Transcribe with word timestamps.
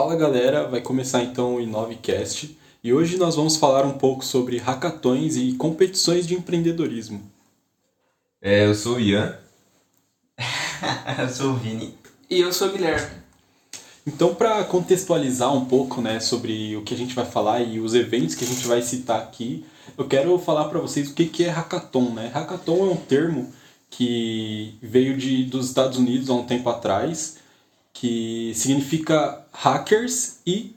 Fala 0.00 0.16
galera, 0.16 0.66
vai 0.66 0.80
começar 0.80 1.22
então 1.22 1.56
o 1.56 1.60
Inovecast 1.60 2.58
e 2.82 2.90
hoje 2.90 3.18
nós 3.18 3.36
vamos 3.36 3.58
falar 3.58 3.84
um 3.84 3.98
pouco 3.98 4.24
sobre 4.24 4.56
hackathons 4.56 5.36
e 5.36 5.52
competições 5.52 6.26
de 6.26 6.34
empreendedorismo. 6.34 7.20
É, 8.40 8.64
eu 8.64 8.74
sou 8.74 8.96
o 8.96 9.00
Ian. 9.00 9.38
eu 11.20 11.28
sou 11.28 11.50
o 11.50 11.56
Vini. 11.56 11.94
E 12.30 12.40
eu 12.40 12.50
sou 12.50 12.68
o 12.68 12.72
Guilherme. 12.72 13.10
Então, 14.06 14.34
para 14.34 14.64
contextualizar 14.64 15.54
um 15.54 15.66
pouco 15.66 16.00
né, 16.00 16.18
sobre 16.18 16.74
o 16.78 16.82
que 16.82 16.94
a 16.94 16.96
gente 16.96 17.14
vai 17.14 17.26
falar 17.26 17.60
e 17.60 17.78
os 17.78 17.94
eventos 17.94 18.34
que 18.34 18.44
a 18.44 18.48
gente 18.48 18.66
vai 18.66 18.80
citar 18.80 19.20
aqui, 19.20 19.66
eu 19.98 20.08
quero 20.08 20.38
falar 20.38 20.70
para 20.70 20.80
vocês 20.80 21.10
o 21.10 21.14
que, 21.14 21.26
que 21.26 21.44
é 21.44 21.50
hackathon. 21.50 22.14
Né? 22.14 22.30
Hackathon 22.32 22.88
é 22.88 22.90
um 22.90 22.96
termo 22.96 23.52
que 23.90 24.78
veio 24.80 25.18
de, 25.18 25.44
dos 25.44 25.66
Estados 25.66 25.98
Unidos 25.98 26.30
há 26.30 26.32
um 26.32 26.46
tempo 26.46 26.70
atrás, 26.70 27.36
que 27.92 28.54
significa 28.54 29.39
hackers 29.52 30.38
e 30.46 30.74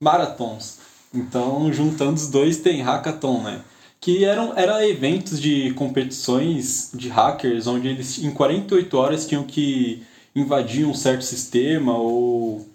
maratons. 0.00 0.78
Então, 1.12 1.72
juntando 1.72 2.14
os 2.14 2.28
dois, 2.28 2.58
tem 2.58 2.82
hackathon, 2.82 3.42
né? 3.42 3.62
Que 4.00 4.24
eram, 4.24 4.56
eram 4.56 4.82
eventos 4.82 5.40
de 5.40 5.72
competições 5.74 6.90
de 6.94 7.08
hackers, 7.08 7.66
onde 7.66 7.88
eles 7.88 8.18
em 8.18 8.30
48 8.30 8.96
horas 8.96 9.26
tinham 9.26 9.44
que 9.44 10.02
invadir 10.34 10.86
um 10.86 10.94
certo 10.94 11.22
sistema 11.22 11.96
ou 11.96 12.66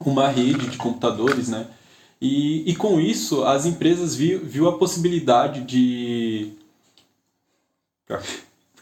uma 0.00 0.28
rede 0.28 0.68
de 0.68 0.76
computadores, 0.76 1.48
né? 1.48 1.66
E, 2.20 2.70
e 2.70 2.76
com 2.76 3.00
isso, 3.00 3.44
as 3.44 3.64
empresas 3.64 4.14
viu, 4.14 4.44
viu 4.44 4.68
a 4.68 4.78
possibilidade 4.78 5.62
de 5.62 6.52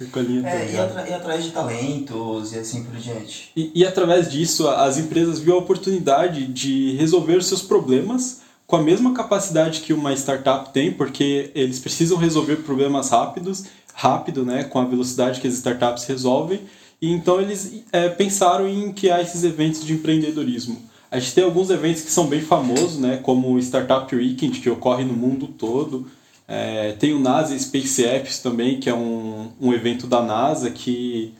é, 0.01 0.73
e, 0.73 0.79
atra 0.79 1.09
e, 1.09 1.13
atrás 1.13 1.45
de 1.45 1.51
talentos 1.51 2.53
e 2.53 2.59
assim 2.59 2.85
por 2.85 2.95
diante. 2.97 3.51
E, 3.57 3.73
e 3.75 3.85
através 3.85 4.31
disso, 4.31 4.69
as 4.69 4.97
empresas 4.97 5.41
viu 5.41 5.55
a 5.55 5.59
oportunidade 5.59 6.47
de 6.47 6.95
resolver 6.97 7.37
os 7.37 7.47
seus 7.47 7.63
problemas 7.63 8.43
com 8.67 8.77
a 8.77 8.83
mesma 8.83 9.15
capacidade 9.15 9.81
que 9.81 9.93
uma 9.93 10.13
startup 10.13 10.73
tem, 10.73 10.93
porque 10.93 11.51
eles 11.55 11.79
precisam 11.79 12.19
resolver 12.19 12.57
problemas 12.57 13.09
rápidos, 13.09 13.65
rápido, 13.95 14.45
né, 14.45 14.63
com 14.63 14.79
a 14.79 14.85
velocidade 14.85 15.41
que 15.41 15.49
as 15.49 15.55
startups 15.55 16.05
resolvem. 16.05 16.61
E 17.01 17.11
então 17.11 17.41
eles 17.41 17.83
é, 17.91 18.09
pensaram 18.09 18.69
em 18.69 18.93
criar 18.93 19.23
esses 19.23 19.43
eventos 19.43 19.85
de 19.85 19.95
empreendedorismo. 19.95 20.81
A 21.11 21.19
gente 21.19 21.35
tem 21.35 21.45
alguns 21.45 21.71
eventos 21.71 22.03
que 22.03 22.11
são 22.11 22.27
bem 22.27 22.43
famosos, 22.43 22.99
né, 22.99 23.17
como 23.17 23.55
o 23.55 23.59
Startup 23.59 24.15
Weekend, 24.15 24.61
que 24.61 24.69
ocorre 24.69 25.05
no 25.05 25.15
mundo 25.15 25.47
todo. 25.47 26.07
É, 26.51 26.93
tem 26.93 27.13
o 27.13 27.21
NASA 27.21 27.57
Space 27.59 28.03
Apps 28.03 28.39
também, 28.39 28.81
que 28.81 28.89
é 28.89 28.95
um, 28.95 29.53
um 29.61 29.75
evento 29.75 30.07
da 30.07 30.23
NASA 30.23 30.71
que 30.71 31.35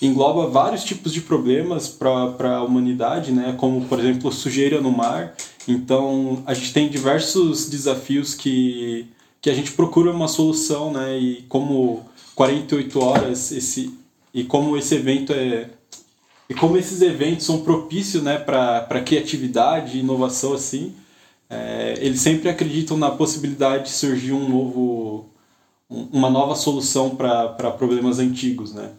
engloba 0.00 0.48
vários 0.48 0.82
tipos 0.82 1.12
de 1.12 1.20
problemas 1.20 1.86
para 1.86 2.56
a 2.56 2.62
humanidade, 2.62 3.30
né? 3.30 3.54
como, 3.58 3.84
por 3.84 4.00
exemplo, 4.00 4.32
sujeira 4.32 4.80
no 4.80 4.90
mar. 4.90 5.34
Então, 5.68 6.42
a 6.46 6.54
gente 6.54 6.72
tem 6.72 6.88
diversos 6.88 7.68
desafios 7.68 8.34
que, 8.34 9.06
que 9.40 9.50
a 9.50 9.54
gente 9.54 9.72
procura 9.72 10.10
uma 10.10 10.28
solução, 10.28 10.90
né? 10.90 11.18
e 11.18 11.42
como 11.48 12.02
48 12.34 13.04
horas 13.04 13.52
esse, 13.52 13.92
e 14.32 14.44
como 14.44 14.76
esse 14.78 14.94
evento 14.94 15.32
é 15.32 15.68
e 16.46 16.52
como 16.52 16.76
esses 16.76 17.00
eventos 17.00 17.46
são 17.46 17.62
propícios 17.62 18.22
né, 18.22 18.36
para 18.36 19.00
criatividade 19.00 19.96
e 19.96 20.00
inovação 20.00 20.52
assim 20.52 20.94
é, 21.54 21.94
eles 21.98 22.20
sempre 22.20 22.48
acreditam 22.48 22.96
na 22.96 23.10
possibilidade 23.10 23.84
de 23.84 23.90
surgir 23.90 24.32
um 24.32 24.48
novo, 24.48 25.26
uma 25.88 26.28
nova 26.28 26.54
solução 26.54 27.14
para 27.14 27.70
problemas 27.72 28.18
antigos, 28.18 28.74
né? 28.74 28.90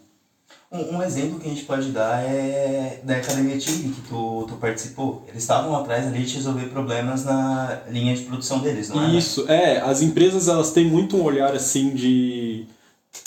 Um, 0.72 0.98
um, 0.98 1.04
exemplo 1.04 1.40
que 1.40 1.48
a 1.48 1.50
gente 1.50 1.64
pode 1.64 1.90
dar 1.90 2.22
é 2.22 3.00
da 3.04 3.18
Academia 3.18 3.58
Tigre, 3.58 3.90
que 3.90 4.02
tu, 4.10 4.46
tu 4.48 4.56
participou. 4.56 5.24
Eles 5.28 5.44
estavam 5.44 5.76
atrás 5.76 6.08
ali 6.08 6.24
de 6.24 6.36
resolver 6.36 6.66
problemas 6.66 7.24
na 7.24 7.82
linha 7.90 8.16
de 8.16 8.24
produção 8.24 8.60
deles, 8.60 8.90
não 8.90 9.06
é? 9.06 9.16
Isso, 9.16 9.46
é. 9.50 9.80
As 9.80 10.02
empresas 10.02 10.48
elas 10.48 10.72
têm 10.72 10.86
muito 10.86 11.16
um 11.16 11.24
olhar 11.24 11.54
assim 11.54 11.92
de, 11.92 12.66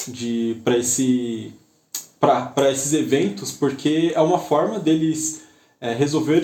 de 0.09 0.61
para 0.65 0.77
esse 0.77 1.55
para 2.21 2.71
esses 2.71 2.93
eventos, 2.93 3.53
porque 3.53 4.13
é 4.15 4.21
uma 4.21 4.41
forma 4.41 4.81
deles 4.81 5.43
é, 5.81 5.93
resolver, 5.95 6.43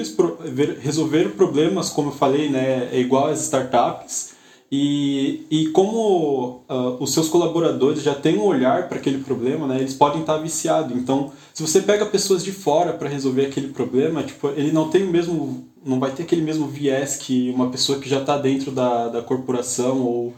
resolver 0.80 1.30
problemas, 1.30 1.90
como 1.90 2.10
eu 2.10 2.14
falei, 2.14 2.48
né, 2.48 2.88
é 2.92 3.00
igual 3.00 3.26
às 3.26 3.42
startups. 3.42 4.34
E, 4.70 5.46
e 5.50 5.68
como 5.68 6.62
uh, 6.68 6.96
os 6.98 7.12
seus 7.12 7.28
colaboradores 7.28 8.02
já 8.02 8.14
têm 8.14 8.38
um 8.38 8.44
olhar 8.44 8.88
para 8.88 8.98
aquele 8.98 9.18
problema, 9.18 9.68
né, 9.68 9.78
eles 9.78 9.94
podem 9.94 10.20
estar 10.20 10.38
viciados. 10.38 10.96
Então, 10.96 11.32
se 11.52 11.62
você 11.62 11.80
pega 11.80 12.06
pessoas 12.06 12.42
de 12.42 12.50
fora 12.50 12.92
para 12.92 13.08
resolver 13.08 13.46
aquele 13.46 13.68
problema, 13.68 14.22
tipo, 14.22 14.48
ele 14.48 14.72
não 14.72 14.88
tem 14.88 15.04
o 15.04 15.10
mesmo, 15.10 15.68
não 15.84 16.00
vai 16.00 16.10
ter 16.12 16.24
aquele 16.24 16.42
mesmo 16.42 16.66
viés 16.66 17.16
que 17.16 17.50
uma 17.50 17.70
pessoa 17.70 17.98
que 18.00 18.08
já 18.08 18.20
está 18.20 18.36
dentro 18.36 18.72
da, 18.72 19.08
da 19.08 19.22
corporação 19.22 20.00
ou 20.00 20.34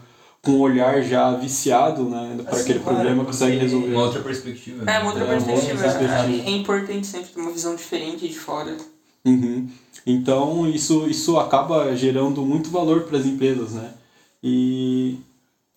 com 0.47 0.53
um 0.53 0.59
olhar 0.61 1.01
já 1.01 1.35
viciado 1.35 2.03
né, 2.05 2.37
para 2.41 2.53
assim, 2.53 2.61
aquele 2.61 2.79
claro, 2.79 2.95
problema 2.95 3.25
consegue 3.25 3.57
resolver. 3.57 3.91
Uma 3.91 4.03
outra 4.03 4.21
perspectiva. 4.21 4.85
Né? 4.85 4.95
É, 4.95 4.99
uma 4.99 5.09
outra 5.09 5.25
é, 5.25 5.27
perspectiva. 5.27 5.73
Uma 5.73 5.73
outra 5.73 5.99
perspectiva. 5.99 6.47
É, 6.47 6.47
é 6.47 6.51
importante 6.51 7.07
sempre 7.07 7.27
ter 7.27 7.39
uma 7.41 7.51
visão 7.51 7.75
diferente 7.75 8.25
de 8.25 8.39
fora. 8.39 8.77
Uhum. 9.25 9.67
Então 10.05 10.69
isso, 10.69 11.05
isso 11.09 11.37
acaba 11.37 11.93
gerando 11.97 12.41
muito 12.43 12.69
valor 12.69 13.01
para 13.01 13.17
as 13.17 13.25
empresas, 13.25 13.73
né? 13.73 13.91
E 14.41 15.17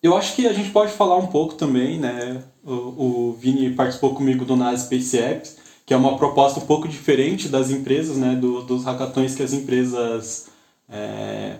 eu 0.01 0.15
acho 0.15 0.35
que 0.35 0.47
a 0.47 0.53
gente 0.53 0.71
pode 0.71 0.93
falar 0.93 1.17
um 1.17 1.27
pouco 1.27 1.55
também, 1.55 1.99
né? 1.99 2.41
O, 2.63 2.71
o 2.71 3.37
Vini 3.37 3.71
participou 3.71 4.15
comigo 4.15 4.45
do 4.45 4.55
NAS 4.55 4.83
Space 4.83 5.17
Apps, 5.17 5.57
que 5.85 5.93
é 5.93 5.97
uma 5.97 6.17
proposta 6.17 6.61
um 6.61 6.65
pouco 6.65 6.87
diferente 6.87 7.49
das 7.49 7.71
empresas, 7.71 8.15
né? 8.15 8.35
Do, 8.35 8.61
dos 8.61 8.85
hackathons 8.85 9.35
que 9.35 9.43
as 9.43 9.51
empresas 9.51 10.47
é, 10.87 11.57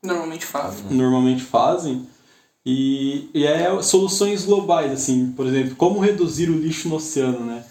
normalmente 0.00 0.46
fazem. 0.46 0.84
Normalmente 0.90 1.42
fazem. 1.42 2.06
E, 2.64 3.28
e 3.34 3.44
é 3.44 3.82
soluções 3.82 4.44
globais, 4.44 4.92
assim, 4.92 5.32
por 5.32 5.46
exemplo, 5.46 5.74
como 5.74 6.00
reduzir 6.00 6.48
o 6.48 6.58
lixo 6.58 6.88
no 6.88 6.96
oceano, 6.96 7.44
né? 7.44 7.64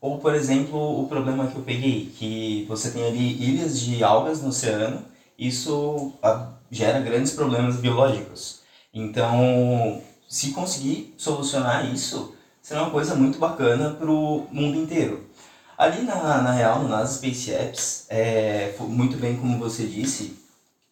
Ou, 0.00 0.18
por 0.18 0.34
exemplo, 0.34 1.00
o 1.00 1.06
problema 1.06 1.46
que 1.46 1.56
eu 1.56 1.62
peguei, 1.62 2.12
que 2.18 2.64
você 2.68 2.90
tem 2.90 3.04
ali 3.04 3.40
ilhas 3.40 3.80
de 3.80 4.02
algas 4.02 4.42
no 4.42 4.48
oceano, 4.48 5.04
isso 5.38 6.12
ah, 6.22 6.54
gera 6.70 7.00
grandes 7.00 7.32
problemas 7.32 7.76
biológicos. 7.76 8.62
Então, 8.92 10.02
se 10.28 10.50
conseguir 10.50 11.14
solucionar 11.16 11.92
isso, 11.92 12.34
será 12.60 12.82
uma 12.82 12.90
coisa 12.90 13.14
muito 13.14 13.38
bacana 13.38 13.90
para 13.90 14.10
o 14.10 14.46
mundo 14.50 14.76
inteiro. 14.76 15.24
Ali 15.78 16.02
na, 16.02 16.42
na 16.42 16.52
real, 16.52 16.82
no 16.82 16.88
NASA 16.88 17.14
Space 17.18 17.50
Apps, 17.52 18.06
é, 18.08 18.74
muito 18.80 19.16
bem 19.16 19.36
como 19.36 19.58
você 19.58 19.86
disse, 19.86 20.36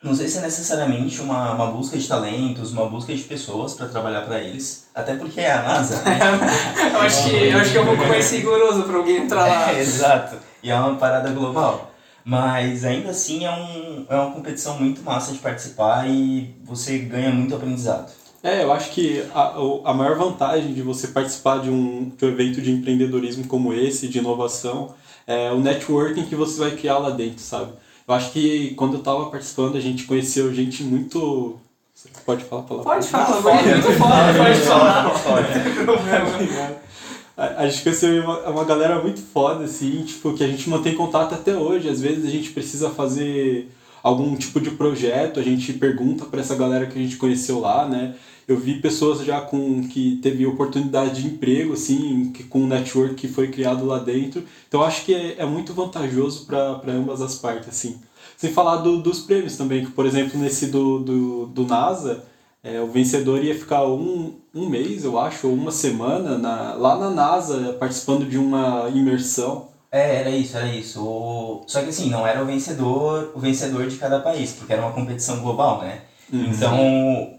não 0.02 0.14
sei 0.14 0.28
se 0.28 0.38
é 0.38 0.40
necessariamente 0.40 1.20
uma, 1.20 1.52
uma 1.52 1.66
busca 1.66 1.98
de 1.98 2.08
talentos, 2.08 2.72
uma 2.72 2.88
busca 2.88 3.14
de 3.14 3.22
pessoas 3.22 3.74
para 3.74 3.86
trabalhar 3.86 4.22
para 4.22 4.40
eles, 4.40 4.88
até 4.94 5.14
porque 5.14 5.40
é 5.40 5.52
a 5.52 5.62
NASA. 5.62 6.02
Né? 6.02 6.18
eu, 6.94 7.00
acho 7.00 7.24
que, 7.24 7.36
eu 7.36 7.58
acho 7.58 7.72
que 7.72 7.78
é 7.78 7.80
um 7.82 7.86
pouco 7.86 8.06
mais 8.06 8.24
seguro 8.24 8.82
para 8.82 8.96
alguém 8.96 9.16
entrar 9.18 9.46
lá. 9.46 9.72
É, 9.72 9.80
exato, 9.80 10.36
e 10.62 10.70
é 10.70 10.74
uma 10.74 10.96
parada 10.96 11.30
global. 11.30 11.92
Mas 12.24 12.84
ainda 12.84 13.10
assim 13.10 13.44
é, 13.44 13.50
um, 13.50 14.06
é 14.08 14.14
uma 14.14 14.32
competição 14.32 14.78
muito 14.78 15.02
massa 15.02 15.32
de 15.32 15.38
participar 15.38 16.08
e 16.08 16.54
você 16.64 16.98
ganha 16.98 17.30
muito 17.30 17.54
aprendizado. 17.54 18.10
É, 18.42 18.62
eu 18.62 18.72
acho 18.72 18.90
que 18.90 19.22
a, 19.34 19.54
a 19.84 19.92
maior 19.92 20.16
vantagem 20.16 20.72
de 20.72 20.80
você 20.80 21.08
participar 21.08 21.58
de 21.58 21.68
um, 21.68 22.10
de 22.16 22.24
um 22.24 22.28
evento 22.28 22.62
de 22.62 22.70
empreendedorismo 22.70 23.46
como 23.46 23.72
esse, 23.74 24.08
de 24.08 24.18
inovação, 24.18 24.94
é 25.26 25.50
o 25.50 25.60
networking 25.60 26.24
que 26.24 26.34
você 26.34 26.58
vai 26.58 26.70
criar 26.70 26.98
lá 26.98 27.10
dentro, 27.10 27.40
sabe? 27.40 27.72
Eu 28.10 28.14
acho 28.14 28.32
que 28.32 28.74
quando 28.74 28.94
eu 28.94 29.02
tava 29.04 29.26
participando, 29.26 29.76
a 29.76 29.80
gente 29.80 30.02
conheceu 30.02 30.52
gente 30.52 30.82
muito. 30.82 31.56
Você 31.94 32.08
pode 32.26 32.42
falar 32.42 32.62
a 32.62 32.64
palavra? 32.64 32.92
Pode 32.92 33.06
falar, 33.06 33.40
pode 33.40 33.40
falar. 33.40 33.62
Muito 33.62 33.98
foda, 33.98 34.34
pode 34.36 34.60
falar. 34.60 35.12
A 37.36 37.68
gente 37.68 37.84
conheceu 37.84 38.24
uma, 38.24 38.48
uma 38.48 38.64
galera 38.64 39.00
muito 39.00 39.20
foda, 39.20 39.62
assim, 39.62 40.02
tipo, 40.02 40.34
que 40.34 40.42
a 40.42 40.48
gente 40.48 40.68
mantém 40.68 40.96
contato 40.96 41.36
até 41.36 41.54
hoje. 41.54 41.88
Às 41.88 42.00
vezes 42.00 42.26
a 42.26 42.30
gente 42.30 42.50
precisa 42.50 42.90
fazer 42.90 43.70
algum 44.02 44.34
tipo 44.36 44.60
de 44.60 44.70
projeto, 44.70 45.40
a 45.40 45.42
gente 45.42 45.72
pergunta 45.74 46.24
para 46.24 46.40
essa 46.40 46.54
galera 46.54 46.86
que 46.86 46.98
a 46.98 47.02
gente 47.02 47.16
conheceu 47.16 47.60
lá, 47.60 47.88
né? 47.88 48.14
Eu 48.48 48.56
vi 48.56 48.80
pessoas 48.80 49.24
já 49.24 49.40
com 49.40 49.86
que 49.86 50.18
teve 50.22 50.44
oportunidade 50.44 51.22
de 51.22 51.28
emprego, 51.28 51.74
assim, 51.74 52.32
que, 52.32 52.42
com 52.42 52.64
o 52.64 52.66
network 52.66 53.14
que 53.14 53.28
foi 53.28 53.48
criado 53.48 53.86
lá 53.86 53.98
dentro. 53.98 54.42
Então 54.66 54.82
acho 54.82 55.04
que 55.04 55.14
é, 55.14 55.36
é 55.38 55.46
muito 55.46 55.72
vantajoso 55.72 56.46
para 56.46 56.82
ambas 56.88 57.22
as 57.22 57.36
partes, 57.36 57.68
assim. 57.68 58.00
Sem 58.36 58.50
falar 58.52 58.78
do, 58.78 59.00
dos 59.00 59.20
prêmios 59.20 59.56
também, 59.56 59.84
que 59.84 59.92
por 59.92 60.06
exemplo 60.06 60.38
nesse 60.38 60.66
do, 60.66 60.98
do, 60.98 61.46
do 61.46 61.66
NASA, 61.66 62.24
é, 62.62 62.80
o 62.80 62.88
vencedor 62.88 63.42
ia 63.42 63.54
ficar 63.54 63.86
um, 63.86 64.34
um 64.54 64.68
mês, 64.68 65.04
eu 65.04 65.18
acho, 65.18 65.46
ou 65.46 65.54
uma 65.54 65.70
semana 65.70 66.36
na, 66.36 66.74
lá 66.74 66.98
na 66.98 67.10
NASA, 67.10 67.74
participando 67.74 68.28
de 68.28 68.36
uma 68.36 68.88
imersão. 68.92 69.69
É, 69.92 70.16
era 70.16 70.30
isso, 70.30 70.56
era 70.56 70.66
isso. 70.66 71.04
O... 71.04 71.64
Só 71.66 71.82
que 71.82 71.88
assim, 71.88 72.08
não 72.08 72.26
era 72.26 72.42
o 72.42 72.46
vencedor, 72.46 73.32
o 73.34 73.40
vencedor 73.40 73.86
de 73.88 73.96
cada 73.96 74.20
país, 74.20 74.52
porque 74.52 74.72
era 74.72 74.82
uma 74.82 74.92
competição 74.92 75.40
global, 75.40 75.80
né? 75.80 76.02
Uhum. 76.32 76.44
Então, 76.44 77.38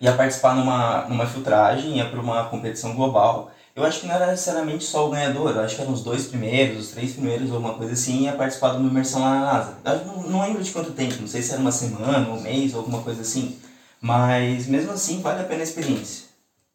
ia 0.00 0.12
participar 0.14 0.56
numa, 0.56 1.06
numa 1.08 1.26
filtragem, 1.26 1.96
ia 1.96 2.08
para 2.08 2.20
uma 2.20 2.44
competição 2.46 2.94
global. 2.94 3.52
Eu 3.76 3.84
acho 3.84 4.00
que 4.00 4.06
não 4.08 4.14
era 4.16 4.26
necessariamente 4.26 4.82
só 4.82 5.06
o 5.06 5.10
ganhador, 5.10 5.52
eu 5.52 5.60
acho 5.60 5.76
que 5.76 5.82
eram 5.82 5.92
os 5.92 6.02
dois 6.02 6.26
primeiros, 6.26 6.86
os 6.86 6.90
três 6.90 7.12
primeiros, 7.12 7.52
alguma 7.52 7.74
coisa 7.74 7.92
assim, 7.92 8.22
ia 8.24 8.32
participar 8.32 8.72
de 8.72 8.78
uma 8.78 8.90
imersão 8.90 9.20
lá 9.20 9.38
na 9.38 9.52
NASA. 9.52 9.78
Eu 9.84 10.04
não, 10.04 10.22
não 10.24 10.42
lembro 10.42 10.62
de 10.62 10.72
quanto 10.72 10.90
tempo, 10.90 11.14
não 11.20 11.28
sei 11.28 11.42
se 11.42 11.52
era 11.52 11.60
uma 11.60 11.70
semana, 11.70 12.28
um 12.28 12.40
mês, 12.40 12.74
alguma 12.74 13.02
coisa 13.02 13.22
assim. 13.22 13.56
Mas 14.00 14.66
mesmo 14.66 14.90
assim, 14.90 15.20
vale 15.22 15.42
a 15.42 15.44
pena 15.44 15.60
a 15.60 15.64
experiência. 15.64 16.24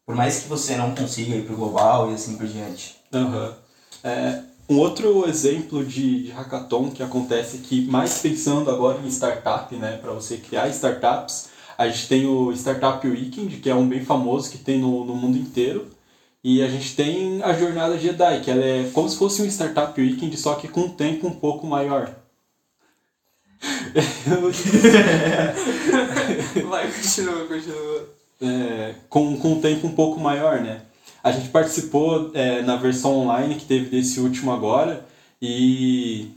Por 0.06 0.14
mais 0.14 0.40
que 0.40 0.48
você 0.48 0.76
não 0.76 0.94
consiga 0.94 1.34
ir 1.34 1.44
pro 1.44 1.56
global 1.56 2.10
e 2.10 2.14
assim 2.14 2.36
por 2.36 2.46
diante. 2.46 2.96
Uhum. 3.12 3.52
É, 4.02 4.40
um 4.68 4.78
outro 4.78 5.28
exemplo 5.28 5.84
de, 5.84 6.24
de 6.24 6.30
hackathon 6.30 6.90
que 6.90 7.02
acontece 7.02 7.58
aqui, 7.58 7.86
mais 7.86 8.18
pensando 8.18 8.70
agora 8.70 9.00
em 9.04 9.08
startup, 9.08 9.74
né, 9.76 9.98
para 10.00 10.12
você 10.12 10.38
criar 10.38 10.68
startups, 10.68 11.50
a 11.76 11.88
gente 11.88 12.08
tem 12.08 12.26
o 12.26 12.52
Startup 12.52 13.06
Weekend, 13.06 13.56
que 13.56 13.68
é 13.68 13.74
um 13.74 13.88
bem 13.88 14.04
famoso 14.04 14.50
que 14.50 14.58
tem 14.58 14.78
no, 14.78 15.04
no 15.04 15.14
mundo 15.14 15.36
inteiro. 15.36 15.88
E 16.42 16.62
a 16.62 16.68
gente 16.68 16.94
tem 16.94 17.42
a 17.42 17.52
Jornada 17.54 17.98
Jedi, 17.98 18.40
que 18.42 18.50
ela 18.50 18.64
é 18.64 18.90
como 18.92 19.08
se 19.08 19.16
fosse 19.16 19.42
um 19.42 19.46
Startup 19.46 19.98
Weekend, 20.00 20.36
só 20.36 20.54
que 20.54 20.68
com 20.68 20.82
um 20.82 20.90
tempo 20.90 21.26
um 21.26 21.34
pouco 21.34 21.66
maior. 21.66 22.14
Vai, 26.68 26.92
continua, 26.92 27.46
continua. 27.46 28.08
É, 28.42 28.94
com, 29.08 29.38
com 29.38 29.54
um 29.54 29.60
tempo 29.60 29.86
um 29.86 29.94
pouco 29.94 30.20
maior, 30.20 30.60
né? 30.60 30.82
A 31.24 31.32
gente 31.32 31.48
participou 31.48 32.30
é, 32.34 32.60
na 32.60 32.76
versão 32.76 33.16
online 33.16 33.54
que 33.54 33.64
teve 33.64 33.88
desse 33.88 34.20
último 34.20 34.52
agora 34.52 35.06
e, 35.40 36.28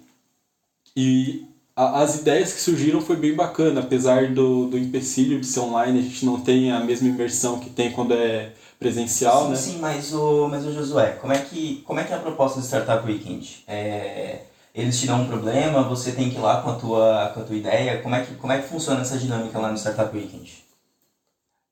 e 0.95 1.45
a, 1.75 2.01
as 2.01 2.21
ideias 2.21 2.53
que 2.53 2.61
surgiram 2.61 3.01
foi 3.01 3.17
bem 3.17 3.35
bacana, 3.35 3.81
apesar 3.81 4.29
do, 4.33 4.67
do 4.67 4.77
empecilho 4.77 5.41
de 5.41 5.45
ser 5.45 5.59
online, 5.59 5.99
a 5.99 6.01
gente 6.01 6.25
não 6.25 6.39
tem 6.39 6.71
a 6.71 6.79
mesma 6.79 7.09
imersão 7.09 7.59
que 7.59 7.69
tem 7.69 7.91
quando 7.91 8.13
é 8.13 8.53
presencial, 8.79 9.43
sim, 9.43 9.49
né? 9.49 9.55
Sim, 9.57 9.77
mas 9.79 10.13
o, 10.13 10.47
mas 10.47 10.65
o 10.65 10.71
Josué, 10.71 11.17
como 11.19 11.33
é, 11.33 11.37
que, 11.39 11.83
como 11.85 11.99
é 11.99 12.05
que 12.05 12.13
é 12.13 12.15
a 12.15 12.19
proposta 12.19 12.61
do 12.61 12.65
Startup 12.65 13.05
Weekend? 13.05 13.65
É, 13.67 14.43
eles 14.73 14.97
te 14.97 15.05
dão 15.05 15.23
um 15.23 15.27
problema, 15.27 15.83
você 15.83 16.13
tem 16.13 16.29
que 16.29 16.37
ir 16.37 16.39
lá 16.39 16.61
com 16.61 16.69
a 16.69 16.75
tua, 16.75 17.31
com 17.33 17.41
a 17.41 17.43
tua 17.43 17.55
ideia, 17.57 18.01
como 18.01 18.15
é, 18.15 18.23
que, 18.23 18.35
como 18.35 18.53
é 18.53 18.61
que 18.61 18.69
funciona 18.69 19.01
essa 19.01 19.17
dinâmica 19.17 19.59
lá 19.59 19.69
no 19.69 19.77
Startup 19.77 20.15
Weekend? 20.15 20.65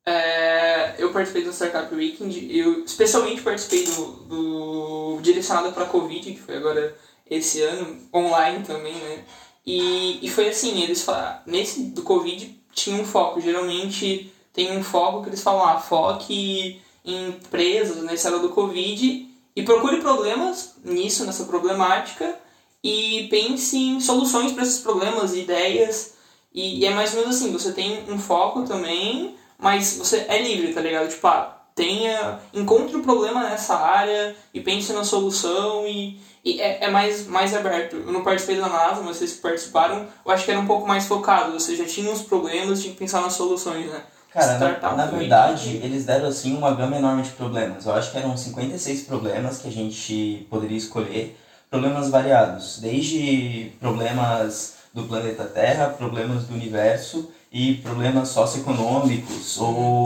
É, 0.06 0.96
eu 1.00 1.12
participei 1.12 1.44
do 1.44 1.52
Startup 1.52 1.94
Weekend, 1.94 2.56
eu 2.56 2.84
especialmente 2.84 3.42
participei 3.42 3.86
do, 3.86 4.06
do 4.28 5.20
direcionado 5.22 5.72
para 5.72 5.86
Covid, 5.86 6.32
que 6.32 6.40
foi 6.40 6.58
agora 6.58 6.96
esse 7.30 7.62
ano, 7.62 7.98
online 8.14 8.64
também, 8.64 8.94
né? 8.94 9.24
E, 9.66 10.24
e 10.24 10.30
foi 10.30 10.50
assim, 10.50 10.84
eles 10.84 11.02
falaram, 11.02 11.40
nesse 11.48 11.86
do 11.86 12.04
Covid 12.04 12.56
tinha 12.72 13.02
um 13.02 13.06
foco, 13.06 13.42
geralmente 13.42 14.32
tem 14.54 14.78
um 14.78 14.84
foco 14.84 15.24
que 15.24 15.30
eles 15.30 15.42
falam, 15.42 15.66
ah, 15.66 15.80
foque 15.80 16.80
em 17.04 17.30
empresas 17.30 18.04
nessa 18.04 18.28
era 18.28 18.40
do 18.40 18.50
Covid 18.50 19.28
e 19.56 19.64
procure 19.64 20.02
problemas 20.02 20.76
nisso, 20.84 21.26
nessa 21.26 21.46
problemática 21.46 22.38
e 22.84 23.28
pense 23.30 23.76
em 23.76 24.00
soluções 24.00 24.52
para 24.52 24.64
esses 24.64 24.80
problemas, 24.80 25.36
ideias 25.36 26.14
e, 26.54 26.82
e 26.82 26.86
é 26.86 26.94
mais 26.94 27.14
ou 27.14 27.22
menos 27.22 27.38
assim, 27.38 27.52
você 27.52 27.72
tem 27.72 28.04
um 28.08 28.20
foco 28.20 28.64
também, 28.64 29.36
mas 29.58 29.98
você 29.98 30.26
é 30.28 30.42
livre, 30.42 30.74
tá 30.74 30.82
ligado? 30.82 31.10
Tipo, 31.10 31.28
ah, 31.28 31.56
tenha, 31.76 32.40
encontre 32.54 32.96
o 32.96 33.04
problema 33.04 33.44
nessa 33.44 33.76
área 33.76 34.36
e 34.54 34.62
pense 34.62 34.94
na 34.94 35.04
solução 35.04 35.86
e, 35.86 36.20
e 36.44 36.62
é, 36.62 36.86
é 36.86 36.90
mais, 36.90 37.28
mais 37.28 37.54
aberto. 37.54 37.98
Eu 37.98 38.14
não 38.14 38.24
participei 38.24 38.58
da 38.58 38.70
NASA, 38.70 39.02
mas 39.02 39.18
vocês 39.18 39.34
que 39.34 39.42
participaram, 39.42 40.08
eu 40.26 40.32
acho 40.32 40.46
que 40.46 40.52
era 40.52 40.60
um 40.60 40.66
pouco 40.66 40.88
mais 40.88 41.06
focado, 41.06 41.52
você 41.52 41.76
já 41.76 41.86
tinha 41.86 42.12
os 42.12 42.22
problemas, 42.22 42.82
tinha 42.82 42.94
que 42.94 43.00
pensar 43.00 43.22
nas 43.22 43.34
soluções, 43.34 43.88
né? 43.88 44.02
Cara, 44.32 44.80
na, 44.82 44.96
na 44.96 45.06
verdade, 45.06 45.80
eles 45.82 46.06
deram 46.06 46.28
assim 46.28 46.58
uma 46.58 46.74
gama 46.74 46.98
enorme 46.98 47.24
de 47.24 47.30
problemas. 47.32 47.86
Eu 47.86 47.94
acho 47.94 48.12
que 48.12 48.18
eram 48.18 48.36
56 48.36 49.04
problemas 49.04 49.60
que 49.60 49.70
a 49.70 49.72
gente 49.72 50.46
poderia 50.50 50.78
escolher. 50.78 51.40
Problemas 51.70 52.10
variados, 52.10 52.80
desde 52.80 53.72
problemas 53.80 54.76
do 54.94 55.04
planeta 55.04 55.46
Terra, 55.46 55.88
problemas 55.88 56.44
do 56.44 56.54
universo 56.54 57.32
e 57.56 57.76
problemas 57.76 58.28
socioeconômicos 58.28 59.58
ou 59.58 60.04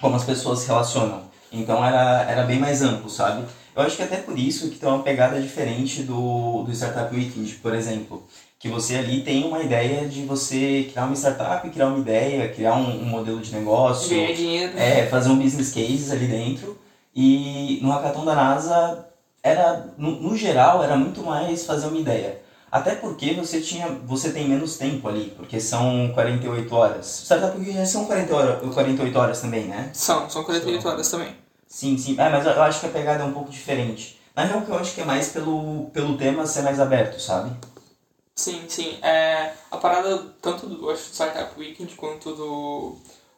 como 0.00 0.16
as 0.16 0.24
pessoas 0.24 0.60
se 0.60 0.66
relacionam. 0.66 1.24
Então 1.52 1.84
era, 1.84 2.22
era 2.22 2.42
bem 2.44 2.58
mais 2.58 2.80
amplo, 2.80 3.10
sabe? 3.10 3.44
Eu 3.76 3.82
acho 3.82 3.98
que 3.98 4.02
até 4.02 4.16
por 4.16 4.38
isso 4.38 4.70
que 4.70 4.78
tem 4.78 4.88
uma 4.88 5.02
pegada 5.02 5.38
diferente 5.38 6.02
do, 6.02 6.62
do 6.62 6.72
Startup 6.72 7.14
Weekend, 7.14 7.54
por 7.56 7.74
exemplo. 7.74 8.26
Que 8.58 8.66
você 8.66 8.96
ali 8.96 9.20
tem 9.20 9.44
uma 9.44 9.62
ideia 9.62 10.08
de 10.08 10.22
você 10.22 10.88
criar 10.90 11.04
uma 11.04 11.14
startup, 11.14 11.68
criar 11.68 11.88
uma 11.88 11.98
ideia, 11.98 12.48
criar 12.48 12.76
um, 12.76 13.02
um 13.02 13.04
modelo 13.04 13.40
de 13.40 13.52
negócio. 13.52 14.08
Ganhar 14.08 14.32
dinheiro. 14.32 14.72
É, 14.78 15.06
fazer 15.06 15.28
um 15.28 15.38
business 15.38 15.70
case 15.70 16.10
ali 16.10 16.26
dentro. 16.26 16.78
E 17.14 17.78
no 17.82 17.90
hackathon 17.90 18.24
da 18.24 18.34
NASA, 18.34 19.06
era, 19.42 19.92
no, 19.98 20.12
no 20.12 20.34
geral, 20.34 20.82
era 20.82 20.96
muito 20.96 21.22
mais 21.22 21.66
fazer 21.66 21.88
uma 21.88 21.98
ideia. 21.98 22.40
Até 22.70 22.94
porque 22.94 23.32
você, 23.32 23.60
tinha, 23.60 23.88
você 24.04 24.30
tem 24.30 24.46
menos 24.46 24.76
tempo 24.76 25.08
ali, 25.08 25.32
porque 25.36 25.58
são 25.58 26.10
48 26.12 26.74
horas. 26.74 27.22
Startup 27.24 27.56
Weekend 27.56 27.78
já 27.78 27.86
são 27.86 28.04
40 28.04 28.34
horas, 28.36 28.74
48 28.74 29.18
horas 29.18 29.40
também, 29.40 29.64
né? 29.64 29.90
São, 29.94 30.28
são 30.28 30.44
48 30.44 30.82
São. 30.82 30.92
horas 30.92 31.10
também. 31.10 31.34
Sim, 31.66 31.96
sim. 31.96 32.14
É, 32.18 32.28
mas 32.28 32.44
eu 32.44 32.62
acho 32.62 32.80
que 32.80 32.86
a 32.86 32.90
pegada 32.90 33.22
é 33.22 33.26
um 33.26 33.32
pouco 33.32 33.50
diferente. 33.50 34.18
Na 34.36 34.44
real, 34.44 34.62
que 34.62 34.70
eu 34.70 34.78
acho 34.78 34.94
que 34.94 35.00
é 35.00 35.04
mais 35.04 35.28
pelo, 35.30 35.86
pelo 35.92 36.16
tema 36.16 36.46
ser 36.46 36.62
mais 36.62 36.78
aberto, 36.78 37.20
sabe? 37.20 37.50
Sim, 38.36 38.64
sim. 38.68 38.98
É, 39.02 39.52
a 39.70 39.76
parada 39.78 40.18
tanto 40.40 40.66
do, 40.66 40.90
acho, 40.90 41.08
do 41.08 41.14
Startup 41.14 41.58
Weekend 41.58 41.94
quanto 41.96 42.32
do, 42.34 42.96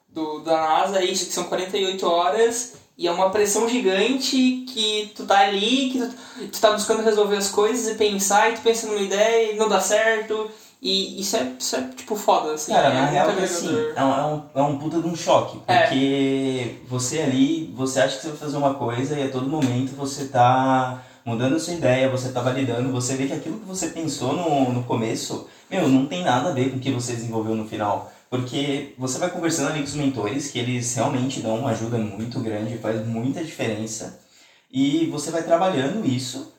do, 0.09 0.41
da 0.41 0.57
NASA 0.57 0.99
é 0.99 1.05
isso, 1.05 1.27
que 1.27 1.33
são 1.33 1.45
48 1.45 2.07
horas 2.07 2.75
e 3.01 3.07
é 3.07 3.11
uma 3.11 3.31
pressão 3.31 3.67
gigante 3.67 4.63
que 4.69 5.11
tu 5.17 5.25
tá 5.25 5.39
ali, 5.39 5.89
que 5.91 5.99
tu, 5.99 6.49
tu 6.49 6.61
tá 6.61 6.73
buscando 6.73 7.03
resolver 7.03 7.39
as 7.39 7.49
coisas 7.49 7.95
e 7.95 7.97
pensar, 7.97 8.51
e 8.51 8.57
tu 8.57 8.61
pensa 8.61 8.87
numa 8.87 9.01
ideia 9.01 9.53
e 9.53 9.57
não 9.57 9.71
dá 9.71 9.81
certo. 9.81 10.51
E 10.83 11.19
isso 11.19 11.35
é, 11.35 11.51
isso 11.59 11.77
é 11.77 11.89
tipo 11.97 12.15
foda, 12.15 12.53
assim. 12.53 12.73
Cara, 12.73 12.89
é 12.89 12.93
na 12.93 13.07
real 13.07 13.33
que 13.33 13.43
assim, 13.43 13.75
é 13.97 14.05
um, 14.05 14.13
é, 14.13 14.27
um, 14.27 14.43
é 14.55 14.63
um 14.63 14.79
puta 14.79 15.01
de 15.01 15.09
um 15.09 15.17
choque. 15.17 15.59
É. 15.67 15.79
Porque 15.79 16.75
você 16.87 17.21
ali, 17.21 17.73
você 17.75 18.01
acha 18.01 18.17
que 18.17 18.23
você 18.23 18.29
vai 18.29 18.37
fazer 18.37 18.59
uma 18.59 18.75
coisa 18.75 19.19
e 19.19 19.23
a 19.23 19.31
todo 19.31 19.49
momento 19.49 19.97
você 19.97 20.27
tá 20.27 21.03
mudando 21.25 21.57
a 21.57 21.59
sua 21.59 21.73
ideia, 21.73 22.11
você 22.11 22.31
tá 22.31 22.43
validando, 22.43 22.93
você 22.93 23.17
vê 23.17 23.27
que 23.27 23.33
aquilo 23.33 23.61
que 23.61 23.67
você 23.67 23.89
pensou 23.89 24.35
no, 24.35 24.75
no 24.75 24.85
começo, 24.85 25.49
meu, 25.71 25.89
não 25.89 26.05
tem 26.05 26.23
nada 26.23 26.51
a 26.51 26.53
ver 26.53 26.71
com 26.71 26.77
o 26.77 26.81
que 26.81 26.91
você 26.91 27.15
desenvolveu 27.15 27.55
no 27.55 27.67
final. 27.67 28.13
Porque 28.31 28.95
você 28.97 29.19
vai 29.19 29.29
conversando 29.29 29.71
ali 29.71 29.81
com 29.81 29.87
os 29.87 29.95
mentores, 29.95 30.51
que 30.53 30.59
eles 30.61 30.95
realmente 30.95 31.41
dão 31.41 31.59
uma 31.59 31.71
ajuda 31.73 31.99
muito 31.99 32.39
grande, 32.41 32.79
faz 32.79 33.05
muita 33.05 33.43
diferença. 33.45 34.21
E 34.71 35.07
você 35.07 35.31
vai 35.33 35.43
trabalhando 35.43 36.07
isso 36.07 36.55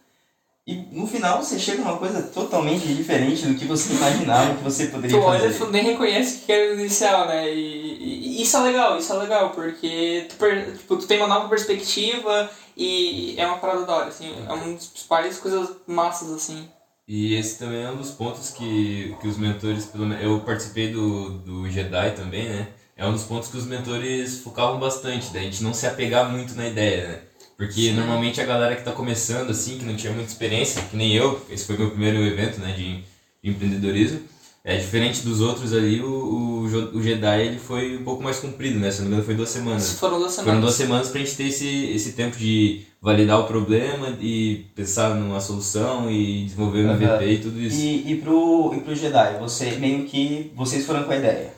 e 0.67 0.75
no 0.91 1.07
final 1.07 1.41
você 1.41 1.57
chega 1.57 1.79
numa 1.81 1.97
coisa 1.97 2.21
totalmente 2.21 2.85
diferente 2.93 3.45
do 3.47 3.55
que 3.55 3.65
você 3.65 3.93
imaginava 3.95 4.55
que 4.55 4.63
você 4.63 4.87
poderia 4.87 5.17
Tu 5.17 5.23
fazer. 5.25 5.57
tu 5.57 5.67
nem 5.71 5.83
reconhece 5.83 6.35
o 6.35 6.39
que 6.41 6.51
era 6.51 6.73
inicial, 6.73 7.25
né? 7.27 7.51
E, 7.51 7.57
e- 7.57 8.27
e 8.39 8.41
isso 8.43 8.57
é 8.57 8.59
legal, 8.59 8.97
isso 8.97 9.11
é 9.13 9.15
legal, 9.17 9.51
porque 9.51 10.25
tu, 10.29 10.35
per- 10.35 10.77
tipo, 10.77 10.97
tu 10.97 11.07
tem 11.07 11.17
uma 11.19 11.27
nova 11.27 11.47
perspectiva 11.49 12.49
e 12.77 13.33
é 13.37 13.47
uma 13.47 13.57
parada 13.59 13.85
da 13.85 13.95
hora, 13.95 14.07
assim, 14.09 14.29
é 14.47 14.51
uma 14.53 14.73
das 14.73 14.87
principais 14.87 15.37
coisas 15.39 15.69
massas, 15.87 16.29
assim. 16.31 16.67
E 17.07 17.35
esse 17.35 17.57
também 17.59 17.83
é 17.83 17.91
um 17.91 17.97
dos 17.97 18.11
pontos 18.11 18.51
que, 18.51 19.15
que 19.19 19.27
os 19.27 19.37
mentores, 19.37 19.85
pelo 19.85 20.05
menos, 20.05 20.23
eu 20.23 20.39
participei 20.41 20.91
do, 20.91 21.39
do 21.39 21.69
Jedi 21.69 22.11
também, 22.11 22.47
né? 22.47 22.67
É 22.95 23.05
um 23.05 23.11
dos 23.11 23.23
pontos 23.23 23.49
que 23.49 23.57
os 23.57 23.65
mentores 23.65 24.39
focavam 24.39 24.79
bastante, 24.79 25.33
da 25.33 25.39
gente 25.39 25.63
não 25.63 25.73
se 25.73 25.87
apegar 25.87 26.31
muito 26.31 26.53
na 26.55 26.67
ideia, 26.67 27.07
né? 27.07 27.19
Porque 27.57 27.91
normalmente 27.91 28.41
a 28.41 28.45
galera 28.45 28.75
que 28.75 28.83
tá 28.83 28.91
começando, 28.91 29.51
assim, 29.51 29.77
que 29.77 29.85
não 29.85 29.95
tinha 29.95 30.11
muita 30.11 30.31
experiência, 30.31 30.81
que 30.83 30.97
nem 30.97 31.13
eu, 31.13 31.45
esse 31.49 31.65
foi 31.65 31.77
meu 31.77 31.91
primeiro 31.91 32.17
evento, 32.25 32.59
né, 32.59 32.73
de, 32.73 33.03
de 33.43 33.49
empreendedorismo, 33.51 34.21
é 34.63 34.77
diferente 34.77 35.21
dos 35.21 35.41
outros 35.41 35.71
ali, 35.71 36.01
o, 36.01 36.07
o, 36.07 36.50
O 36.65 37.01
Jedi 37.01 37.41
ele 37.41 37.59
foi 37.59 37.97
um 37.97 38.03
pouco 38.03 38.21
mais 38.23 38.37
comprido, 38.39 38.79
né? 38.79 38.89
Se 38.91 38.99
não 38.99 39.05
me 39.07 39.13
engano, 39.13 39.25
foi 39.25 39.35
duas 39.35 39.49
semanas. 39.49 39.93
Foram 39.99 40.19
duas 40.19 40.33
Foram 40.35 40.45
semanas. 40.45 40.61
duas 40.61 40.75
semanas 40.75 41.07
pra 41.09 41.19
gente 41.19 41.35
ter 41.35 41.47
esse, 41.47 41.85
esse 41.91 42.13
tempo 42.13 42.37
de 42.37 42.81
validar 43.01 43.39
o 43.39 43.45
problema 43.45 44.15
e 44.21 44.65
pensar 44.75 45.15
numa 45.15 45.39
solução 45.39 46.09
e 46.11 46.43
desenvolver 46.45 46.85
um 46.85 46.89
Aham. 46.91 46.95
MVP 47.03 47.25
e 47.25 47.37
tudo 47.39 47.59
isso. 47.59 47.77
E, 47.79 48.11
e, 48.11 48.15
pro, 48.17 48.73
e 48.75 48.79
pro 48.81 48.95
Jedi, 48.95 49.37
você 49.39 49.71
meio 49.71 50.03
que. 50.05 50.51
Vocês 50.55 50.85
foram 50.85 51.03
com 51.03 51.11
a 51.11 51.17
ideia. 51.17 51.53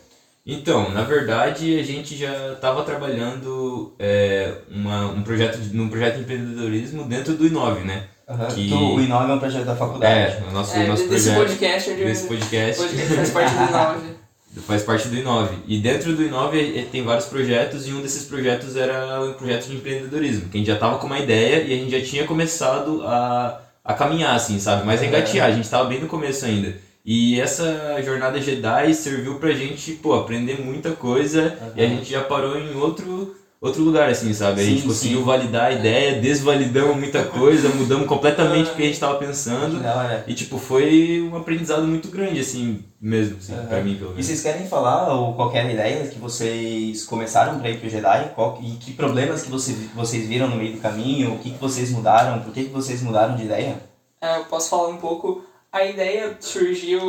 Então, 0.46 0.92
na 0.92 1.04
verdade, 1.04 1.80
a 1.80 1.84
gente 1.84 2.18
já 2.18 2.52
estava 2.54 2.84
trabalhando 2.84 3.94
é, 3.98 4.54
uma, 4.70 5.06
um 5.12 5.22
projeto 5.24 5.58
de, 5.58 5.74
num 5.76 5.88
projeto 5.88 6.16
de 6.16 6.22
empreendedorismo 6.22 7.06
dentro 7.06 7.34
do 7.36 7.48
Inove, 7.48 7.86
né? 7.86 8.04
Uhum. 8.28 8.48
Que- 8.48 8.68
Então, 8.68 8.96
o 8.96 9.02
Inove 9.02 9.32
é 9.32 9.36
um 9.36 9.40
projeto 9.40 9.66
da 9.66 9.76
faculdade. 9.76 10.14
É, 10.14 10.44
o 10.50 10.52
nosso, 10.52 10.76
É, 10.76 10.86
nosso 10.88 11.08
desse 11.08 11.30
projeto. 11.32 11.48
podcast, 11.48 11.94
desse 11.94 12.28
podcast. 12.28 12.82
podcast 12.84 13.16
faz 13.16 13.30
parte 13.32 13.54
do 13.54 13.72
nove. 13.72 14.00
faz 14.62 14.84
parte 14.84 15.08
do 15.08 15.16
Inove. 15.16 15.58
E 15.68 15.80
dentro 15.80 16.16
do 16.16 16.24
Inove 16.24 16.78
eh, 16.78 16.86
tem 16.92 17.04
vários 17.04 17.26
projetos 17.26 17.88
e 17.88 17.94
um 17.94 18.02
desses 18.02 18.26
projetos 18.26 18.76
era 18.76 19.22
o 19.24 19.34
projeto 19.34 19.68
de 19.68 19.76
empreendedorismo, 19.76 20.50
que 20.50 20.58
a 20.58 20.60
gente 20.60 20.68
já 20.68 20.78
tava 20.78 20.98
com 21.00 21.08
uma 21.08 21.20
ideia 21.20 21.64
e 21.64 21.74
a 21.74 21.78
gente 21.78 21.92
já 21.92 22.02
tinha 22.02 22.26
começado 22.26 23.02
a, 23.04 23.62
a 23.84 23.94
caminhar, 23.94 24.36
assim, 24.36 24.60
sabe? 24.60 24.86
Mas 24.86 25.02
a 25.02 25.06
engatear, 25.06 25.48
a 25.48 25.52
gente 25.52 25.70
tava 25.70 25.90
bem 25.90 26.00
no 26.00 26.08
começo 26.08 26.46
ainda. 26.46 26.76
E 27.06 27.40
essa 27.40 28.02
jornada 28.02 28.40
Jedi 28.40 28.94
serviu 28.94 29.36
pra 29.36 29.52
gente, 29.52 29.92
pô, 29.94 30.14
aprender 30.14 30.62
muita 30.62 30.92
coisa 30.92 31.58
e 31.76 31.84
a 31.84 31.88
gente 31.88 32.10
já 32.10 32.24
parou 32.24 32.58
em 32.58 32.76
outro, 32.76 33.36
outro 33.66 33.82
lugar, 33.82 34.10
assim, 34.10 34.34
sabe? 34.34 34.62
A 34.62 34.64
Sim, 34.64 34.72
gente 34.72 34.88
conseguiu 34.88 35.20
sim. 35.20 35.26
validar 35.26 35.66
a 35.66 35.72
ideia, 35.72 36.20
desvalidamos 36.22 36.98
muita 36.98 37.24
coisa, 37.24 37.70
mudamos 37.70 38.06
completamente 38.08 38.72
o 38.72 38.76
que 38.76 38.84
a 38.84 38.86
gente 38.86 39.00
tava 39.00 39.18
Que 39.18 39.26
pensando. 39.26 39.78
hora. 39.86 40.24
E, 40.28 40.34
tipo, 40.34 40.58
foi 40.58 41.28
um 41.32 41.38
aprendizado 41.38 41.84
muito 41.88 42.10
grande, 42.10 42.40
assim, 42.42 42.84
mesmo, 43.00 43.38
assim, 43.38 43.54
Aham. 43.54 43.66
pra 43.68 43.82
mim, 43.82 43.96
pelo 43.96 44.10
E 44.10 44.14
menos. 44.14 44.26
vocês 44.26 44.42
querem 44.42 44.68
falar 44.68 45.14
ou 45.14 45.34
qualquer 45.34 45.70
ideia 45.72 46.06
que 46.08 46.20
vocês 46.20 47.06
começaram 47.06 47.58
para 47.60 47.70
ir 47.70 47.80
pro 47.80 47.90
Jedi? 47.90 48.32
Qual- 48.36 48.60
e 48.62 48.72
que 48.76 48.92
problemas 48.94 49.44
que 49.44 49.50
você, 49.50 49.74
vocês 49.96 50.28
viram 50.28 50.50
no 50.50 50.58
meio 50.58 50.74
do 50.74 50.80
caminho? 50.82 51.34
O 51.34 51.40
que, 51.40 51.52
que 51.52 51.60
vocês 51.60 51.90
mudaram? 51.90 52.42
Por 52.42 52.54
que, 52.54 52.66
que 52.66 52.70
vocês 52.74 53.02
mudaram 53.02 53.36
de 53.36 53.44
ideia? 53.44 53.78
É, 54.22 54.38
eu 54.38 54.44
posso 54.46 54.70
falar 54.70 54.90
um 54.90 54.98
pouco. 54.98 55.44
A 55.72 55.84
ideia 55.86 56.38
surgiu, 56.40 57.00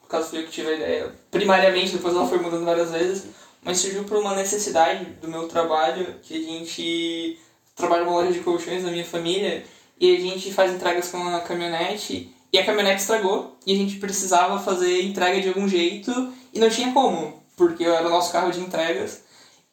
por 0.00 0.08
causa 0.08 0.28
fui 0.28 0.40
eu 0.40 0.44
que 0.44 0.50
tive 0.50 0.68
a 0.68 0.74
ideia, 0.76 1.12
primariamente, 1.30 1.92
depois 1.92 2.14
ela 2.14 2.26
foi 2.26 2.38
mudando 2.38 2.64
várias 2.64 2.90
vezes, 2.90 3.24
mas 3.62 3.78
surgiu 3.78 4.04
por 4.04 4.18
uma 4.18 4.34
necessidade 4.34 5.04
do 5.20 5.28
meu 5.28 5.48
trabalho, 5.48 6.16
que 6.22 6.36
a 6.36 6.40
gente 6.40 7.38
trabalha 7.76 8.04
numa 8.04 8.16
loja 8.16 8.32
de 8.32 8.40
colchões 8.40 8.82
da 8.82 8.90
minha 8.90 9.04
família, 9.04 9.64
e 9.98 10.16
a 10.16 10.20
gente 10.20 10.52
faz 10.52 10.72
entregas 10.72 11.08
com 11.10 11.18
a 11.28 11.40
caminhonete, 11.40 12.34
e 12.52 12.58
a 12.58 12.64
caminhonete 12.66 13.00
estragou, 13.00 13.56
e 13.66 13.72
a 13.72 13.76
gente 13.76 13.96
precisava 13.96 14.58
fazer 14.58 15.02
entrega 15.02 15.40
de 15.40 15.48
algum 15.48 15.68
jeito, 15.68 16.32
e 16.52 16.58
não 16.58 16.68
tinha 16.68 16.92
como, 16.92 17.42
porque 17.56 17.84
era 17.84 18.06
o 18.06 18.10
nosso 18.10 18.32
carro 18.32 18.50
de 18.50 18.60
entregas. 18.60 19.22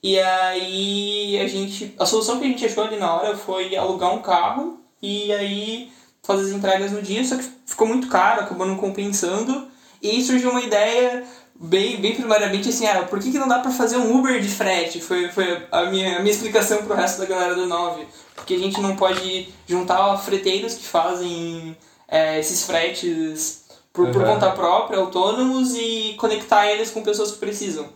E 0.01 0.17
aí 0.17 1.39
a 1.39 1.47
gente. 1.47 1.93
A 1.99 2.05
solução 2.05 2.39
que 2.39 2.45
a 2.45 2.47
gente 2.47 2.65
achou 2.65 2.85
ali 2.85 2.97
na 2.97 3.13
hora 3.13 3.35
foi 3.35 3.75
alugar 3.75 4.13
um 4.13 4.21
carro 4.21 4.79
e 5.01 5.31
aí 5.33 5.91
fazer 6.23 6.43
as 6.43 6.55
entregas 6.55 6.91
no 6.91 7.01
dia, 7.01 7.23
só 7.23 7.35
que 7.35 7.45
ficou 7.65 7.87
muito 7.87 8.07
caro, 8.07 8.41
acabou 8.41 8.65
não 8.65 8.77
compensando. 8.77 9.67
E 10.01 10.21
surgiu 10.23 10.51
uma 10.51 10.61
ideia 10.61 11.25
bem, 11.59 11.99
bem 11.99 12.15
primariamente 12.15 12.69
assim, 12.69 12.87
ah, 12.87 13.03
por 13.03 13.19
que, 13.19 13.31
que 13.31 13.37
não 13.39 13.47
dá 13.47 13.59
pra 13.59 13.71
fazer 13.71 13.97
um 13.97 14.17
Uber 14.17 14.39
de 14.39 14.47
frete? 14.47 15.01
Foi, 15.01 15.29
foi 15.29 15.67
a, 15.71 15.85
minha, 15.85 16.17
a 16.17 16.19
minha 16.21 16.31
explicação 16.33 16.83
pro 16.83 16.95
resto 16.95 17.19
da 17.19 17.25
galera 17.25 17.55
do 17.55 17.65
9. 17.65 18.05
Porque 18.35 18.53
a 18.53 18.59
gente 18.59 18.79
não 18.81 18.95
pode 18.95 19.49
juntar 19.67 20.17
freteiros 20.17 20.73
que 20.73 20.85
fazem 20.85 21.75
é, 22.07 22.39
esses 22.39 22.63
fretes 22.63 23.63
por, 23.91 24.09
por 24.11 24.21
Uhum. 24.21 24.33
conta 24.33 24.51
própria, 24.51 24.97
autônomos, 24.99 25.73
e 25.75 26.15
conectar 26.17 26.65
eles 26.71 26.89
com 26.91 27.03
pessoas 27.03 27.31
que 27.31 27.37
precisam. 27.39 27.87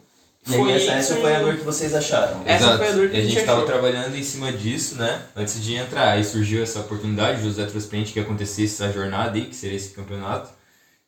E 0.45 0.53
aí 0.55 0.71
essa, 0.73 0.91
essa 0.91 1.15
foi 1.15 1.33
a 1.33 1.39
dor 1.39 1.55
que 1.55 1.63
vocês 1.63 1.95
acharam. 1.95 2.41
Essa 2.45 2.65
Exato. 2.65 2.77
foi 2.79 2.87
a 2.89 2.91
dor 2.91 3.09
que 3.09 3.15
e 3.15 3.17
a 3.17 3.19
a 3.19 3.23
gente 3.23 3.33
gente 3.35 3.45
tava 3.45 3.59
achou. 3.63 3.71
trabalhando 3.71 4.13
em 4.17 4.23
cima 4.23 4.51
disso, 4.51 4.95
né? 4.95 5.21
Antes 5.33 5.63
de 5.63 5.75
entrar. 5.75 6.09
Aí 6.11 6.23
surgiu 6.25 6.61
essa 6.61 6.81
oportunidade, 6.81 7.39
o 7.39 7.43
José 7.45 7.65
trouxe 7.65 7.87
pra 7.87 7.97
gente 7.97 8.11
que 8.11 8.19
acontecesse 8.19 8.83
essa 8.83 8.91
jornada 8.91 9.37
aí, 9.37 9.45
que 9.45 9.55
seria 9.55 9.77
esse 9.77 9.91
campeonato. 9.91 10.49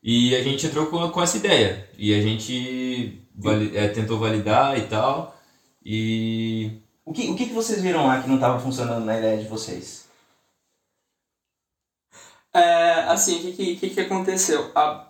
E 0.08 0.36
a 0.36 0.44
gente 0.44 0.68
entrou 0.68 0.86
com, 0.86 1.10
com 1.10 1.20
essa 1.24 1.36
ideia. 1.36 1.90
E 1.98 2.14
a 2.14 2.22
gente 2.22 3.28
vali- 3.36 3.76
é, 3.76 3.88
tentou 3.88 4.20
validar 4.20 4.78
e 4.78 4.84
tal. 4.84 5.36
E. 5.84 6.80
O 7.04 7.12
que, 7.12 7.28
o 7.32 7.36
que, 7.36 7.48
que 7.48 7.54
vocês 7.54 7.82
viram 7.82 8.06
lá 8.06 8.22
que 8.22 8.28
não 8.28 8.36
estava 8.36 8.60
funcionando 8.60 9.04
na 9.04 9.18
ideia 9.18 9.38
de 9.42 9.48
vocês? 9.48 10.06
É, 12.54 13.06
assim, 13.08 13.50
o 13.50 13.54
que, 13.54 13.76
que, 13.78 13.90
que, 13.90 14.02
aconteceu? 14.02 14.72
A 14.76 15.08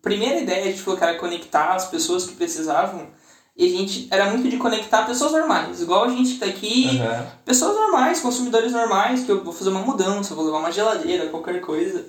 primeira 0.00 0.38
ideia 0.38 0.62
a 0.62 0.66
gente 0.70 0.82
falou 0.82 0.96
que 0.96 1.04
era 1.04 1.18
conectar 1.18 1.74
as 1.74 1.88
pessoas 1.88 2.24
que 2.24 2.36
precisavam. 2.36 3.08
E 3.56 3.66
a 3.66 3.76
gente 3.76 4.06
era 4.08 4.30
muito 4.30 4.48
de 4.48 4.56
conectar 4.56 5.04
pessoas 5.04 5.32
normais, 5.32 5.82
igual 5.82 6.04
a 6.04 6.08
gente 6.10 6.34
que 6.34 6.38
tá 6.38 6.46
aqui, 6.46 7.00
Aham. 7.00 7.26
pessoas 7.44 7.74
normais, 7.74 8.20
consumidores 8.20 8.70
normais, 8.70 9.24
que 9.24 9.32
eu 9.32 9.42
vou 9.42 9.52
fazer 9.52 9.70
uma 9.70 9.80
mudança, 9.80 10.32
eu 10.32 10.36
vou 10.36 10.46
levar 10.46 10.58
uma 10.60 10.70
geladeira, 10.70 11.26
qualquer 11.26 11.60
coisa. 11.60 12.06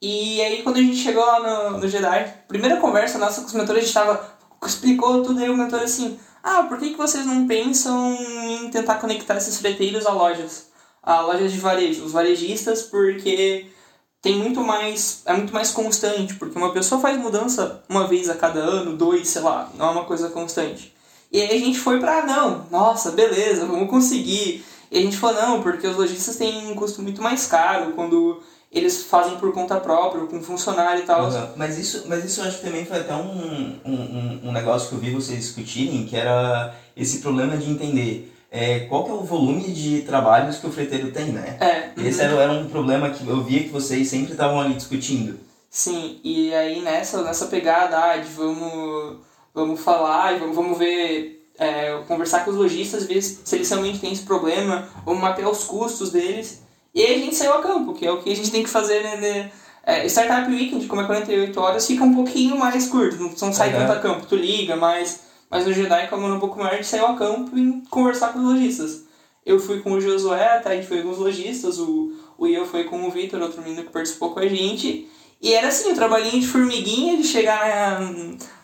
E 0.00 0.40
aí 0.42 0.62
quando 0.62 0.76
a 0.76 0.82
gente 0.82 0.96
chegou 0.96 1.24
lá 1.24 1.70
no, 1.70 1.78
no 1.78 1.88
Jedi, 1.88 2.34
primeira 2.48 2.76
conversa 2.76 3.18
nossa 3.18 3.40
com 3.40 3.46
os 3.46 3.52
mentores, 3.52 3.82
a 3.82 3.86
gente 3.86 3.94
tava, 3.94 4.38
explicou 4.64 5.22
tudo, 5.22 5.40
aí 5.40 5.48
o 5.48 5.56
mentor 5.56 5.80
assim, 5.80 6.18
ah, 6.42 6.64
por 6.64 6.78
que, 6.78 6.90
que 6.90 6.98
vocês 6.98 7.24
não 7.26 7.46
pensam 7.46 8.14
em 8.14 8.70
tentar 8.70 8.96
conectar 8.96 9.36
esses 9.36 9.58
freteiros 9.58 10.06
a 10.06 10.12
lojas? 10.12 10.68
A 11.02 11.20
lojas 11.20 11.52
de 11.52 11.58
varejo, 11.58 12.04
os 12.04 12.12
varejistas, 12.12 12.82
porque 12.82 13.66
tem 14.20 14.36
muito 14.36 14.60
mais, 14.60 15.22
é 15.24 15.32
muito 15.32 15.54
mais 15.54 15.70
constante, 15.70 16.34
porque 16.34 16.58
uma 16.58 16.72
pessoa 16.72 17.00
faz 17.00 17.18
mudança 17.18 17.82
uma 17.88 18.06
vez 18.06 18.28
a 18.28 18.34
cada 18.34 18.60
ano, 18.60 18.96
dois, 18.96 19.28
sei 19.28 19.42
lá, 19.42 19.70
não 19.74 19.88
é 19.88 19.90
uma 19.90 20.04
coisa 20.04 20.28
constante. 20.30 20.94
E 21.32 21.40
aí 21.40 21.56
a 21.56 21.64
gente 21.64 21.78
foi 21.78 21.98
pra, 21.98 22.24
não, 22.24 22.66
nossa, 22.70 23.12
beleza, 23.12 23.66
vamos 23.66 23.90
conseguir. 23.90 24.64
E 24.90 24.98
a 24.98 25.00
gente 25.00 25.16
falou, 25.16 25.40
não, 25.40 25.62
porque 25.62 25.86
os 25.86 25.96
lojistas 25.96 26.36
têm 26.36 26.70
um 26.70 26.74
custo 26.74 27.02
muito 27.02 27.20
mais 27.22 27.46
caro 27.46 27.92
quando 27.92 28.42
eles 28.76 29.04
fazem 29.04 29.38
por 29.38 29.52
conta 29.52 29.80
própria, 29.80 30.26
com 30.26 30.42
funcionário 30.42 31.02
e 31.02 31.06
tal. 31.06 31.26
Aham. 31.26 31.52
Mas 31.56 31.78
isso, 31.78 32.04
mas 32.06 32.24
isso 32.24 32.40
eu 32.40 32.44
acho 32.44 32.58
que 32.58 32.66
também 32.66 32.84
foi 32.84 32.98
até 32.98 33.14
um, 33.14 33.78
um, 33.84 34.40
um, 34.44 34.52
negócio 34.52 34.88
que 34.88 34.94
eu 34.94 34.98
vi 34.98 35.10
vocês 35.10 35.38
discutirem, 35.38 36.04
que 36.04 36.14
era 36.14 36.74
esse 36.94 37.20
problema 37.20 37.56
de 37.56 37.70
entender 37.70 38.32
é, 38.50 38.80
qual 38.80 39.04
que 39.04 39.10
é 39.10 39.14
o 39.14 39.22
volume 39.22 39.72
de 39.72 40.02
trabalhos 40.02 40.58
que 40.58 40.66
o 40.66 40.72
freteiro 40.72 41.10
tem, 41.10 41.32
né? 41.32 41.56
É, 41.58 41.90
Esse 42.06 42.20
era, 42.20 42.34
era 42.34 42.52
um 42.52 42.68
problema 42.68 43.08
que 43.08 43.26
eu 43.26 43.42
via 43.42 43.62
que 43.62 43.70
vocês 43.70 44.08
sempre 44.08 44.32
estavam 44.32 44.60
ali 44.60 44.74
discutindo. 44.74 45.38
Sim, 45.70 46.20
e 46.22 46.54
aí 46.54 46.82
nessa, 46.82 47.22
nessa 47.22 47.46
pegada 47.46 47.98
ah, 47.98 48.16
de 48.18 48.28
vamos, 48.28 49.18
vamos 49.54 49.80
falar 49.80 50.38
vamos, 50.38 50.54
vamos 50.54 50.78
ver, 50.78 51.50
é, 51.58 51.98
conversar 52.06 52.44
com 52.44 52.50
os 52.50 52.56
lojistas, 52.56 53.06
ver 53.06 53.22
se 53.22 53.40
se 53.42 53.56
eles 53.56 53.68
realmente 53.68 54.00
têm 54.00 54.12
esse 54.12 54.22
problema, 54.22 54.88
vamos 55.04 55.22
mapear 55.22 55.50
os 55.50 55.64
custos 55.64 56.10
deles. 56.10 56.65
E 56.96 57.02
aí 57.02 57.14
a 57.14 57.18
gente 57.18 57.34
saiu 57.36 57.52
a 57.52 57.60
campo, 57.62 57.92
que 57.92 58.06
é 58.06 58.10
o 58.10 58.22
que 58.22 58.32
a 58.32 58.34
gente 58.34 58.50
tem 58.50 58.62
que 58.62 58.70
fazer, 58.70 59.02
né? 59.02 59.16
né? 59.18 59.52
É, 59.84 60.06
Startup 60.06 60.50
Weekend, 60.50 60.86
como 60.86 61.02
é 61.02 61.04
48 61.04 61.60
horas, 61.60 61.86
fica 61.86 62.02
um 62.02 62.14
pouquinho 62.14 62.58
mais 62.58 62.88
curto, 62.88 63.16
não, 63.18 63.28
não 63.40 63.52
sai 63.52 63.68
Aham. 63.68 63.80
tanto 63.86 63.92
a 63.92 64.00
campo, 64.00 64.26
tu 64.26 64.34
liga, 64.34 64.74
mas, 64.76 65.20
mas 65.50 65.66
no 65.66 65.72
Jedi, 65.74 66.08
como 66.08 66.26
um 66.26 66.40
pouco 66.40 66.58
maior, 66.58 66.72
a 66.72 66.76
gente 66.76 66.86
saiu 66.88 67.06
a 67.06 67.14
campo 67.14 67.56
e 67.56 67.82
conversar 67.90 68.32
com 68.32 68.38
os 68.38 68.44
lojistas. 68.46 69.04
Eu 69.44 69.60
fui 69.60 69.80
com 69.80 69.92
o 69.92 70.00
Josué, 70.00 70.58
tá? 70.58 70.70
a 70.70 70.74
gente 70.74 70.88
foi 70.88 71.02
com 71.02 71.10
os 71.10 71.18
lojistas, 71.18 71.78
o, 71.78 72.12
o 72.38 72.46
Ian 72.48 72.64
foi 72.64 72.84
com 72.84 73.06
o 73.06 73.10
Vitor, 73.10 73.40
outro 73.42 73.62
menino 73.62 73.82
que 73.84 73.92
participou 73.92 74.30
com 74.32 74.40
a 74.40 74.48
gente. 74.48 75.06
E 75.40 75.52
era 75.52 75.68
assim, 75.68 75.92
um 75.92 75.94
trabalhinho 75.94 76.40
de 76.40 76.46
formiguinha, 76.48 77.18
de 77.18 77.24
chegar 77.24 78.00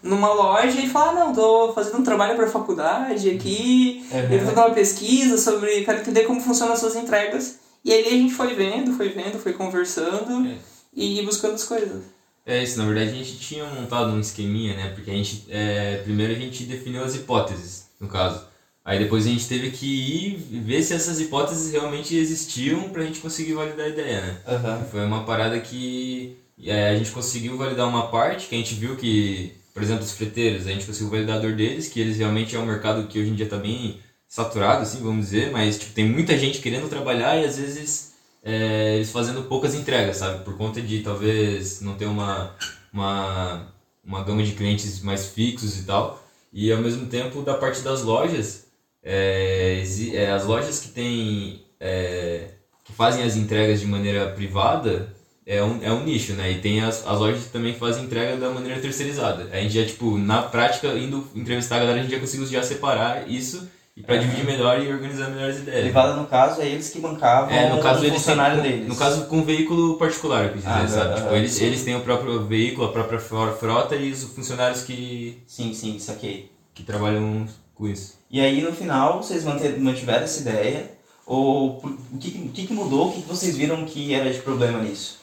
numa 0.03 0.33
loja 0.33 0.81
e 0.81 0.89
falar, 0.89 1.12
não, 1.12 1.33
tô 1.35 1.73
fazendo 1.75 1.99
um 1.99 2.03
trabalho 2.03 2.35
para 2.35 2.49
faculdade 2.49 3.29
aqui, 3.31 4.05
Uhum. 4.11 4.19
eu 4.19 4.29
tô 4.41 4.47
fazendo 4.47 4.59
uma 4.67 4.71
pesquisa 4.71 5.37
sobre, 5.37 5.85
quero 5.85 6.01
entender 6.01 6.23
como 6.23 6.41
funcionam 6.41 6.73
as 6.73 6.81
suas 6.81 6.97
entregas. 6.97 7.61
E 7.85 7.93
aí 7.93 8.07
a 8.07 8.11
gente 8.11 8.33
foi 8.35 8.55
vendo, 8.55 8.93
foi 8.93 9.09
vendo, 9.11 9.39
foi 9.39 9.53
conversando 9.53 10.47
É. 10.49 10.57
e 10.95 11.23
buscando 11.23 11.55
as 11.55 11.65
coisas. 11.65 12.03
É 12.45 12.62
isso, 12.62 12.79
na 12.79 12.87
verdade 12.87 13.11
a 13.11 13.15
gente 13.15 13.39
tinha 13.39 13.65
montado 13.67 14.11
um 14.11 14.21
esqueminha, 14.21 14.75
né? 14.77 14.91
Porque 14.95 15.11
a 15.11 15.15
gente, 15.15 15.45
é, 15.49 15.99
primeiro 16.03 16.33
a 16.33 16.37
gente 16.37 16.65
definiu 16.65 17.03
as 17.05 17.15
hipóteses, 17.15 17.87
no 18.01 18.09
caso. 18.09 18.45
Aí 18.85 18.99
depois 18.99 19.25
a 19.27 19.29
gente 19.29 19.47
teve 19.47 19.71
que 19.71 19.87
ir 19.87 20.37
ver 20.61 20.83
se 20.83 20.93
essas 20.93 21.21
hipóteses 21.21 21.71
realmente 21.73 22.17
existiam 22.17 22.89
pra 22.91 23.05
gente 23.05 23.21
conseguir 23.21 23.53
validar 23.53 23.87
a 23.87 23.89
ideia, 23.89 24.21
né? 24.21 24.37
Aham. 24.47 24.85
Foi 24.91 25.05
uma 25.05 25.25
parada 25.25 25.59
que 25.61 26.37
é, 26.65 26.91
a 26.91 26.97
gente 26.97 27.12
conseguiu 27.12 27.57
validar 27.57 27.89
uma 27.89 28.09
parte, 28.09 28.49
que 28.49 28.55
a 28.57 28.59
gente 28.59 28.75
viu 28.75 28.97
que, 28.97 29.53
por 29.73 29.83
exemplo, 29.83 30.03
os 30.05 30.12
freteiros, 30.12 30.67
a 30.67 30.71
gente 30.71 30.85
conseguiu 30.85 31.11
validar 31.11 31.37
a 31.37 31.41
dor 31.41 31.53
deles, 31.55 31.89
que 31.89 32.01
eles 32.01 32.17
realmente 32.19 32.57
é 32.57 32.59
um 32.59 32.67
mercado 32.67 33.07
que 33.07 33.21
hoje 33.21 33.31
em 33.31 33.35
dia 33.37 33.47
tá 33.47 33.57
bem 33.57 34.01
saturado, 34.33 34.81
assim, 34.81 35.03
vamos 35.03 35.27
dizer, 35.27 35.51
mas 35.51 35.79
tipo, 35.79 35.93
tem 35.93 36.09
muita 36.09 36.39
gente 36.39 36.61
querendo 36.61 36.89
trabalhar 36.89 37.37
e 37.37 37.45
às 37.45 37.59
vezes 37.59 38.15
é, 38.43 38.95
eles 38.95 39.11
fazendo 39.11 39.43
poucas 39.43 39.75
entregas, 39.75 40.17
sabe? 40.17 40.43
Por 40.43 40.57
conta 40.57 40.81
de 40.81 41.03
talvez 41.03 41.83
não 41.83 41.97
ter 41.97 42.07
uma, 42.07 42.57
uma, 42.91 43.75
uma 44.03 44.25
gama 44.25 44.43
de 44.43 44.53
clientes 44.53 45.03
mais 45.03 45.27
fixos 45.27 45.79
e 45.79 45.83
tal. 45.85 46.27
E 46.51 46.73
ao 46.73 46.81
mesmo 46.81 47.09
tempo, 47.09 47.43
da 47.43 47.53
parte 47.53 47.83
das 47.83 48.05
lojas, 48.05 48.69
é, 49.03 49.85
é, 50.15 50.31
as 50.31 50.47
lojas 50.47 50.81
que 50.81 50.89
têm 50.89 51.62
é, 51.79 52.53
que 52.85 52.93
fazem 52.95 53.25
as 53.25 53.37
entregas 53.37 53.81
de 53.81 53.87
maneira 53.87 54.31
privada 54.31 55.15
é 55.45 55.62
um, 55.62 55.83
é 55.83 55.93
um 55.93 56.05
nicho, 56.05 56.33
né? 56.33 56.53
E 56.53 56.61
tem 56.62 56.81
as, 56.81 57.07
as 57.07 57.19
lojas 57.19 57.45
que 57.45 57.51
também 57.51 57.75
fazem 57.75 58.05
entrega 58.05 58.39
da 58.39 58.49
maneira 58.49 58.81
terceirizada. 58.81 59.51
A 59.53 59.61
gente 59.61 59.75
já, 59.75 59.85
tipo, 59.85 60.17
na 60.17 60.41
prática, 60.41 60.89
indo 60.95 61.29
entrevistar 61.35 61.77
a 61.77 61.81
galera, 61.81 61.99
a 61.99 62.03
gente 62.03 62.12
já 62.12 62.19
conseguiu 62.19 62.47
já 62.47 62.62
separar 62.62 63.31
isso 63.31 63.69
e 63.96 64.02
para 64.02 64.16
dividir 64.16 64.44
melhor 64.44 64.80
e 64.82 64.90
organizar 64.90 65.28
melhores 65.28 65.58
ideias. 65.58 65.82
Privada, 65.82 66.14
no 66.16 66.26
caso, 66.26 66.62
é 66.62 66.66
eles 66.66 66.88
que 66.88 66.99
bancavam 66.99 67.50
É, 67.54 67.68
no 67.68 67.80
caso 67.82 68.00
o 68.00 68.04
eles 68.04 68.14
funcionário 68.16 68.62
têm, 68.62 68.70
deles. 68.72 68.88
No 68.88 68.96
caso 68.96 69.26
com 69.26 69.42
veículo 69.44 69.99
particular, 69.99 70.44
eu 70.46 70.52
quis 70.52 70.62
dizer, 70.62 70.70
Ah, 70.75 70.88
sabe? 70.88 71.12
ah, 71.12 71.16
tipo, 71.16 71.28
ah, 71.28 71.37
eles, 71.38 71.52
sim. 71.52 71.64
eles 71.66 71.84
têm 71.84 71.96
o 71.96 72.00
próprio 72.00 72.42
veículo, 72.46 72.87
a 72.88 72.92
própria 72.92 73.18
fro- 73.18 73.52
frota 73.54 73.94
e 73.94 74.11
os 74.11 74.22
funcionários 74.25 74.82
que, 74.82 75.42
Sim, 75.46 75.75
sim, 75.75 75.99
saquei. 75.99 76.50
que 76.75 76.82
trabalham 76.82 77.46
com 77.75 77.87
isso. 77.87 78.18
E 78.30 78.40
aí, 78.40 78.62
no 78.62 78.72
final, 78.72 79.22
vocês 79.22 79.44
mantiveram 79.44 80.25
essa 80.25 80.40
ideia? 80.40 80.90
Ou 81.26 81.78
o 81.84 82.18
que, 82.18 82.30
que- 82.30 82.38
o 82.38 82.49
que, 82.49 82.66
que 82.66 82.72
mudou? 82.72 83.08
O 83.08 83.12
que, 83.12 83.22
que 83.22 83.28
vocês 83.28 83.56
viram 83.56 83.84
que 83.84 84.14
era 84.14 84.32
de 84.32 84.38
problema 84.40 84.80
nisso? 84.80 85.18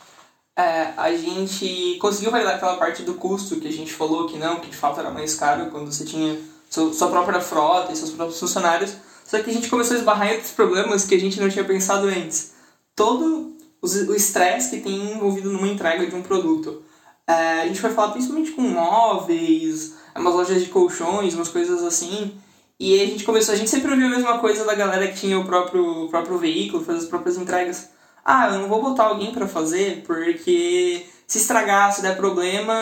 É, 0.57 0.93
a 0.95 1.11
gente 1.15 1.97
conseguiu 1.99 2.31
validar 2.31 2.55
aquela 2.55 2.75
parte 2.77 3.01
do 3.01 3.13
custo 3.15 3.59
que 3.59 3.67
a 3.67 3.71
gente 3.71 3.91
falou 3.93 4.27
que 4.27 4.37
não, 4.37 4.57
que 4.59 4.69
de 4.69 4.75
fato 4.75 4.99
era 4.99 5.09
mais 5.09 5.33
caro 5.35 5.71
quando 5.71 5.91
você 5.91 6.03
tinha 6.05 6.37
sua 6.69 7.09
própria 7.09 7.41
frota 7.41 7.91
e 7.91 7.95
seus 7.95 8.11
próprios 8.11 8.39
funcionários. 8.39 8.95
Só 9.25 9.39
que 9.41 9.49
a 9.49 9.53
gente 9.53 9.69
começou 9.69 9.95
a 9.95 9.99
esbarrar 9.99 10.29
em 10.29 10.33
outros 10.33 10.51
problemas 10.51 11.05
que 11.05 11.15
a 11.15 11.19
gente 11.19 11.39
não 11.39 11.49
tinha 11.49 11.63
pensado 11.63 12.07
antes. 12.07 12.53
Todo 12.95 13.55
o 13.81 14.13
estresse 14.13 14.71
que 14.71 14.81
tem 14.81 15.13
envolvido 15.13 15.51
numa 15.51 15.67
entrega 15.67 16.05
de 16.05 16.15
um 16.15 16.21
produto. 16.21 16.83
É, 17.27 17.61
a 17.61 17.67
gente 17.67 17.81
vai 17.81 17.93
falar 17.93 18.11
principalmente 18.11 18.51
com 18.51 18.61
móveis, 18.61 19.95
umas 20.15 20.33
lojas 20.33 20.63
de 20.63 20.69
colchões, 20.69 21.33
umas 21.33 21.49
coisas 21.49 21.83
assim. 21.83 22.33
E 22.79 23.01
a 23.01 23.05
gente 23.05 23.23
começou, 23.23 23.53
a 23.53 23.57
gente 23.57 23.69
sempre 23.69 23.91
ouviu 23.91 24.07
a 24.07 24.09
mesma 24.09 24.39
coisa 24.39 24.65
da 24.65 24.73
galera 24.73 25.07
que 25.07 25.19
tinha 25.19 25.37
o 25.37 25.45
próprio, 25.45 26.05
o 26.05 26.09
próprio 26.09 26.37
veículo, 26.37 26.83
fazer 26.83 26.99
as 26.99 27.05
próprias 27.05 27.37
entregas. 27.37 27.89
Ah, 28.25 28.47
eu 28.47 28.59
não 28.59 28.69
vou 28.69 28.81
botar 28.81 29.05
alguém 29.05 29.31
para 29.31 29.47
fazer 29.47 30.03
porque 30.05 31.05
se 31.27 31.37
estragar, 31.37 31.93
se 31.93 32.01
der 32.01 32.17
problema, 32.17 32.73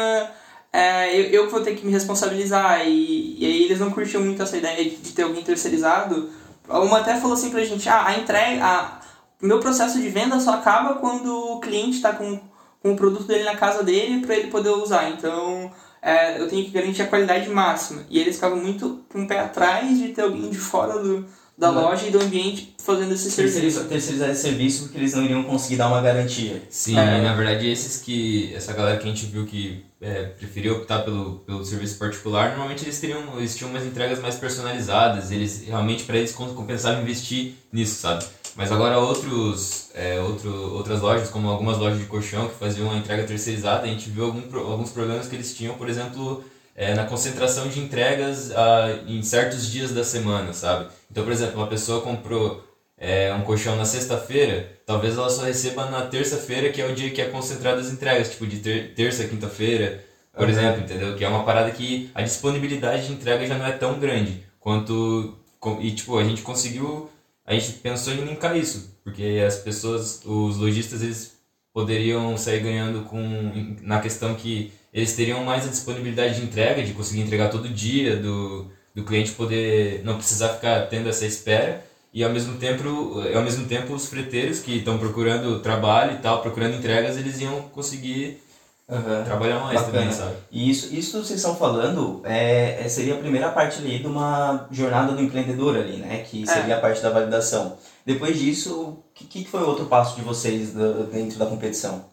é, 0.78 1.20
eu, 1.20 1.24
eu 1.32 1.50
vou 1.50 1.62
ter 1.62 1.76
que 1.76 1.84
me 1.84 1.92
responsabilizar. 1.92 2.88
E, 2.88 3.36
e 3.40 3.46
aí 3.48 3.64
eles 3.64 3.80
não 3.80 3.90
curtiam 3.90 4.24
muito 4.24 4.44
essa 4.44 4.56
ideia 4.56 4.88
de, 4.88 5.12
ter 5.12 5.24
alguém 5.24 5.44
terceirizado. 5.44 6.30
Uma 6.70 7.00
até 7.00 7.20
falou 7.20 7.34
assim 7.34 7.50
pra 7.50 7.64
gente, 7.64 7.90
ah, 7.90 8.06
a 8.06 8.20
entrega, 8.20 9.00
o 9.42 9.48
meu 9.48 9.60
processo 9.60 10.00
de 10.00 10.08
venda 10.10 10.40
só 10.40 10.54
acaba 10.54 10.96
quando 10.96 11.36
o 11.36 11.60
cliente 11.60 11.96
está 11.96 12.14
com, 12.14 12.40
com 12.84 12.94
o 12.94 12.96
produto 12.96 13.24
dele 13.24 13.44
na 13.44 13.56
casa 13.56 13.84
dele 13.84 14.24
para 14.24 14.36
ele 14.36 14.52
poder 14.52 14.70
usar. 14.70 15.10
Então, 15.10 15.72
é, 16.00 16.40
eu 16.40 16.48
tenho 16.48 16.64
que 16.64 16.70
garantir 16.70 17.02
a 17.02 17.08
qualidade 17.08 17.50
máxima. 17.50 18.04
E 18.08 18.20
eles 18.20 18.36
ficavam 18.36 18.60
muito 18.60 19.04
com 19.12 19.24
o 19.24 19.28
pé 19.28 19.40
atrás 19.40 19.98
de 19.98 20.10
ter 20.10 20.22
alguém 20.22 20.48
de 20.52 20.60
fora 20.60 21.00
do, 21.00 21.26
da 21.58 21.72
não. 21.72 21.82
loja 21.82 22.06
e 22.06 22.12
do 22.12 22.22
ambiente 22.22 22.76
fazendo 22.84 23.14
esse 23.14 23.32
serviço. 23.32 23.86
Terceirizar 23.86 24.30
esse 24.30 24.42
serviço 24.42 24.84
porque 24.84 24.98
eles 25.00 25.14
não 25.14 25.24
iriam 25.24 25.44
conseguir 25.44 25.78
dar 25.78 25.88
uma 25.88 26.02
garantia. 26.02 26.62
Sim, 26.70 26.98
é. 26.98 27.22
na 27.22 27.34
verdade 27.34 27.70
esses 27.70 28.02
que. 28.02 28.54
Essa 28.54 28.74
galera 28.74 28.98
que 28.98 29.06
a 29.06 29.10
gente 29.10 29.26
viu 29.26 29.46
que 29.46 29.84
é, 30.00 30.24
preferiu 30.24 30.76
optar 30.78 31.00
pelo, 31.00 31.40
pelo 31.40 31.66
serviço 31.66 31.98
particular, 31.98 32.50
normalmente 32.50 32.84
eles 32.84 33.00
teriam 33.00 33.22
eles 33.38 33.56
tinham 33.56 33.72
umas 33.72 33.84
entregas 33.84 34.20
mais 34.20 34.36
personalizadas, 34.36 35.32
eles 35.32 35.64
realmente 35.66 36.04
para 36.04 36.18
eles 36.18 36.32
compensavam 36.32 37.02
investir 37.02 37.54
nisso, 37.72 37.96
sabe? 37.96 38.24
Mas 38.56 38.72
agora 38.72 38.98
outros, 38.98 39.90
é, 39.94 40.20
outro, 40.20 40.52
outras 40.74 41.00
lojas, 41.00 41.30
como 41.30 41.48
algumas 41.48 41.78
lojas 41.78 42.00
de 42.00 42.06
colchão 42.06 42.48
que 42.48 42.56
faziam 42.56 42.88
uma 42.88 42.98
entrega 42.98 43.24
terceirizada, 43.24 43.84
a 43.84 43.88
gente 43.88 44.10
viu 44.10 44.26
algum, 44.26 44.42
alguns 44.72 44.90
problemas 44.90 45.28
que 45.28 45.36
eles 45.36 45.56
tinham, 45.56 45.76
por 45.76 45.88
exemplo, 45.88 46.44
é, 46.76 46.96
na 46.96 47.06
concentração 47.06 47.68
de 47.68 47.80
entregas 47.80 48.52
ah, 48.52 49.00
em 49.06 49.22
certos 49.22 49.70
dias 49.70 49.92
da 49.92 50.04
semana, 50.04 50.54
sabe? 50.54 50.88
Então, 51.10 51.24
por 51.24 51.32
exemplo, 51.32 51.56
uma 51.56 51.68
pessoa 51.68 52.02
comprou 52.02 52.64
é, 52.98 53.34
um 53.34 53.42
colchão 53.42 53.76
na 53.76 53.86
sexta-feira, 53.86 54.80
talvez 54.86 55.18
ela 55.18 55.30
só 55.30 55.44
receba 55.44 55.90
na 55.90 56.08
terça-feira, 56.08 56.70
que 56.70 56.82
é 56.82 56.86
o 56.86 56.96
dia 56.96 57.12
que 57.12 57.22
é 57.22 57.30
concentrado 57.30 57.80
as 57.80 57.92
entregas, 57.92 58.32
tipo 58.32 58.48
de 58.48 58.58
ter, 58.60 58.94
terça, 58.96 59.28
quinta-feira, 59.28 60.04
por 60.34 60.44
uhum. 60.44 60.50
exemplo, 60.50 60.82
entendeu? 60.82 61.16
Que 61.16 61.24
é 61.24 61.30
uma 61.30 61.44
parada 61.44 61.72
que 61.72 62.10
a 62.14 62.22
disponibilidade 62.22 63.08
de 63.08 63.14
entrega 63.14 63.46
já 63.46 63.58
não 63.58 63.66
é 63.66 63.72
tão 63.72 64.00
grande 64.00 64.44
quanto. 64.60 65.38
E, 65.82 65.92
tipo, 65.92 66.18
a 66.18 66.24
gente 66.24 66.42
conseguiu. 66.42 67.10
A 67.46 67.54
gente 67.54 67.74
pensou 67.80 68.14
em 68.14 68.26
linkar 68.26 68.58
isso, 68.58 68.94
porque 69.04 69.42
as 69.46 69.58
pessoas, 69.58 70.22
os 70.26 70.58
lojistas, 70.58 71.02
eles 71.02 71.38
poderiam 71.74 72.36
sair 72.38 72.60
ganhando 72.60 73.04
com 73.04 73.78
na 73.82 74.02
questão 74.02 74.36
que 74.36 74.74
eles 74.94 75.16
teriam 75.16 75.44
mais 75.44 75.66
a 75.66 75.70
disponibilidade 75.70 76.36
de 76.36 76.44
entrega, 76.44 76.84
de 76.84 76.94
conseguir 76.94 77.22
entregar 77.22 77.50
todo 77.50 77.70
dia, 77.70 78.18
do, 78.18 78.70
do 78.98 79.04
cliente 79.04 79.34
poder 79.34 80.02
não 80.04 80.16
precisar 80.16 80.50
ficar 80.50 80.88
tendo 80.88 81.08
essa 81.08 81.24
espera 81.24 81.86
e 82.12 82.24
ao 82.24 82.32
mesmo 82.32 82.58
tempo 82.58 83.22
ao 83.36 83.44
mesmo 83.44 83.68
tempo 83.68 83.94
os 83.94 84.08
freteiros 84.08 84.60
que 84.60 84.78
estão 84.78 84.98
procurando 84.98 85.60
trabalho 85.60 86.16
e 86.16 86.18
tal 86.18 86.42
procurando 86.42 86.78
entregas 86.78 87.16
eles 87.16 87.40
iam 87.40 87.62
conseguir 87.70 88.42
uhum. 88.90 89.24
trabalhar 89.24 89.60
mais 89.60 89.82
Bacana. 89.82 90.00
também 90.00 90.12
sabe 90.12 90.36
e 90.52 90.68
isso 90.68 90.96
isso 90.96 91.12
que 91.12 91.28
vocês 91.28 91.40
estão 91.40 91.56
falando 91.56 92.24
é, 92.24 92.84
é, 92.84 92.90
seria 92.90 93.14
a 93.14 93.20
primeira 93.20 93.52
parte 93.52 93.78
ali 93.78 94.00
de 94.00 94.08
uma 94.08 94.68
jornada 94.72 95.14
do 95.14 95.22
empreendedor 95.22 95.78
ali 95.78 95.98
né 95.98 96.26
que 96.28 96.42
é. 96.42 96.46
seria 96.48 96.74
é. 96.74 96.78
a 96.78 96.82
parte 96.82 97.00
da 97.00 97.12
validação 97.12 97.78
depois 98.04 98.40
disso 98.40 98.74
o 98.82 99.04
que, 99.14 99.26
que 99.26 99.46
foi 99.46 99.62
o 99.62 99.68
outro 99.68 99.86
passo 99.86 100.16
de 100.16 100.24
vocês 100.24 100.74
dentro 101.12 101.38
da 101.38 101.46
competição 101.46 102.04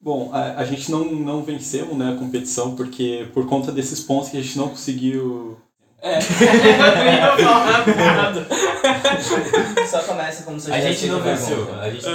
Bom, 0.00 0.30
a, 0.34 0.60
a 0.60 0.64
gente 0.66 0.90
não, 0.90 1.02
não 1.06 1.42
vencemos 1.42 1.96
né, 1.96 2.12
a 2.12 2.18
competição 2.18 2.76
porque 2.76 3.26
por 3.32 3.46
conta 3.46 3.72
desses 3.72 4.00
pontos 4.00 4.28
que 4.28 4.36
a 4.36 4.42
gente 4.42 4.58
não 4.58 4.68
conseguiu 4.68 5.56
é. 6.04 6.18
eu 6.18 7.12
ia 7.12 7.36
falar 7.36 7.86
nada. 7.86 8.46
Só 9.90 10.02
começa 10.02 10.42
como 10.44 10.60
se 10.60 10.70
A 10.70 10.80
gente 10.80 11.06
não 11.06 11.20
venceu. 11.20 11.74
A 11.80 11.90
gente... 11.90 12.06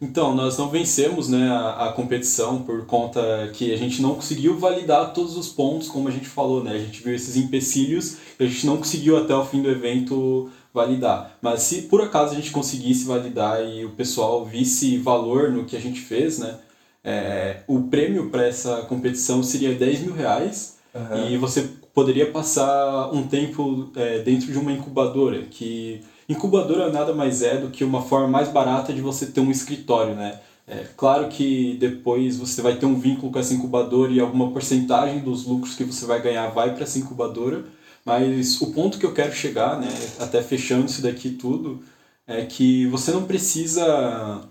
Então, 0.00 0.34
nós 0.34 0.58
não 0.58 0.68
vencemos 0.68 1.28
né, 1.28 1.48
a, 1.48 1.86
a, 1.86 1.92
competição 1.92 2.60
por 2.64 2.84
conta 2.86 3.48
que 3.52 3.72
a 3.72 3.76
gente 3.76 4.02
não 4.02 4.16
conseguiu 4.16 4.58
validar 4.58 5.12
todos 5.12 5.36
os 5.36 5.48
pontos, 5.48 5.86
como 5.86 6.08
a 6.08 6.10
gente 6.10 6.26
falou, 6.26 6.64
né? 6.64 6.72
A 6.72 6.78
gente 6.78 7.00
viu 7.04 7.14
esses 7.14 7.36
empecilhos 7.36 8.16
e 8.38 8.44
a 8.44 8.48
gente 8.48 8.66
não 8.66 8.78
conseguiu 8.78 9.16
até 9.16 9.32
o 9.32 9.44
fim 9.44 9.62
do 9.62 9.70
evento 9.70 10.50
validar. 10.74 11.38
Mas 11.40 11.62
se 11.62 11.82
por 11.82 12.02
acaso 12.02 12.32
a 12.32 12.34
gente 12.34 12.50
conseguisse 12.50 13.04
validar 13.04 13.64
e 13.64 13.84
o 13.84 13.90
pessoal 13.90 14.44
visse 14.44 14.98
valor 14.98 15.52
no 15.52 15.64
que 15.64 15.76
a 15.76 15.80
gente 15.80 16.00
fez, 16.00 16.38
né? 16.38 16.58
É, 17.04 17.60
o 17.68 17.82
prêmio 17.82 18.28
para 18.28 18.44
essa 18.44 18.82
competição 18.82 19.40
seria 19.42 19.74
10 19.74 20.00
mil 20.00 20.14
reais 20.14 20.78
uhum. 20.94 21.28
e 21.30 21.36
você 21.36 21.68
poderia 21.94 22.30
passar 22.30 23.10
um 23.12 23.26
tempo 23.26 23.90
é, 23.96 24.20
dentro 24.20 24.50
de 24.50 24.58
uma 24.58 24.72
incubadora, 24.72 25.42
que 25.42 26.00
incubadora 26.28 26.90
nada 26.90 27.12
mais 27.12 27.42
é 27.42 27.58
do 27.58 27.70
que 27.70 27.84
uma 27.84 28.02
forma 28.02 28.28
mais 28.28 28.48
barata 28.48 28.92
de 28.92 29.00
você 29.00 29.26
ter 29.26 29.40
um 29.40 29.50
escritório, 29.50 30.14
né? 30.14 30.40
É, 30.66 30.86
claro 30.96 31.28
que 31.28 31.76
depois 31.80 32.36
você 32.36 32.62
vai 32.62 32.76
ter 32.76 32.86
um 32.86 32.98
vínculo 32.98 33.32
com 33.32 33.38
essa 33.38 33.52
incubadora 33.52 34.12
e 34.12 34.20
alguma 34.20 34.52
porcentagem 34.52 35.20
dos 35.20 35.44
lucros 35.44 35.74
que 35.74 35.84
você 35.84 36.06
vai 36.06 36.22
ganhar 36.22 36.48
vai 36.50 36.72
para 36.72 36.84
essa 36.84 36.98
incubadora, 36.98 37.64
mas 38.04 38.60
o 38.60 38.72
ponto 38.72 38.98
que 38.98 39.06
eu 39.06 39.12
quero 39.12 39.32
chegar, 39.32 39.78
né, 39.80 39.88
até 40.18 40.42
fechando 40.42 40.86
isso 40.86 41.02
daqui 41.02 41.30
tudo, 41.30 41.80
é 42.26 42.44
que 42.44 42.86
você 42.86 43.10
não 43.10 43.24
precisa 43.24 44.48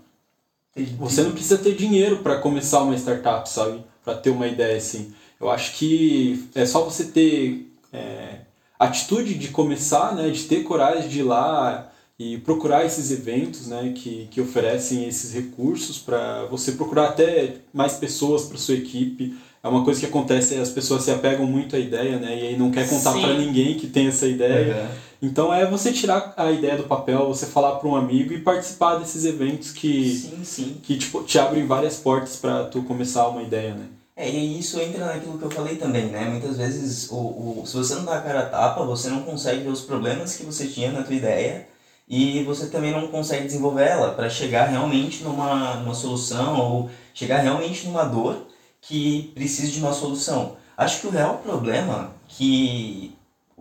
você 0.98 1.22
não 1.22 1.32
precisa 1.32 1.58
ter 1.58 1.74
dinheiro 1.74 2.18
para 2.18 2.38
começar 2.38 2.82
uma 2.82 2.96
startup, 2.96 3.48
sabe? 3.48 3.84
Para 4.04 4.14
ter 4.14 4.30
uma 4.30 4.46
ideia 4.46 4.76
assim. 4.76 5.12
Eu 5.42 5.50
acho 5.50 5.72
que 5.72 6.48
é 6.54 6.64
só 6.64 6.84
você 6.84 7.06
ter 7.06 7.68
é, 7.92 8.36
atitude 8.78 9.34
de 9.34 9.48
começar, 9.48 10.14
né, 10.14 10.30
de 10.30 10.44
ter 10.44 10.62
coragem 10.62 11.08
de 11.08 11.18
ir 11.18 11.24
lá 11.24 11.90
e 12.16 12.38
procurar 12.38 12.86
esses 12.86 13.10
eventos 13.10 13.66
né, 13.66 13.92
que, 13.92 14.28
que 14.30 14.40
oferecem 14.40 15.08
esses 15.08 15.34
recursos 15.34 15.98
para 15.98 16.44
você 16.44 16.72
procurar 16.72 17.08
até 17.08 17.56
mais 17.74 17.94
pessoas 17.94 18.44
para 18.44 18.56
sua 18.56 18.76
equipe. 18.76 19.36
É 19.60 19.66
uma 19.66 19.84
coisa 19.84 19.98
que 19.98 20.06
acontece, 20.06 20.54
as 20.54 20.70
pessoas 20.70 21.02
se 21.02 21.10
apegam 21.10 21.44
muito 21.44 21.74
à 21.74 21.78
ideia 21.78 22.18
né, 22.20 22.38
e 22.38 22.46
aí 22.46 22.56
não 22.56 22.70
quer 22.70 22.88
contar 22.88 23.12
para 23.12 23.34
ninguém 23.34 23.76
que 23.76 23.88
tem 23.88 24.06
essa 24.06 24.28
ideia. 24.28 24.76
Uhum. 24.76 25.28
Então 25.28 25.52
é 25.52 25.68
você 25.68 25.92
tirar 25.92 26.34
a 26.36 26.52
ideia 26.52 26.76
do 26.76 26.84
papel, 26.84 27.26
você 27.26 27.46
falar 27.46 27.76
para 27.76 27.88
um 27.88 27.96
amigo 27.96 28.32
e 28.32 28.40
participar 28.40 28.96
desses 28.96 29.24
eventos 29.24 29.72
que, 29.72 30.08
sim, 30.16 30.44
sim. 30.44 30.76
que 30.82 30.96
tipo, 30.96 31.24
te 31.24 31.36
abrem 31.36 31.66
várias 31.66 31.96
portas 31.96 32.36
para 32.36 32.64
tu 32.64 32.82
começar 32.82 33.26
uma 33.28 33.42
ideia. 33.42 33.74
Né? 33.74 33.86
É, 34.14 34.28
e 34.28 34.58
isso 34.58 34.78
entra 34.78 35.06
naquilo 35.06 35.38
que 35.38 35.44
eu 35.44 35.50
falei 35.50 35.76
também, 35.76 36.06
né? 36.06 36.24
Muitas 36.26 36.58
vezes, 36.58 37.10
o, 37.10 37.16
o, 37.62 37.62
se 37.66 37.74
você 37.74 37.94
não 37.94 38.04
dá 38.04 38.18
a 38.18 38.20
cara 38.20 38.40
a 38.40 38.46
tapa, 38.46 38.84
você 38.84 39.08
não 39.08 39.22
consegue 39.22 39.62
ver 39.62 39.70
os 39.70 39.80
problemas 39.82 40.36
que 40.36 40.44
você 40.44 40.66
tinha 40.66 40.92
na 40.92 41.02
tua 41.02 41.14
ideia 41.14 41.66
e 42.06 42.42
você 42.44 42.68
também 42.68 42.92
não 42.92 43.08
consegue 43.08 43.46
desenvolver 43.46 43.84
ela 43.84 44.12
para 44.12 44.28
chegar 44.28 44.66
realmente 44.66 45.22
numa, 45.24 45.76
numa 45.76 45.94
solução 45.94 46.60
ou 46.60 46.90
chegar 47.14 47.38
realmente 47.38 47.86
numa 47.86 48.04
dor 48.04 48.46
que 48.82 49.30
precisa 49.34 49.72
de 49.72 49.78
uma 49.78 49.94
solução. 49.94 50.56
Acho 50.76 51.00
que 51.00 51.06
o 51.06 51.10
real 51.10 51.38
problema 51.38 52.12
que 52.28 53.16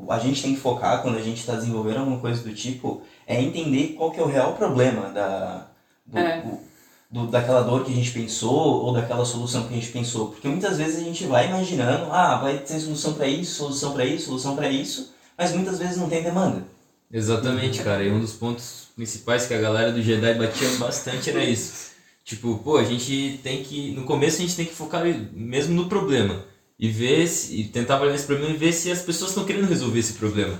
a 0.09 0.19
gente 0.19 0.41
tem 0.41 0.55
que 0.55 0.59
focar 0.59 1.01
quando 1.01 1.17
a 1.17 1.21
gente 1.21 1.39
está 1.39 1.55
desenvolvendo 1.55 1.99
alguma 1.99 2.19
coisa 2.19 2.43
do 2.43 2.53
tipo 2.53 3.01
é 3.25 3.41
entender 3.41 3.93
qual 3.97 4.11
que 4.11 4.19
é 4.19 4.23
o 4.23 4.27
real 4.27 4.53
problema 4.53 5.09
da, 5.09 5.67
do, 6.05 6.17
é 6.17 6.43
do, 7.11 7.27
daquela 7.27 7.61
dor 7.61 7.83
que 7.83 7.91
a 7.91 7.95
gente 7.95 8.11
pensou 8.11 8.85
ou 8.85 8.93
daquela 8.93 9.25
solução 9.25 9.67
que 9.67 9.73
a 9.73 9.77
gente 9.77 9.91
pensou. 9.91 10.29
Porque 10.29 10.47
muitas 10.47 10.77
vezes 10.77 10.97
a 10.97 11.03
gente 11.03 11.25
vai 11.25 11.47
imaginando, 11.47 12.11
ah, 12.11 12.37
vai 12.37 12.59
ter 12.59 12.79
solução 12.79 13.13
para 13.13 13.27
isso, 13.27 13.55
solução 13.55 13.93
para 13.93 14.05
isso, 14.05 14.25
solução 14.27 14.55
para 14.55 14.69
isso, 14.69 15.13
mas 15.37 15.51
muitas 15.53 15.77
vezes 15.77 15.97
não 15.97 16.09
tem 16.09 16.23
demanda. 16.23 16.63
Exatamente, 17.11 17.81
cara. 17.83 18.03
E 18.03 18.11
um 18.11 18.19
dos 18.19 18.33
pontos 18.33 18.87
principais 18.95 19.45
que 19.45 19.53
a 19.53 19.59
galera 19.59 19.91
do 19.91 20.01
Jedi 20.01 20.33
batia 20.35 20.69
bastante 20.79 21.29
era 21.29 21.43
isso. 21.43 21.91
Tipo, 22.23 22.57
pô, 22.59 22.77
a 22.77 22.83
gente 22.83 23.39
tem 23.43 23.63
que. 23.63 23.91
No 23.91 24.05
começo 24.05 24.37
a 24.37 24.41
gente 24.41 24.55
tem 24.55 24.65
que 24.65 24.73
focar 24.73 25.03
mesmo 25.33 25.75
no 25.75 25.89
problema. 25.89 26.45
E 26.79 26.87
ver 26.89 27.27
se, 27.27 27.55
e 27.55 27.63
tentar 27.65 27.95
avaliar 27.95 28.15
esse 28.15 28.25
problema 28.25 28.53
e 28.53 28.57
ver 28.57 28.71
se 28.71 28.91
as 28.91 29.01
pessoas 29.01 29.31
estão 29.31 29.45
querendo 29.45 29.67
resolver 29.67 29.99
esse 29.99 30.13
problema. 30.13 30.59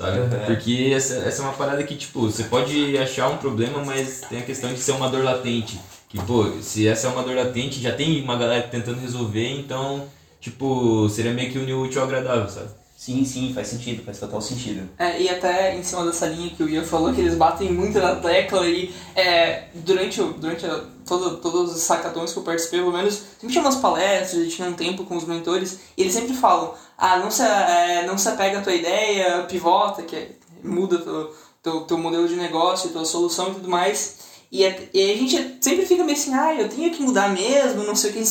Sabe? 0.00 0.18
Uhum. 0.18 0.46
Porque 0.46 0.92
essa, 0.96 1.16
essa 1.16 1.42
é 1.42 1.44
uma 1.44 1.52
parada 1.52 1.84
que, 1.84 1.94
tipo, 1.94 2.22
você 2.22 2.44
pode 2.44 2.96
achar 2.96 3.28
um 3.28 3.36
problema, 3.36 3.84
mas 3.84 4.22
tem 4.30 4.38
a 4.38 4.42
questão 4.42 4.72
de 4.72 4.80
ser 4.80 4.92
uma 4.92 5.10
dor 5.10 5.22
latente. 5.22 5.78
Que, 6.08 6.18
pô, 6.22 6.50
se 6.62 6.88
essa 6.88 7.06
é 7.06 7.10
uma 7.10 7.22
dor 7.22 7.36
latente, 7.36 7.82
já 7.82 7.92
tem 7.92 8.22
uma 8.22 8.36
galera 8.36 8.66
tentando 8.66 8.98
resolver, 8.98 9.46
então, 9.60 10.06
tipo, 10.40 11.06
seria 11.10 11.34
meio 11.34 11.52
que 11.52 11.58
unir 11.58 11.74
o 11.74 11.82
útil 11.82 12.00
ao 12.00 12.06
agradável, 12.06 12.48
sabe? 12.48 12.70
Sim, 12.96 13.24
sim, 13.24 13.52
faz 13.54 13.68
sentido, 13.68 14.02
faz 14.02 14.18
total 14.18 14.40
sentido. 14.40 14.88
É, 14.98 15.20
e 15.20 15.28
até 15.28 15.76
em 15.76 15.82
cima 15.82 16.04
dessa 16.04 16.26
linha 16.26 16.50
que 16.50 16.62
o 16.62 16.68
Ian 16.68 16.84
falou, 16.84 17.12
que 17.12 17.20
eles 17.20 17.34
batem 17.34 17.70
muito 17.72 17.98
na 17.98 18.16
tecla 18.16 18.66
e 18.66 18.94
é, 19.14 19.64
durante, 19.74 20.22
durante 20.22 20.66
a, 20.66 20.84
todo, 21.06 21.38
todos 21.38 21.74
os 21.74 21.82
sacatões 21.82 22.32
que 22.32 22.38
eu 22.38 22.42
participei, 22.42 22.80
pelo 22.80 22.92
menos, 22.92 23.14
sempre 23.14 23.52
tinha 23.52 23.62
umas 23.62 23.76
palestras, 23.76 24.40
a 24.40 24.44
gente 24.44 24.56
tinha 24.56 24.68
um 24.68 24.74
tempo 24.74 25.04
com 25.04 25.16
os 25.16 25.24
mentores, 25.24 25.80
e 25.96 26.02
eles 26.02 26.12
sempre 26.12 26.34
falam, 26.34 26.74
ah, 27.00 27.18
não 27.18 27.30
se, 27.30 27.42
é, 27.42 28.04
não 28.06 28.18
se 28.18 28.28
apega 28.28 28.58
à 28.58 28.62
tua 28.62 28.74
ideia, 28.74 29.42
pivota, 29.44 30.02
que 30.02 30.14
é, 30.14 30.30
muda 30.62 30.98
teu, 30.98 31.34
teu, 31.62 31.80
teu 31.80 31.98
modelo 31.98 32.28
de 32.28 32.36
negócio, 32.36 32.90
tua 32.90 33.06
solução 33.06 33.50
e 33.50 33.54
tudo 33.54 33.70
mais, 33.70 34.18
e 34.52 34.66
a, 34.66 34.76
e 34.92 35.12
a 35.12 35.16
gente 35.16 35.56
sempre 35.62 35.86
fica 35.86 36.04
meio 36.04 36.16
assim, 36.16 36.34
ah, 36.34 36.54
eu 36.54 36.68
tenho 36.68 36.92
que 36.92 37.02
mudar 37.02 37.30
mesmo, 37.30 37.84
não 37.84 37.96
sei 37.96 38.10
o 38.10 38.12
que. 38.12 38.24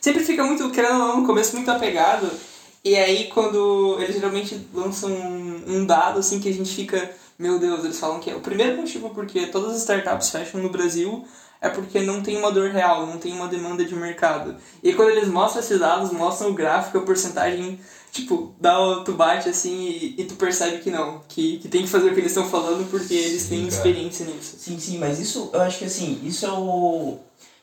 Sempre 0.00 0.24
fica 0.24 0.42
muito, 0.42 0.68
querendo 0.70 0.94
ou 0.94 0.98
não, 0.98 1.20
no 1.20 1.26
começo 1.26 1.54
muito 1.54 1.70
apegado. 1.70 2.28
E 2.82 2.96
aí 2.96 3.28
quando 3.28 3.96
eles 4.00 4.16
geralmente 4.16 4.68
lançam 4.74 5.10
um, 5.10 5.64
um 5.66 5.86
dado 5.86 6.18
assim 6.18 6.40
que 6.40 6.48
a 6.48 6.52
gente 6.52 6.74
fica, 6.74 7.10
meu 7.38 7.58
Deus, 7.58 7.84
eles 7.84 7.98
falam 7.98 8.20
que 8.20 8.30
é 8.30 8.34
o 8.34 8.40
primeiro 8.40 8.76
motivo 8.76 9.10
porque 9.10 9.46
todas 9.46 9.72
as 9.72 9.78
startups 9.78 10.30
fecham 10.30 10.60
no 10.60 10.70
Brasil 10.70 11.24
é 11.60 11.68
porque 11.68 12.00
não 12.00 12.22
tem 12.22 12.36
uma 12.36 12.52
dor 12.52 12.70
real, 12.70 13.06
não 13.06 13.18
tem 13.18 13.32
uma 13.32 13.48
demanda 13.48 13.84
de 13.84 13.94
mercado. 13.94 14.56
E 14.82 14.92
quando 14.92 15.10
eles 15.10 15.28
mostram 15.28 15.60
esses 15.60 15.78
dados, 15.78 16.12
mostram 16.12 16.50
o 16.50 16.54
gráfico, 16.54 16.98
a 16.98 17.02
porcentagem, 17.02 17.80
tipo, 18.16 18.54
dá, 18.60 19.02
tu 19.04 19.12
bate 19.12 19.48
assim 19.48 19.88
e, 19.88 20.14
e 20.18 20.24
tu 20.24 20.34
percebe 20.34 20.78
que 20.78 20.90
não, 20.90 21.20
que, 21.28 21.58
que 21.58 21.68
tem 21.68 21.82
que 21.82 21.88
fazer 21.88 22.08
o 22.08 22.14
que 22.14 22.20
eles 22.20 22.32
estão 22.32 22.48
falando 22.48 22.88
porque 22.90 23.14
eles 23.14 23.42
Sim, 23.42 23.48
têm 23.48 23.58
cara. 23.58 23.68
experiência 23.68 24.26
nisso. 24.26 24.56
Sim, 24.58 24.78
sim, 24.78 24.98
mas 24.98 25.20
isso, 25.20 25.50
eu 25.52 25.60
acho 25.60 25.78
que 25.78 25.84
assim, 25.84 26.20
isso 26.24 26.44
é 26.46 26.52
o... 26.52 27.18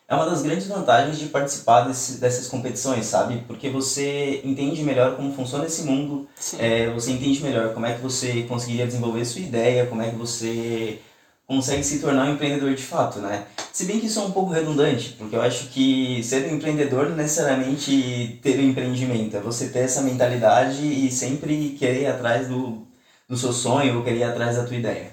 É 0.05 0.15
uma 0.15 0.25
das 0.25 0.41
grandes 0.41 0.67
vantagens 0.67 1.17
de 1.17 1.27
participar 1.27 1.87
desse, 1.87 2.19
dessas 2.19 2.47
competições, 2.47 3.05
sabe? 3.05 3.43
Porque 3.47 3.69
você 3.69 4.41
entende 4.43 4.83
melhor 4.83 5.15
como 5.15 5.33
funciona 5.33 5.65
esse 5.65 5.83
mundo, 5.83 6.27
é, 6.59 6.89
você 6.91 7.11
entende 7.11 7.41
melhor 7.41 7.73
como 7.73 7.85
é 7.85 7.93
que 7.93 8.01
você 8.01 8.43
conseguiria 8.43 8.85
desenvolver 8.85 9.23
sua 9.25 9.41
ideia, 9.41 9.87
como 9.87 10.01
é 10.01 10.09
que 10.09 10.15
você 10.15 10.99
consegue 11.47 11.83
se 11.83 11.99
tornar 11.99 12.25
um 12.25 12.33
empreendedor 12.33 12.73
de 12.73 12.83
fato, 12.83 13.19
né? 13.19 13.45
Se 13.71 13.85
bem 13.85 13.99
que 13.99 14.07
isso 14.07 14.19
é 14.19 14.23
um 14.23 14.31
pouco 14.31 14.51
redundante, 14.51 15.15
porque 15.17 15.35
eu 15.35 15.41
acho 15.41 15.67
que 15.67 16.23
ser 16.23 16.51
um 16.51 16.55
empreendedor 16.55 17.07
não 17.07 17.13
é 17.13 17.23
necessariamente 17.23 18.39
ter 18.41 18.59
um 18.59 18.69
empreendimento, 18.69 19.35
é 19.35 19.41
você 19.41 19.69
ter 19.69 19.79
essa 19.79 20.01
mentalidade 20.01 20.85
e 20.85 21.11
sempre 21.11 21.75
querer 21.77 22.03
ir 22.03 22.07
atrás 22.07 22.47
do, 22.47 22.85
do 23.27 23.37
seu 23.37 23.51
sonho 23.51 23.97
ou 23.97 24.03
querer 24.03 24.19
ir 24.19 24.23
atrás 24.23 24.55
da 24.57 24.63
tua 24.63 24.77
ideia. 24.77 25.11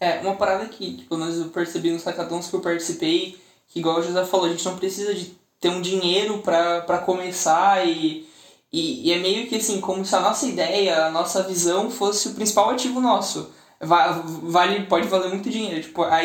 É, 0.00 0.20
uma 0.20 0.34
parada 0.34 0.66
que, 0.66 0.94
que 0.94 1.04
pelo 1.04 1.24
eu 1.24 1.48
percebi 1.50 1.90
nos 1.90 2.04
hackathons 2.04 2.48
que 2.48 2.56
eu 2.56 2.60
participei, 2.60 3.38
que 3.68 3.80
igual 3.80 3.98
o 3.98 4.02
José 4.02 4.24
falou, 4.24 4.46
a 4.46 4.50
gente 4.50 4.64
não 4.64 4.76
precisa 4.76 5.14
de 5.14 5.34
ter 5.60 5.68
um 5.68 5.80
dinheiro 5.80 6.38
pra 6.38 6.98
começar 7.04 7.86
e, 7.86 8.26
e, 8.72 9.08
e 9.08 9.12
é 9.12 9.18
meio 9.18 9.46
que 9.46 9.56
assim, 9.56 9.80
como 9.80 10.04
se 10.04 10.16
a 10.16 10.20
nossa 10.20 10.46
ideia, 10.46 11.06
a 11.06 11.10
nossa 11.10 11.42
visão 11.42 11.90
fosse 11.90 12.28
o 12.28 12.34
principal 12.34 12.70
ativo 12.70 13.00
nosso. 13.00 13.50
Va- 13.82 14.22
Vale, 14.42 14.86
pode 14.86 15.08
valer 15.08 15.30
muito 15.30 15.48
dinheiro. 15.50 15.82
Tipo, 15.82 16.02
a, 16.02 16.18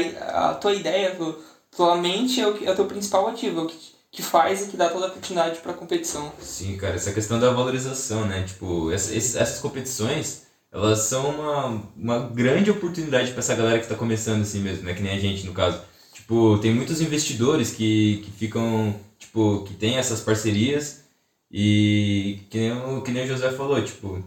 a 0.49 0.53
tua 0.55 0.73
ideia, 0.73 1.09
a 1.13 1.15
tua, 1.15 1.39
tua 1.75 1.97
mente 1.97 2.39
é 2.41 2.47
o, 2.47 2.63
é 2.65 2.71
o 2.71 2.75
teu 2.75 2.85
principal 2.85 3.27
ativo, 3.27 3.61
é 3.61 3.63
o 3.63 3.67
que, 3.67 3.77
que 4.11 4.21
faz 4.21 4.63
e 4.63 4.67
que 4.69 4.77
dá 4.77 4.89
toda 4.89 5.05
a 5.05 5.09
oportunidade 5.09 5.59
pra 5.59 5.73
competição. 5.73 6.31
Sim, 6.39 6.77
cara, 6.77 6.95
essa 6.95 7.11
questão 7.13 7.39
da 7.39 7.51
valorização, 7.51 8.25
né? 8.25 8.43
Tipo, 8.43 8.91
essa- 8.91 9.15
essas 9.15 9.59
competições, 9.59 10.43
elas 10.71 10.99
são 10.99 11.29
uma, 11.29 11.81
uma 11.95 12.19
grande 12.27 12.69
oportunidade 12.71 13.31
pra 13.31 13.39
essa 13.39 13.55
galera 13.55 13.79
que 13.79 13.87
tá 13.87 13.95
começando 13.95 14.41
assim 14.41 14.59
mesmo, 14.59 14.83
né? 14.83 14.93
Que 14.93 15.01
nem 15.01 15.13
a 15.15 15.19
gente, 15.19 15.45
no 15.45 15.53
caso. 15.53 15.79
Tipo, 16.13 16.57
tem 16.59 16.73
muitos 16.73 17.01
investidores 17.01 17.71
que, 17.71 18.21
que 18.25 18.31
ficam, 18.31 18.95
tipo, 19.19 19.63
que 19.65 19.73
tem 19.75 19.97
essas 19.97 20.19
parcerias 20.21 21.03
e 21.51 22.39
que 22.49 22.57
nem, 22.57 22.71
o, 22.73 23.01
que 23.01 23.11
nem 23.11 23.23
o 23.23 23.27
José 23.27 23.51
falou, 23.51 23.81
tipo, 23.83 24.23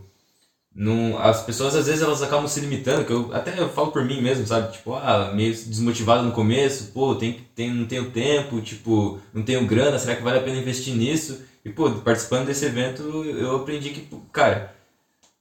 não, 0.79 1.19
as 1.19 1.43
pessoas 1.43 1.75
às 1.75 1.87
vezes 1.87 2.03
elas 2.03 2.23
acabam 2.23 2.47
se 2.47 2.61
limitando, 2.61 3.05
que 3.05 3.13
eu 3.13 3.35
até 3.35 3.59
eu 3.59 3.69
falo 3.69 3.91
por 3.91 4.05
mim 4.05 4.23
mesmo, 4.23 4.47
sabe? 4.47 4.73
Tipo, 4.73 4.95
ah, 4.95 5.33
meio 5.35 5.53
desmotivado 5.53 6.23
no 6.23 6.31
começo, 6.31 6.93
pô, 6.93 7.17
tem, 7.17 7.45
tem, 7.53 7.75
não 7.75 7.85
tenho 7.85 8.13
tempo, 8.13 8.61
tipo, 8.61 9.19
não 9.35 9.43
tenho 9.43 9.67
grana, 9.67 9.99
será 9.99 10.15
que 10.15 10.23
vale 10.23 10.39
a 10.39 10.43
pena 10.43 10.57
investir 10.57 10.95
nisso? 10.95 11.43
E, 11.65 11.71
pô, 11.71 11.91
participando 11.91 12.47
desse 12.47 12.65
evento, 12.65 13.03
eu 13.03 13.57
aprendi 13.57 13.91
que, 13.91 14.09
cara, 14.33 14.73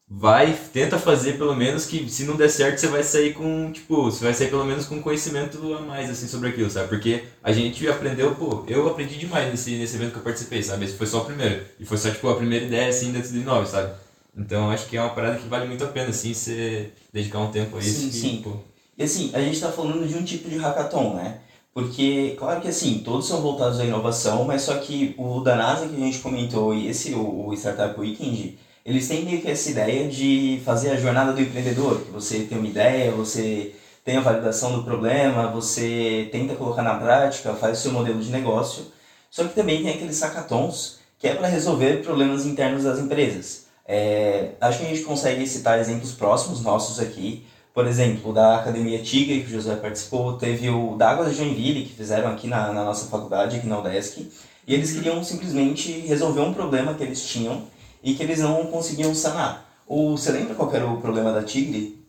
vai, 0.10 0.58
tenta 0.74 0.98
fazer 0.98 1.34
pelo 1.34 1.56
menos 1.56 1.86
que 1.86 2.10
se 2.10 2.24
não 2.24 2.36
der 2.36 2.50
certo, 2.50 2.80
você 2.80 2.88
vai 2.88 3.04
sair 3.04 3.36
com, 3.36 3.72
tipo, 3.72 4.06
você 4.06 4.24
vai 4.24 4.34
sair 4.34 4.50
pelo 4.50 4.66
menos 4.66 4.88
com 4.88 5.04
conhecimento 5.04 5.72
a 5.76 5.82
mais, 5.82 6.10
assim, 6.10 6.28
sobre 6.28 6.50
aquilo, 6.50 6.72
sabe? 6.72 6.90
Porque 6.90 7.26
a 7.44 7.52
gente 7.52 7.88
aprendeu, 7.88 8.34
pô, 8.34 8.64
eu 8.68 8.88
aprendi 8.88 9.20
demais 9.20 9.52
nesse, 9.52 9.76
nesse 9.76 9.98
evento 9.98 10.14
que 10.14 10.18
eu 10.18 10.24
participei, 10.24 10.64
sabe? 10.64 10.86
Esse 10.86 10.98
foi 10.98 11.06
só 11.06 11.22
o 11.22 11.26
primeiro. 11.26 11.64
E 11.80 11.86
foi 11.86 11.98
só, 12.00 12.10
tipo, 12.10 12.28
a 12.28 12.36
primeira 12.36 12.66
ideia, 12.66 12.90
assim, 12.90 13.12
dentro 13.12 13.32
de 13.32 13.40
nove, 13.42 13.70
sabe? 13.70 14.07
Então, 14.38 14.70
acho 14.70 14.88
que 14.88 14.96
é 14.96 15.02
uma 15.02 15.14
parada 15.16 15.38
que 15.40 15.48
vale 15.48 15.68
muito 15.68 15.84
a 15.84 15.88
pena, 15.88 16.10
assim, 16.10 16.34
você 16.34 16.92
dedicar 17.12 17.40
um 17.40 17.52
tempo 17.52 17.78
a 17.78 17.80
isso. 17.80 18.02
Sim, 18.02 18.10
que, 18.10 18.16
sim. 18.16 18.42
Pô, 18.44 18.58
E 18.98 19.04
assim, 19.04 19.32
a 19.34 19.40
gente 19.40 19.56
está 19.56 19.72
falando 19.72 20.08
de 20.08 20.16
um 20.16 20.24
tipo 20.24 20.50
de 20.50 20.58
hackathon, 20.58 21.16
né? 21.16 21.40
Porque, 21.74 22.36
claro 22.40 22.62
que 22.62 22.68
assim, 22.68 23.00
todos 23.04 23.28
são 23.28 23.42
voltados 23.42 23.80
à 23.80 23.86
inovação, 23.86 24.46
mas 24.46 24.64
só 24.64 24.78
que 24.78 25.14
o 25.18 25.42
da 25.42 25.56
NASA 25.56 25.88
que 25.88 25.96
a 25.96 26.00
gente 26.00 26.20
comentou 26.20 26.74
e 26.74 26.88
esse, 26.88 27.14
o, 27.14 27.48
o 27.48 27.54
Startup 27.54 28.00
Weekend, 28.00 28.58
eles 28.86 29.08
têm 29.08 29.24
meio 29.26 29.42
que 29.42 29.50
essa 29.50 29.70
ideia 29.70 30.08
de 30.08 30.62
fazer 30.66 30.92
a 30.92 30.98
jornada 30.98 31.34
do 31.34 31.42
empreendedor, 31.42 32.02
que 32.02 32.12
você 32.12 32.40
tem 32.42 32.58
uma 32.58 32.68
ideia, 32.68 33.12
você 33.12 33.76
tem 34.04 34.18
a 34.18 34.22
validação 34.22 34.74
do 34.74 34.84
problema, 34.84 35.52
você 35.52 36.30
tenta 36.32 36.56
colocar 36.56 36.82
na 36.82 36.96
prática, 36.96 37.54
faz 37.54 37.80
o 37.80 37.82
seu 37.82 37.92
modelo 37.92 38.20
de 38.22 38.32
negócio, 38.32 38.86
só 39.30 39.44
que 39.44 39.54
também 39.54 39.84
tem 39.84 39.94
aqueles 39.94 40.20
hackathons 40.22 40.98
que 41.20 41.28
é 41.28 41.36
para 41.36 41.48
resolver 41.48 42.04
problemas 42.04 42.46
internos 42.46 42.84
das 42.84 43.00
empresas. 43.00 43.67
É, 43.88 44.52
acho 44.60 44.80
que 44.80 44.86
a 44.86 44.90
gente 44.90 45.04
consegue 45.04 45.48
citar 45.48 45.80
exemplos 45.80 46.12
próximos 46.12 46.62
nossos 46.62 47.00
aqui, 47.00 47.46
por 47.74 47.88
exemplo, 47.88 48.34
da 48.34 48.58
Academia 48.58 49.02
Tigre, 49.02 49.42
que 49.42 49.48
o 49.48 49.52
José 49.52 49.76
participou, 49.76 50.38
teve 50.38 50.70
o 50.70 50.96
da 50.98 51.12
Água 51.12 51.30
de 51.30 51.36
Joinville, 51.36 51.86
que 51.86 51.94
fizeram 51.94 52.30
aqui 52.30 52.48
na, 52.48 52.74
na 52.74 52.84
nossa 52.84 53.08
faculdade, 53.08 53.58
aqui 53.58 53.68
na 53.68 53.80
UDESC, 53.80 54.30
e 54.68 54.74
eles 54.74 54.92
queriam 54.92 55.24
simplesmente 55.24 55.92
resolver 56.02 56.42
um 56.42 56.54
problema 56.54 56.94
que 56.96 57.04
eles 57.04 57.26
tinham 57.26 57.64
e 58.04 58.14
que 58.14 58.24
eles 58.24 58.40
não 58.40 58.66
conseguiam 58.66 59.16
sanar. 59.16 59.66
O, 59.88 60.18
você 60.18 60.32
lembra 60.32 60.56
qual 60.56 60.74
era 60.74 60.86
o 60.86 61.00
problema 61.00 61.32
da 61.32 61.44
Tigre? 61.44 62.04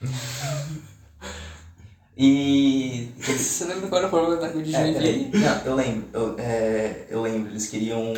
E 2.16 3.12
Você 3.18 3.64
lembra 3.64 3.88
qual 3.88 3.98
era 3.98 4.06
o 4.06 4.10
problema 4.10 4.36
da 4.36 4.48
de 4.48 4.74
é, 4.74 4.80
Joinville? 4.80 5.30
Não, 5.36 5.60
eu 5.64 5.74
lembro. 5.74 6.08
Eu, 6.12 6.36
é, 6.38 7.06
eu 7.10 7.22
lembro. 7.22 7.50
Eles 7.50 7.66
queriam 7.66 8.14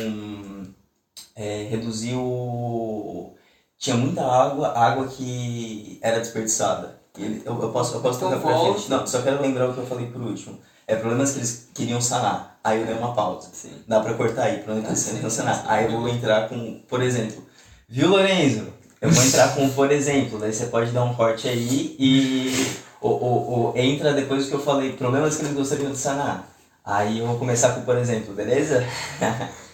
é, 1.35 1.67
reduzir 1.69 2.15
o. 2.15 3.33
Tinha 3.77 3.95
muita 3.95 4.23
água, 4.25 4.69
água 4.77 5.07
que 5.07 5.99
era 6.01 6.19
desperdiçada. 6.19 6.97
Ele- 7.17 7.41
eu, 7.45 7.61
eu 7.61 7.69
posso, 7.69 7.95
eu 7.95 8.01
posso 8.01 8.17
Então 8.17 8.31
tocar 8.31 8.41
pra 8.41 8.59
frente. 8.73 8.89
Não, 8.89 9.05
só 9.07 9.21
quero 9.21 9.41
lembrar 9.41 9.69
o 9.69 9.73
que 9.73 9.79
eu 9.79 9.85
falei 9.85 10.07
por 10.07 10.21
último. 10.21 10.59
É 10.87 10.95
problemas 10.95 11.31
que 11.31 11.39
eles 11.39 11.67
queriam 11.73 11.99
sanar. 12.01 12.59
Aí 12.63 12.79
eu 12.79 12.85
dei 12.85 12.95
uma 12.95 13.13
pausa. 13.13 13.49
Sim. 13.53 13.71
Dá 13.87 13.99
pra 13.99 14.13
cortar 14.13 14.43
aí, 14.43 14.57
problema 14.59 14.83
que 14.83 14.89
eles 14.93 15.03
queriam 15.03 15.29
sanar. 15.29 15.63
Aí 15.67 15.85
eu 15.85 15.99
vou 15.99 16.07
entrar 16.09 16.47
com, 16.47 16.79
por 16.87 17.01
exemplo, 17.03 17.43
viu 17.89 18.09
Lorenzo? 18.09 18.67
Eu 18.99 19.11
vou 19.11 19.23
entrar 19.23 19.53
com 19.55 19.69
por 19.69 19.91
exemplo, 19.91 20.39
daí 20.39 20.51
você 20.51 20.65
pode 20.67 20.91
dar 20.91 21.03
um 21.03 21.13
corte 21.13 21.47
aí 21.47 21.95
e 21.99 22.77
o, 22.99 23.09
o, 23.09 23.71
o, 23.71 23.77
entra 23.77 24.13
depois 24.13 24.45
do 24.45 24.49
que 24.49 24.55
eu 24.55 24.59
falei, 24.63 24.93
problemas 24.93 25.35
que 25.37 25.43
eles 25.43 25.53
gostariam 25.55 25.91
de 25.91 25.97
sanar. 25.97 26.49
Aí 26.83 27.19
eu 27.19 27.27
vou 27.27 27.37
começar 27.37 27.73
com 27.73 27.81
por 27.81 27.95
exemplo, 27.97 28.33
beleza? 28.33 28.83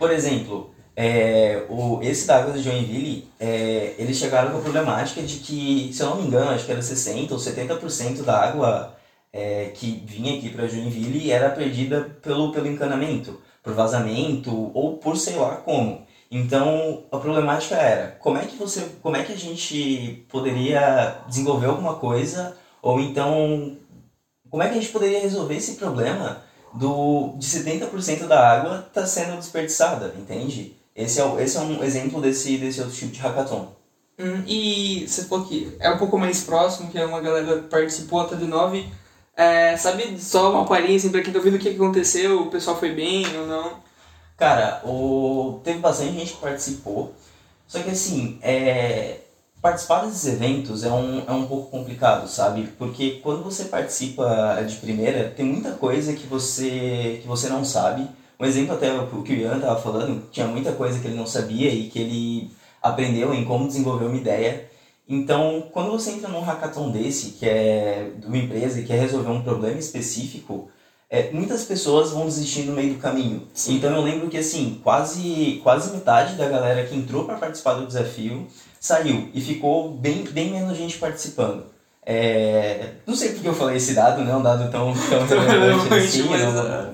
por 0.00 0.10
exemplo, 0.10 0.70
é, 0.96 1.66
o, 1.68 2.00
esse 2.02 2.26
da 2.26 2.38
Água 2.38 2.54
de 2.54 2.62
Joinville, 2.62 3.28
é, 3.38 3.94
eles 3.98 4.16
chegaram 4.16 4.50
com 4.50 4.58
a 4.58 4.62
problemática 4.62 5.20
de 5.22 5.36
que, 5.36 5.92
se 5.92 6.02
eu 6.02 6.08
não 6.08 6.16
me 6.16 6.26
engano, 6.26 6.50
acho 6.50 6.64
que 6.64 6.72
era 6.72 6.80
60% 6.80 7.30
ou 7.32 7.36
70% 7.36 8.22
da 8.22 8.38
água 8.40 8.96
é, 9.30 9.66
que 9.74 10.02
vinha 10.06 10.38
aqui 10.38 10.48
para 10.48 10.66
Joinville 10.66 11.30
era 11.30 11.50
perdida 11.50 12.00
pelo, 12.22 12.50
pelo 12.50 12.66
encanamento, 12.66 13.40
por 13.62 13.74
vazamento 13.74 14.70
ou 14.74 14.96
por 14.96 15.18
sei 15.18 15.36
lá 15.36 15.56
como. 15.56 16.06
Então 16.30 17.04
a 17.12 17.18
problemática 17.18 17.74
era 17.74 18.12
como 18.12 18.38
é 18.38 18.46
que 18.46 18.56
você, 18.56 18.88
como 19.02 19.16
é 19.16 19.22
que 19.22 19.34
a 19.34 19.38
gente 19.38 20.24
poderia 20.30 21.18
desenvolver 21.28 21.66
alguma 21.66 21.96
coisa 21.96 22.56
ou 22.80 22.98
então 23.00 23.76
como 24.48 24.62
é 24.62 24.68
que 24.68 24.78
a 24.78 24.80
gente 24.80 24.92
poderia 24.92 25.20
resolver 25.20 25.56
esse 25.56 25.74
problema 25.74 26.42
do 26.74 27.34
de 27.38 27.46
70% 27.46 28.26
da 28.26 28.40
água 28.50 28.84
está 28.88 29.06
sendo 29.06 29.36
desperdiçada, 29.36 30.14
entende? 30.18 30.76
Esse 30.94 31.20
é, 31.20 31.24
o- 31.24 31.38
esse 31.40 31.56
é 31.56 31.60
um 31.60 31.82
exemplo 31.82 32.20
desse, 32.20 32.58
desse 32.58 32.80
outro 32.80 32.94
tipo 32.96 33.12
de 33.12 33.20
hackathon. 33.20 33.68
Hum, 34.18 34.44
e 34.46 35.06
você 35.08 35.24
falou 35.24 35.46
que 35.46 35.74
é 35.80 35.90
um 35.90 35.98
pouco 35.98 36.18
mais 36.18 36.42
próximo, 36.44 36.90
que 36.90 36.98
é 36.98 37.04
uma 37.06 37.20
galera 37.20 37.62
que 37.62 37.68
participou 37.68 38.20
até 38.20 38.36
de 38.36 38.46
nove. 38.46 38.86
É, 39.36 39.76
sabe 39.76 40.20
só 40.20 40.52
uma 40.52 40.66
palhinha 40.66 40.96
assim 40.96 41.10
pra 41.10 41.22
quem 41.22 41.32
tá 41.32 41.38
ouvindo 41.38 41.56
o 41.56 41.58
que 41.58 41.70
que 41.70 41.76
aconteceu, 41.76 42.42
o 42.42 42.50
pessoal 42.50 42.78
foi 42.78 42.92
bem 42.92 43.24
ou 43.38 43.46
não? 43.46 43.78
Cara, 44.36 44.82
o... 44.86 45.60
teve 45.64 45.78
bastante 45.80 46.12
gente 46.14 46.32
que 46.34 46.40
participou, 46.40 47.14
só 47.68 47.80
que 47.82 47.90
assim, 47.90 48.38
é... 48.42 49.20
participar 49.60 50.06
desses 50.06 50.26
eventos 50.26 50.84
é 50.84 50.90
um, 50.90 51.22
é 51.26 51.32
um 51.32 51.46
pouco 51.46 51.70
complicado, 51.70 52.26
sabe? 52.28 52.68
Porque 52.78 53.20
quando 53.22 53.42
você 53.42 53.64
participa 53.64 54.62
de 54.66 54.76
primeira, 54.76 55.30
tem 55.30 55.44
muita 55.44 55.72
coisa 55.72 56.14
que 56.14 56.26
você, 56.26 57.18
que 57.20 57.28
você 57.28 57.48
não 57.48 57.64
sabe. 57.64 58.08
Um 58.38 58.46
exemplo 58.46 58.74
até 58.74 58.90
o 58.92 59.22
que 59.22 59.34
o 59.34 59.36
Ian 59.36 59.60
tava 59.60 59.80
falando, 59.80 60.30
tinha 60.30 60.46
muita 60.46 60.72
coisa 60.72 60.98
que 60.98 61.06
ele 61.06 61.16
não 61.16 61.26
sabia 61.26 61.70
e 61.70 61.88
que 61.88 61.98
ele 61.98 62.50
aprendeu 62.82 63.34
em 63.34 63.44
como 63.44 63.66
desenvolver 63.66 64.06
uma 64.06 64.16
ideia. 64.16 64.70
Então, 65.06 65.68
quando 65.72 65.90
você 65.90 66.12
entra 66.12 66.28
num 66.28 66.40
hackathon 66.40 66.90
desse, 66.90 67.32
que 67.32 67.46
é 67.46 68.12
de 68.16 68.26
uma 68.26 68.38
empresa 68.38 68.80
e 68.80 68.84
quer 68.84 68.98
resolver 68.98 69.30
um 69.30 69.42
problema 69.42 69.78
específico, 69.78 70.70
é, 71.10 71.30
muitas 71.32 71.64
pessoas 71.64 72.12
vão 72.12 72.24
desistir 72.24 72.62
no 72.62 72.72
meio 72.72 72.94
do 72.94 73.00
caminho. 73.00 73.48
Então 73.66 73.92
eu 73.92 74.00
lembro 74.00 74.28
que 74.30 74.38
assim, 74.38 74.80
quase, 74.82 75.60
quase 75.64 75.92
metade 75.92 76.36
da 76.36 76.48
galera 76.48 76.86
que 76.86 76.94
entrou 76.94 77.24
para 77.24 77.36
participar 77.36 77.74
do 77.74 77.86
desafio 77.86 78.46
saiu 78.80 79.28
e 79.34 79.40
ficou 79.40 79.92
bem, 79.92 80.24
bem 80.24 80.50
menos 80.50 80.76
gente 80.76 80.98
participando. 80.98 81.66
É, 82.04 82.94
não 83.06 83.14
sei 83.14 83.32
porque 83.32 83.46
eu 83.46 83.54
falei 83.54 83.76
esse 83.76 83.92
dado, 83.92 84.24
não 84.24 84.32
é 84.32 84.36
um 84.36 84.42
dado 84.42 84.70
tão, 84.70 84.94
tão 85.28 85.38
relevante 85.46 85.94
assim, 85.94 86.28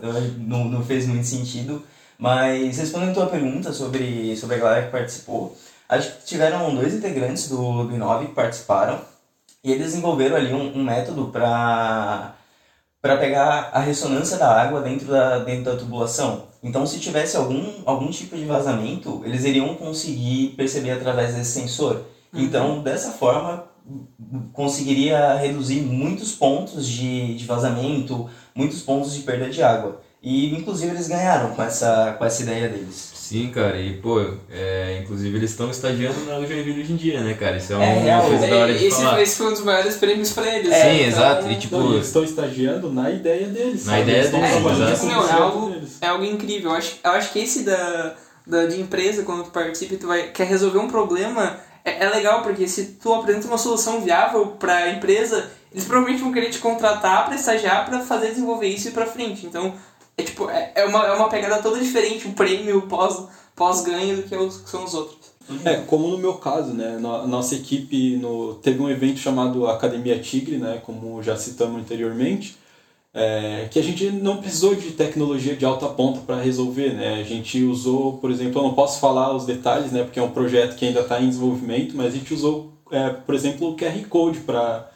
não, 0.03 0.20
não, 0.38 0.64
não 0.64 0.85
fez 0.85 1.07
muito 1.07 1.27
sentido. 1.27 1.83
Mas 2.18 2.79
respondendo 2.79 3.11
a 3.11 3.14
tua 3.14 3.27
pergunta 3.27 3.72
sobre, 3.72 4.37
sobre 4.37 4.57
a 4.57 4.59
galera 4.59 4.87
que 4.87 4.92
participou, 4.92 5.57
acho 5.88 6.16
que 6.16 6.25
tiveram 6.25 6.75
dois 6.75 6.92
integrantes 6.92 7.49
do, 7.49 7.85
do 7.85 7.94
Inove 7.94 8.27
que 8.27 8.35
participaram 8.35 9.01
e 9.62 9.70
eles 9.70 9.87
desenvolveram 9.87 10.37
ali 10.37 10.53
um, 10.53 10.79
um 10.79 10.85
método 10.85 11.29
para 11.29 12.35
para 13.01 13.18
pegar 13.18 13.70
a 13.72 13.79
ressonância 13.79 14.37
da 14.37 14.61
água 14.61 14.81
dentro 14.81 15.07
da, 15.07 15.38
dentro 15.38 15.64
da 15.64 15.77
tubulação. 15.77 16.44
Então, 16.67 16.85
se 16.85 16.99
tivesse 16.99 17.37
algum, 17.37 17.65
algum 17.85 18.11
tipo 18.11 18.37
de 18.37 18.45
vazamento, 18.45 19.23
eles 19.25 19.45
iriam 19.45 19.77
conseguir 19.77 20.49
perceber 20.57 20.91
através 20.91 21.33
desse 21.33 21.53
sensor. 21.61 22.03
Uhum. 22.33 22.41
Então, 22.41 22.83
dessa 22.83 23.13
forma, 23.13 23.65
conseguiria 24.53 25.35
reduzir 25.35 25.81
muitos 25.81 26.33
pontos 26.33 26.89
de, 26.89 27.37
de 27.37 27.45
vazamento, 27.45 28.29
muitos 28.53 28.83
pontos 28.83 29.15
de 29.15 29.21
perda 29.21 29.49
de 29.49 29.63
água. 29.63 30.01
E, 30.21 30.53
inclusive, 30.57 30.91
eles 30.91 31.07
ganharam 31.07 31.55
com 31.55 31.63
essa, 31.63 32.17
com 32.19 32.25
essa 32.25 32.43
ideia 32.43 32.69
deles. 32.69 33.13
Sim, 33.27 33.51
cara, 33.51 33.77
e 33.81 33.95
pô, 33.95 34.25
é, 34.49 35.01
inclusive 35.03 35.37
eles 35.37 35.51
estão 35.51 35.69
estagiando 35.69 36.25
na 36.27 36.47
Joinville 36.47 36.81
hoje 36.81 36.93
em 36.93 36.97
dia, 36.97 37.21
né, 37.21 37.35
cara? 37.35 37.57
Isso 37.57 37.73
é 37.73 37.77
uma 37.77 37.85
é, 37.85 38.21
coisa 38.21 38.47
da 38.47 38.57
hora 38.57 38.73
de 38.73 38.87
esse, 38.87 39.03
falar. 39.03 39.21
Esse 39.21 39.37
foi 39.37 39.47
um 39.49 39.51
dos 39.51 39.62
maiores 39.62 39.97
prêmios 39.97 40.33
pra 40.33 40.57
eles. 40.57 40.71
É, 40.71 40.81
Sim, 40.81 40.97
então, 40.99 41.09
exato. 41.09 41.51
E, 41.51 41.59
tipo, 41.59 41.75
então, 41.75 41.95
eles 41.95 42.07
estão 42.07 42.23
estagiando 42.23 42.93
na 42.93 43.11
ideia 43.11 43.49
deles. 43.49 43.85
Na 43.85 43.95
sabe? 43.95 44.03
ideia 44.03 44.29
deles, 44.29 44.53
é, 44.53 44.59
exato. 44.59 45.07
Não, 45.07 45.29
é, 45.29 45.33
algo, 45.33 45.75
é 46.01 46.07
algo 46.07 46.25
incrível. 46.25 46.71
Eu 46.71 46.77
acho, 46.77 47.01
eu 47.03 47.11
acho 47.11 47.33
que 47.33 47.41
esse 47.41 47.65
da, 47.65 48.15
da, 48.47 48.67
de 48.67 48.81
empresa, 48.81 49.25
quando 49.25 49.43
tu 49.43 49.51
participa 49.51 49.95
e 49.95 49.97
tu 49.97 50.07
vai, 50.07 50.29
quer 50.29 50.47
resolver 50.47 50.79
um 50.79 50.87
problema, 50.87 51.59
é, 51.85 52.05
é 52.05 52.09
legal, 52.09 52.43
porque 52.43 52.69
se 52.69 52.97
tu 53.03 53.12
apresenta 53.12 53.49
uma 53.49 53.59
solução 53.59 54.03
viável 54.03 54.55
pra 54.57 54.91
empresa, 54.91 55.51
eles 55.73 55.85
provavelmente 55.85 56.23
vão 56.23 56.33
querer 56.33 56.51
te 56.51 56.61
contratar 56.61 57.27
para 57.27 57.35
estagiar 57.35 57.87
para 57.87 57.99
fazer 57.99 58.29
desenvolver 58.29 58.69
isso 58.69 58.87
e 58.87 58.91
ir 58.93 58.95
pra 58.95 59.05
frente. 59.05 59.47
Então, 59.47 59.75
é 60.17 60.23
tipo, 60.23 60.49
é, 60.49 60.73
é, 60.75 60.85
uma, 60.85 61.07
é 61.07 61.13
uma 61.13 61.29
pegada 61.29 61.63
toda 61.63 61.79
diferente, 61.79 62.27
o 62.27 62.33
prêmio 62.33 62.83
pós 62.83 63.29
pós-ganho 63.55 64.17
do 64.17 64.23
que, 64.25 64.37
os, 64.37 64.59
que 64.59 64.69
são 64.69 64.85
os 64.85 64.95
outros. 64.95 65.17
É, 65.65 65.77
como 65.77 66.09
no 66.09 66.19
meu 66.19 66.35
caso, 66.35 66.73
né? 66.75 66.99
Nossa 66.99 67.55
equipe 67.55 68.17
no, 68.17 68.55
teve 68.55 68.83
um 68.83 68.91
evento 68.91 69.19
chamado 69.19 69.67
Academia 69.67 70.19
Tigre, 70.19 70.59
né? 70.59 70.81
Como 70.85 71.23
já 71.23 71.37
citamos 71.37 71.81
anteriormente, 71.81 72.57
é, 73.15 73.69
que 73.71 73.79
a 73.79 73.83
gente 73.83 74.11
não 74.11 74.39
precisou 74.39 74.75
de 74.75 74.91
tecnologia 74.91 75.57
de 75.57 75.65
alta 75.65 75.87
ponta 75.89 76.21
para 76.21 76.41
resolver, 76.41 76.93
né? 76.95 77.21
A 77.21 77.23
gente 77.23 77.63
usou, 77.63 78.19
por 78.19 78.31
exemplo, 78.31 78.59
eu 78.59 78.65
não 78.65 78.75
posso 78.75 79.01
falar 79.01 79.35
os 79.35 79.47
detalhes, 79.47 79.93
né? 79.93 80.03
Porque 80.03 80.19
é 80.19 80.23
um 80.23 80.33
projeto 80.33 80.77
que 80.77 80.85
ainda 80.85 81.01
está 81.01 81.21
em 81.21 81.29
desenvolvimento, 81.29 81.97
mas 81.97 82.09
a 82.09 82.17
gente 82.17 82.35
usou, 82.35 82.73
é, 82.91 83.11
por 83.11 83.35
exemplo, 83.35 83.71
o 83.71 83.77
QR 83.77 84.05
Code 84.09 84.41
para 84.41 84.91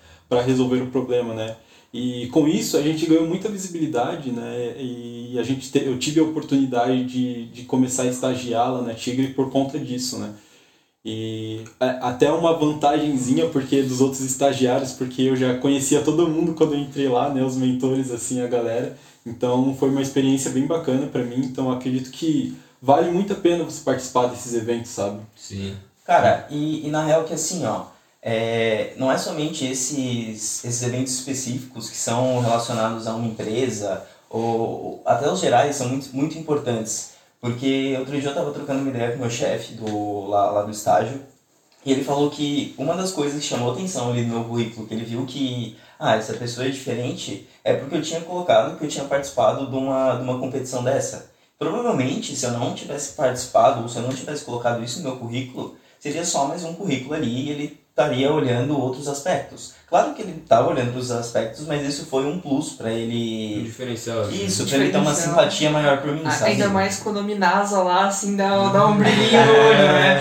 resolver 0.45 0.83
o 0.83 0.89
problema, 0.89 1.33
né? 1.33 1.57
E 1.93 2.29
com 2.29 2.47
isso 2.47 2.77
a 2.77 2.83
gente 2.83 3.07
ganhou 3.07 3.27
muita 3.27 3.49
visibilidade, 3.49 4.31
né? 4.31 4.77
E 4.79 5.37
a 5.39 5.43
gente 5.43 5.71
te, 5.71 5.85
eu 5.85 5.99
tive 5.99 6.21
a 6.21 6.25
oportunidade 6.25 7.05
de, 7.05 7.47
de 7.47 7.63
começar 7.65 8.05
a 8.05 8.07
estagiar 8.07 8.73
lá 8.73 8.83
na 8.83 8.95
Tigre 8.95 9.29
por 9.29 9.51
conta 9.51 9.79
disso, 9.79 10.19
né? 10.19 10.33
E 11.05 11.65
é, 11.81 11.99
até 12.03 12.31
uma 12.31 12.57
vantagemzinha 12.57 13.49
porque 13.49 13.83
dos 13.83 14.01
outros 14.01 14.21
estagiários, 14.21 14.93
porque 14.93 15.23
eu 15.23 15.35
já 15.35 15.59
conhecia 15.59 16.03
todo 16.03 16.29
mundo 16.29 16.55
quando 16.55 16.75
eu 16.75 16.81
entrei 16.81 17.09
lá, 17.09 17.29
né? 17.33 17.43
Os 17.43 17.57
mentores, 17.57 18.13
assim, 18.13 18.41
a 18.41 18.47
galera. 18.47 18.97
Então 19.27 19.75
foi 19.75 19.91
uma 19.91 20.03
experiência 20.03 20.51
bem 20.51 20.67
bacana 20.67 21.09
para 21.09 21.25
mim. 21.25 21.39
Então 21.39 21.73
acredito 21.73 22.11
que 22.11 22.57
vale 22.81 23.11
muito 23.11 23.33
a 23.33 23.37
pena 23.37 23.65
você 23.65 23.83
participar 23.83 24.27
desses 24.27 24.55
eventos, 24.55 24.93
sabe? 24.93 25.21
Sim. 25.35 25.75
Cara, 26.07 26.47
e, 26.51 26.87
e 26.87 26.91
na 26.91 27.05
real 27.05 27.25
que 27.25 27.35
assim, 27.35 27.65
ó 27.65 27.87
é, 28.23 28.93
não 28.97 29.11
é 29.11 29.17
somente 29.17 29.65
esses, 29.65 30.65
esses 30.65 30.83
eventos 30.83 31.15
específicos 31.15 31.89
que 31.89 31.97
são 31.97 32.41
relacionados 32.41 33.07
a 33.07 33.15
uma 33.15 33.27
empresa, 33.27 34.07
ou 34.29 35.03
até 35.05 35.31
os 35.31 35.41
gerais 35.41 35.77
são 35.77 35.89
muito, 35.89 36.15
muito 36.15 36.39
importantes. 36.39 37.13
Porque 37.41 37.97
outro 37.99 38.13
dia 38.13 38.29
eu 38.29 38.33
estava 38.33 38.53
trocando 38.53 38.81
uma 38.81 38.91
ideia 38.91 39.13
com 39.13 39.19
meu 39.19 39.31
chefe 39.31 39.75
do, 39.75 40.27
lá, 40.27 40.51
lá 40.51 40.63
do 40.63 40.71
estágio, 40.71 41.21
e 41.85 41.93
ele 41.93 42.05
falou 42.05 42.31
que 42.31 42.75
uma 42.77 42.95
das 42.95 43.11
coisas 43.11 43.41
que 43.41 43.49
chamou 43.49 43.73
atenção 43.73 44.11
ali 44.11 44.23
no 44.23 44.35
meu 44.35 44.45
currículo, 44.45 44.87
que 44.87 44.93
ele 44.93 45.05
viu 45.05 45.25
que, 45.25 45.79
ah, 45.99 46.17
essa 46.17 46.35
pessoa 46.35 46.67
é 46.67 46.71
diferente, 46.71 47.49
é 47.65 47.75
porque 47.75 47.97
eu 47.97 48.03
tinha 48.03 48.21
colocado 48.21 48.79
que 48.79 48.85
eu 48.85 48.89
tinha 48.89 49.05
participado 49.07 49.67
de 49.67 49.75
uma, 49.75 50.17
de 50.17 50.23
uma 50.23 50.39
competição 50.39 50.85
dessa. 50.85 51.31
Provavelmente, 51.59 52.37
se 52.37 52.45
eu 52.45 52.53
não 52.53 52.75
tivesse 52.75 53.15
participado, 53.15 53.83
ou 53.83 53.89
se 53.89 53.97
eu 53.97 54.03
não 54.03 54.11
tivesse 54.11 54.45
colocado 54.45 54.85
isso 54.85 54.99
no 54.99 55.09
meu 55.09 55.19
currículo, 55.19 55.77
seria 55.99 56.25
só 56.25 56.47
mais 56.47 56.65
um 56.65 56.75
currículo 56.75 57.15
ali 57.15 57.47
e 57.47 57.51
ele 57.51 57.80
estaria 58.01 58.33
olhando 58.33 58.79
outros 58.79 59.07
aspectos. 59.07 59.75
Claro 59.87 60.15
que 60.15 60.23
ele 60.23 60.41
estava 60.43 60.71
olhando 60.71 60.97
os 60.97 61.11
aspectos, 61.11 61.67
mas 61.67 61.87
isso 61.87 62.07
foi 62.07 62.25
um 62.25 62.41
plus 62.41 62.71
para 62.71 62.91
ele. 62.91 63.61
Um 63.61 63.65
diferencial. 63.65 64.23
Assim. 64.23 64.45
Isso, 64.45 64.67
para 64.67 64.79
ele 64.79 64.91
ter 64.91 64.99
uma 64.99 65.15
simpatia 65.15 65.71
maior 65.71 66.01
por 66.01 66.13
mim, 66.13 66.23
ah, 66.25 66.31
sabe? 66.31 66.53
Ainda 66.53 66.69
mais 66.69 66.99
quando 67.01 67.19
a 67.19 67.23
Minasa 67.23 67.83
lá, 67.83 68.07
assim, 68.07 68.37
dá, 68.37 68.69
dá 68.69 68.87
um 68.87 68.97
brilhinho 68.99 69.47
no 69.47 69.53
olho, 69.53 69.93
né? 69.93 70.21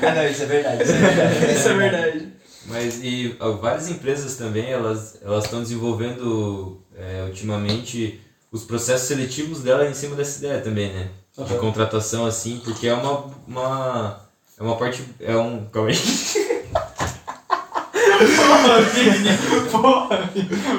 ah, 0.08 0.14
não, 0.14 0.26
isso 0.26 0.42
é 0.42 0.46
verdade. 0.46 0.82
Isso 0.82 0.92
é 0.92 0.98
verdade. 0.98 1.52
isso 1.52 1.68
é 1.68 1.74
verdade. 1.74 2.28
Mas 2.66 3.00
e 3.02 3.36
várias 3.60 3.88
empresas 3.90 4.36
também, 4.36 4.70
elas 4.70 5.18
elas 5.22 5.44
estão 5.44 5.60
desenvolvendo 5.60 6.80
é, 6.96 7.24
ultimamente 7.24 8.20
os 8.52 8.62
processos 8.64 9.08
seletivos 9.08 9.60
dela 9.60 9.88
em 9.88 9.94
cima 9.94 10.14
dessa 10.14 10.38
ideia 10.38 10.60
também, 10.60 10.92
né? 10.92 11.08
De 11.36 11.54
contratação 11.58 12.26
assim, 12.26 12.60
porque 12.62 12.86
é 12.86 12.94
uma, 12.94 13.24
uma 13.46 14.20
é 14.58 14.62
uma 14.62 14.76
parte 14.76 15.02
é 15.18 15.36
um 15.36 15.64
calma 15.66 15.88
aí. 15.88 15.96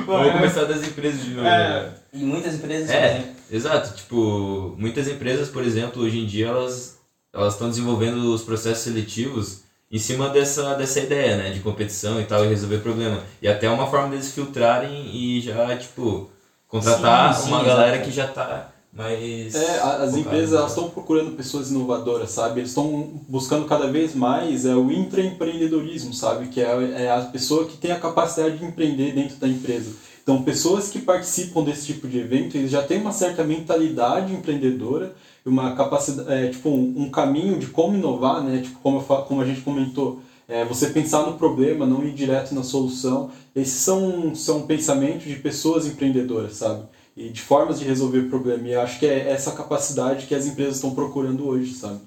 Vamos 0.05 0.31
começar 0.33 0.65
das 0.65 0.85
empresas 0.87 1.23
de 1.23 1.31
novo. 1.31 1.47
É. 1.47 1.83
Né? 1.83 1.93
E 2.13 2.23
muitas 2.23 2.55
empresas. 2.55 2.89
É, 2.89 3.23
exato. 3.51 3.95
Tipo, 3.95 4.75
muitas 4.77 5.07
empresas, 5.07 5.49
por 5.49 5.63
exemplo, 5.63 6.03
hoje 6.03 6.19
em 6.19 6.25
dia 6.25 6.47
elas 6.47 6.99
elas 7.33 7.53
estão 7.53 7.69
desenvolvendo 7.69 8.33
os 8.33 8.43
processos 8.43 8.83
seletivos 8.83 9.61
em 9.89 9.97
cima 9.97 10.29
dessa, 10.29 10.73
dessa 10.75 10.99
ideia, 10.99 11.37
né, 11.37 11.51
de 11.51 11.59
competição 11.59 12.19
e 12.19 12.25
tal, 12.25 12.45
e 12.45 12.47
resolver 12.47 12.79
problema. 12.79 13.21
E 13.41 13.47
até 13.47 13.69
uma 13.69 13.87
forma 13.87 14.09
deles 14.09 14.31
filtrarem 14.31 15.13
e 15.13 15.41
já, 15.41 15.75
tipo, 15.77 16.29
contratar 16.67 17.33
sim, 17.33 17.43
sim, 17.43 17.47
uma 17.49 17.63
galera 17.63 17.99
que 17.99 18.11
já 18.11 18.27
tá 18.27 18.70
mas. 18.93 19.55
É, 19.55 19.79
as 19.79 20.15
empresas 20.15 20.53
elas 20.53 20.71
estão 20.71 20.89
procurando 20.89 21.35
pessoas 21.35 21.71
inovadoras, 21.71 22.31
sabe? 22.31 22.59
Eles 22.59 22.71
estão 22.71 23.21
buscando 23.27 23.65
cada 23.65 23.89
vez 23.89 24.13
mais 24.13 24.65
é, 24.65 24.75
o 24.75 24.91
intraempreendedorismo, 24.91 26.13
sabe? 26.13 26.49
Que 26.49 26.61
é, 26.61 27.03
é 27.03 27.11
a 27.11 27.21
pessoa 27.21 27.65
que 27.65 27.77
tem 27.77 27.91
a 27.91 27.99
capacidade 27.99 28.57
de 28.57 28.65
empreender 28.65 29.13
dentro 29.13 29.37
da 29.37 29.47
empresa. 29.47 29.91
Então, 30.21 30.43
pessoas 30.43 30.89
que 30.89 30.99
participam 30.99 31.63
desse 31.63 31.87
tipo 31.87 32.07
de 32.07 32.19
evento, 32.19 32.55
eles 32.55 32.69
já 32.69 32.83
têm 32.83 32.99
uma 32.99 33.11
certa 33.11 33.43
mentalidade 33.43 34.33
empreendedora, 34.33 35.15
uma 35.45 35.73
capacidade, 35.75 36.31
é, 36.31 36.49
tipo, 36.49 36.69
um, 36.69 36.93
um 37.03 37.09
caminho 37.09 37.57
de 37.57 37.67
como 37.67 37.95
inovar, 37.95 38.43
né? 38.43 38.61
Tipo, 38.61 38.79
como, 38.79 39.01
como 39.01 39.41
a 39.41 39.45
gente 39.45 39.61
comentou, 39.61 40.21
é, 40.47 40.65
você 40.65 40.87
pensar 40.87 41.25
no 41.25 41.37
problema, 41.37 41.85
não 41.85 42.03
ir 42.03 42.11
direto 42.11 42.53
na 42.53 42.61
solução. 42.61 43.31
Esses 43.55 43.81
são, 43.81 44.35
são 44.35 44.63
pensamentos 44.63 45.23
de 45.23 45.35
pessoas 45.35 45.87
empreendedoras, 45.87 46.57
sabe? 46.57 46.83
E 47.15 47.29
de 47.29 47.41
formas 47.41 47.79
de 47.79 47.85
resolver 47.85 48.19
o 48.19 48.29
problema. 48.29 48.67
E 48.67 48.75
acho 48.75 48.99
que 48.99 49.05
é 49.05 49.29
essa 49.29 49.51
capacidade 49.51 50.25
que 50.25 50.35
as 50.35 50.45
empresas 50.45 50.75
estão 50.75 50.95
procurando 50.95 51.47
hoje, 51.47 51.73
sabe? 51.73 51.99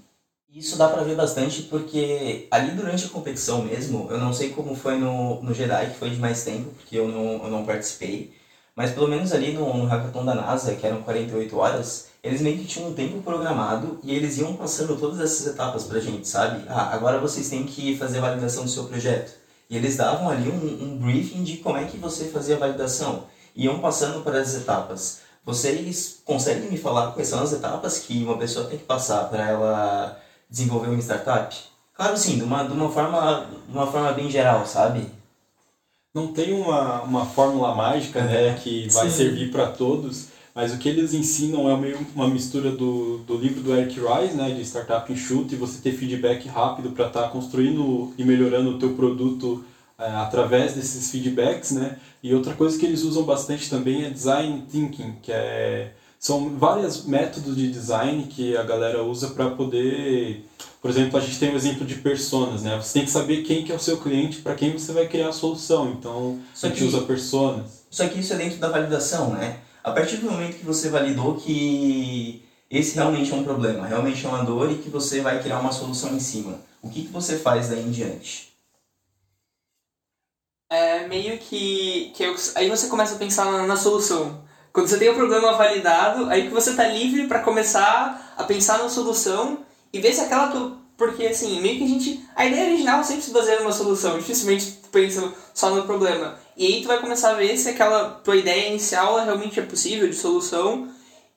Isso 0.55 0.79
dá 0.79 0.89
pra 0.89 1.03
ver 1.03 1.17
bastante 1.17 1.63
porque 1.63 2.47
ali 2.51 2.71
durante 2.71 3.07
a 3.07 3.09
competição 3.09 3.63
mesmo, 3.63 4.07
eu 4.09 4.19
não 4.19 4.33
sei 4.33 4.51
como 4.51 4.77
foi 4.77 4.99
no, 4.99 5.43
no 5.43 5.53
Jedi, 5.53 5.91
que 5.91 5.99
foi 5.99 6.11
de 6.11 6.17
mais 6.17 6.45
tempo, 6.45 6.71
porque 6.71 6.97
eu 6.97 7.09
não, 7.09 7.43
eu 7.43 7.51
não 7.51 7.65
participei, 7.65 8.33
mas 8.77 8.93
pelo 8.93 9.09
menos 9.09 9.33
ali 9.33 9.53
no, 9.53 9.77
no 9.77 9.85
hackathon 9.87 10.25
da 10.25 10.35
NASA, 10.35 10.77
que 10.77 10.87
eram 10.87 11.03
48 11.03 11.57
horas, 11.57 12.09
eles 12.23 12.41
meio 12.41 12.59
que 12.59 12.67
tinham 12.67 12.91
um 12.91 12.95
tempo 12.95 13.21
programado 13.21 13.99
e 14.03 14.15
eles 14.15 14.39
iam 14.39 14.55
passando 14.55 14.97
todas 14.97 15.21
essas 15.21 15.47
etapas 15.47 15.85
pra 15.85 15.99
gente, 15.99 16.27
sabe? 16.29 16.65
Ah, 16.69 16.95
agora 16.95 17.19
vocês 17.19 17.49
têm 17.49 17.65
que 17.65 17.97
fazer 17.97 18.19
a 18.19 18.23
validação 18.23 18.65
do 18.65 18.71
seu 18.71 18.85
projeto. 18.85 19.35
E 19.69 19.77
eles 19.77 19.97
davam 19.97 20.29
ali 20.29 20.49
um, 20.49 20.85
um 20.85 20.99
briefing 20.99 21.43
de 21.43 21.57
como 21.57 21.79
é 21.79 21.85
que 21.85 21.97
você 21.97 22.27
fazia 22.27 22.55
a 22.55 22.59
validação 22.59 23.25
iam 23.55 23.79
passando 23.79 24.23
para 24.23 24.41
as 24.41 24.55
etapas. 24.55 25.21
Vocês 25.45 26.21
conseguem 26.25 26.71
me 26.71 26.79
falar 26.79 27.13
quais 27.13 27.29
são 27.29 27.43
as 27.43 27.53
etapas 27.53 27.99
que 27.99 28.23
uma 28.25 28.39
pessoa 28.39 28.67
tem 28.67 28.79
que 28.79 28.85
passar 28.85 29.29
para 29.29 29.47
ela 29.47 30.21
desenvolver 30.49 30.89
uma 30.89 31.01
startup? 31.01 31.55
Claro, 31.95 32.17
sim, 32.17 32.39
de 32.39 32.43
uma, 32.43 32.65
de 32.65 32.73
uma, 32.73 32.91
forma, 32.91 33.47
de 33.69 33.77
uma 33.77 33.87
forma 33.87 34.13
bem 34.13 34.31
geral, 34.31 34.67
sabe? 34.67 35.07
Não 36.15 36.29
tem 36.29 36.53
uma, 36.55 37.03
uma 37.03 37.27
fórmula 37.27 37.75
mágica 37.75 38.23
né, 38.23 38.55
que 38.55 38.89
vai 38.91 39.11
sim. 39.11 39.17
servir 39.17 39.51
para 39.51 39.67
todos, 39.67 40.29
mas 40.55 40.73
o 40.73 40.79
que 40.79 40.89
eles 40.89 41.13
ensinam 41.13 41.69
é 41.69 41.77
meio 41.77 42.07
uma 42.15 42.29
mistura 42.29 42.71
do, 42.71 43.19
do 43.19 43.37
livro 43.37 43.61
do 43.63 43.75
Eric 43.75 44.01
Rice, 44.01 44.35
né, 44.35 44.51
de 44.51 44.63
Startup 44.63 45.13
Enxuto, 45.13 45.55
e 45.55 45.59
você 45.59 45.81
ter 45.81 45.93
feedback 45.93 46.49
rápido 46.49 46.91
para 46.93 47.09
estar 47.09 47.25
tá 47.25 47.29
construindo 47.29 48.13
e 48.17 48.25
melhorando 48.25 48.71
o 48.71 48.79
teu 48.79 48.95
produto 48.95 49.65
é, 49.65 49.74
através 49.99 50.75
desses 50.75 51.11
feedbacks, 51.11 51.73
né? 51.73 51.99
E 52.23 52.35
outra 52.35 52.55
coisa 52.55 52.79
que 52.79 52.87
eles 52.87 53.03
usam 53.03 53.23
bastante 53.23 53.71
também 53.71 54.05
é 54.05 54.11
design 54.11 54.65
thinking, 54.71 55.17
que 55.23 55.33
é 55.33 55.93
são 56.25 56.57
vários 56.57 57.05
métodos 57.05 57.55
de 57.55 57.71
design 57.71 58.25
que 58.25 58.57
a 58.57 58.63
galera 58.63 59.05
usa 59.05 59.29
para 59.29 59.51
poder, 59.51 60.43
por 60.81 60.91
exemplo, 60.91 61.19
a 61.19 61.21
gente 61.21 61.39
tem 61.39 61.51
o 61.51 61.53
um 61.53 61.57
exemplo 61.57 61.87
de 61.87 61.97
personas, 61.97 62.63
né? 62.63 62.81
Você 62.81 62.95
tem 62.95 63.05
que 63.05 63.11
saber 63.11 63.43
quem 63.43 63.63
que 63.63 63.71
é 63.71 63.75
o 63.75 63.79
seu 63.79 63.99
cliente, 63.99 64.39
para 64.39 64.55
quem 64.55 64.73
você 64.73 64.91
vai 64.95 65.07
criar 65.07 65.29
a 65.29 65.33
solução. 65.33 65.91
Então, 65.91 66.41
a 66.63 66.67
gente 66.67 66.83
usa 66.83 67.03
personas. 67.03 67.85
Só 67.91 68.09
que 68.09 68.21
isso 68.21 68.33
é 68.33 68.37
dentro 68.37 68.57
da 68.57 68.71
validação, 68.71 69.35
né? 69.35 69.59
A 69.83 69.91
partir 69.91 70.17
do 70.17 70.31
momento 70.31 70.57
que 70.57 70.65
você 70.65 70.89
validou 70.89 71.35
que 71.35 72.43
esse 72.71 72.95
realmente 72.95 73.31
é 73.31 73.35
um 73.35 73.45
problema, 73.45 73.87
realmente 73.87 74.25
é 74.25 74.29
uma 74.31 74.45
dor 74.45 74.73
e 74.73 74.77
que 74.77 74.89
você 74.89 75.21
vai 75.21 75.43
criar 75.43 75.61
uma 75.61 75.73
solução 75.73 76.17
em 76.17 76.21
cima. 76.21 76.59
O 76.81 76.89
que, 76.89 77.03
que 77.03 77.13
você 77.13 77.37
faz 77.37 77.69
daí 77.69 77.83
em 77.83 77.91
diante? 77.91 78.54
É 80.75 81.07
meio 81.09 81.39
que, 81.39 82.13
que 82.15 82.23
eu, 82.23 82.35
aí 82.55 82.69
você 82.69 82.89
começa 82.89 83.15
a 83.15 83.19
pensar 83.19 83.45
na, 83.45 83.67
na 83.67 83.77
solução. 83.77 84.43
Quando 84.73 84.89
você 84.89 84.99
tem 84.99 85.09
o 85.09 85.15
problema 85.15 85.53
validado, 85.53 86.29
aí 86.31 86.49
que 86.49 86.55
você 86.55 86.71
está 86.71 86.89
livre 86.89 87.29
para 87.29 87.41
começar 87.41 88.35
a 88.37 88.43
pensar 88.43 88.79
na 88.79 88.89
solução 88.89 89.59
e 89.93 90.01
ver 90.01 90.13
se 90.13 90.21
aquela 90.21 90.49
tua, 90.49 90.77
porque 90.97 91.27
assim, 91.27 91.61
meio 91.61 91.79
que 91.79 91.85
a 91.85 91.89
gente, 91.89 92.29
a 92.35 92.45
ideia 92.45 92.71
original 92.71 93.05
sempre 93.05 93.23
se 93.23 93.31
baseia 93.31 93.61
numa 93.61 93.71
solução, 93.71 94.19
dificilmente 94.19 94.73
tu 94.83 94.89
pensa 94.89 95.33
só 95.55 95.71
no 95.71 95.85
problema. 95.85 96.37
E 96.57 96.67
aí 96.67 96.83
tu 96.83 96.89
vai 96.89 97.01
começar 97.01 97.31
a 97.31 97.35
ver 97.35 97.57
se 97.57 97.69
aquela 97.69 98.11
tua 98.25 98.37
ideia 98.37 98.69
inicial 98.69 99.23
realmente 99.25 99.61
é 99.61 99.63
possível 99.63 100.09
de 100.09 100.17
solução 100.17 100.89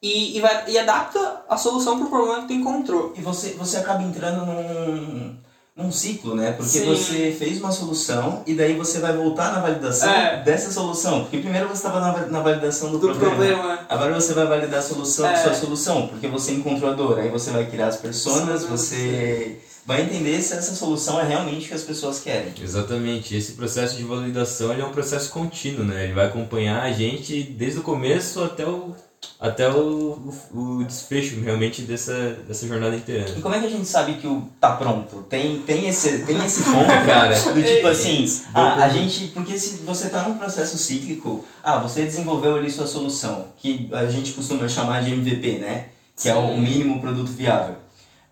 e, 0.01 0.37
e, 0.37 0.41
vai, 0.41 0.69
e 0.69 0.77
adapta 0.77 1.43
a 1.47 1.57
solução 1.57 1.99
pro 1.99 2.09
problema 2.09 2.41
que 2.41 2.47
tu 2.47 2.53
encontrou. 2.53 3.13
E 3.15 3.21
você, 3.21 3.49
você 3.51 3.77
acaba 3.77 4.01
entrando 4.01 4.45
num, 4.45 5.37
num 5.77 5.91
ciclo, 5.91 6.35
né? 6.35 6.53
Porque 6.53 6.79
Sim. 6.79 6.85
você 6.85 7.35
fez 7.37 7.59
uma 7.59 7.71
solução 7.71 8.41
e 8.47 8.55
daí 8.55 8.75
você 8.75 8.97
vai 8.99 9.15
voltar 9.15 9.51
na 9.53 9.59
validação 9.59 10.09
É. 10.11 10.41
dessa 10.43 10.71
solução. 10.71 11.21
Porque 11.21 11.37
primeiro 11.37 11.67
você 11.67 11.75
estava 11.75 11.99
na, 11.99 12.25
na 12.25 12.39
validação 12.41 12.91
do, 12.91 12.97
Do 12.97 13.13
problema. 13.15 13.79
Agora 13.87 14.13
você 14.15 14.33
vai 14.33 14.47
validar 14.47 14.79
a 14.79 14.81
solução, 14.83 15.27
É. 15.27 15.37
sua 15.37 15.53
solução, 15.53 16.07
porque 16.07 16.27
você 16.27 16.53
encontrou 16.53 16.89
a 16.89 16.93
dor. 16.93 17.19
Aí 17.19 17.29
você 17.29 17.51
vai 17.51 17.65
criar 17.67 17.87
as 17.87 17.97
personas, 17.97 18.61
Sim. 18.61 18.67
você 18.67 19.57
vai 19.85 20.01
entender 20.01 20.41
se 20.41 20.53
essa 20.53 20.73
solução 20.73 21.19
é 21.21 21.23
realmente 21.27 21.65
o 21.65 21.67
que 21.69 21.73
as 21.75 21.83
pessoas 21.83 22.19
querem. 22.19 22.53
Exatamente. 22.61 23.35
Esse 23.37 23.51
processo 23.51 23.95
de 23.95 24.03
validação 24.03 24.73
ele 24.73 24.81
é 24.81 24.85
um 24.85 24.91
processo 24.91 25.29
contínuo, 25.29 25.85
né? 25.85 26.05
Ele 26.05 26.13
vai 26.13 26.25
acompanhar 26.25 26.81
a 26.81 26.91
gente 26.91 27.43
desde 27.43 27.79
o 27.79 27.83
começo 27.83 28.43
até 28.43 28.65
o, 28.65 28.95
até 29.39 29.69
o, 29.69 30.33
o, 30.51 30.59
o 30.59 30.83
desfecho 30.83 31.39
realmente 31.41 31.83
dessa, 31.83 32.31
dessa 32.47 32.67
jornada 32.67 32.95
inteira. 32.95 33.29
E 33.37 33.41
como 33.41 33.53
é 33.53 33.59
que 33.59 33.65
a 33.67 33.69
gente 33.69 33.85
sabe 33.85 34.15
que 34.15 34.27
o 34.27 34.47
tá 34.59 34.75
pronto? 34.75 35.23
Tem, 35.29 35.59
tem, 35.59 35.87
esse, 35.87 36.19
tem 36.25 36.43
esse 36.43 36.63
ponto, 36.63 36.87
Cara. 37.05 37.39
do 37.39 37.63
tipo 37.63 37.87
assim, 37.87 38.25
Boa 38.51 38.65
ah, 38.65 38.83
a 38.85 38.89
gente. 38.89 39.27
Porque 39.27 39.57
se 39.57 39.77
você 39.83 40.09
tá 40.09 40.27
num 40.27 40.37
processo 40.37 40.77
cíclico, 40.77 41.45
ah, 41.63 41.77
você 41.79 42.03
desenvolveu 42.03 42.55
ali 42.55 42.69
sua 42.71 42.87
solução, 42.87 43.47
que 43.57 43.89
a 43.91 44.05
gente 44.07 44.31
costuma 44.33 44.67
chamar 44.67 45.03
de 45.03 45.13
MVP, 45.13 45.59
né? 45.59 45.89
Que 46.15 46.29
é 46.29 46.35
o 46.35 46.57
mínimo 46.57 46.99
produto 46.99 47.29
viável. 47.29 47.75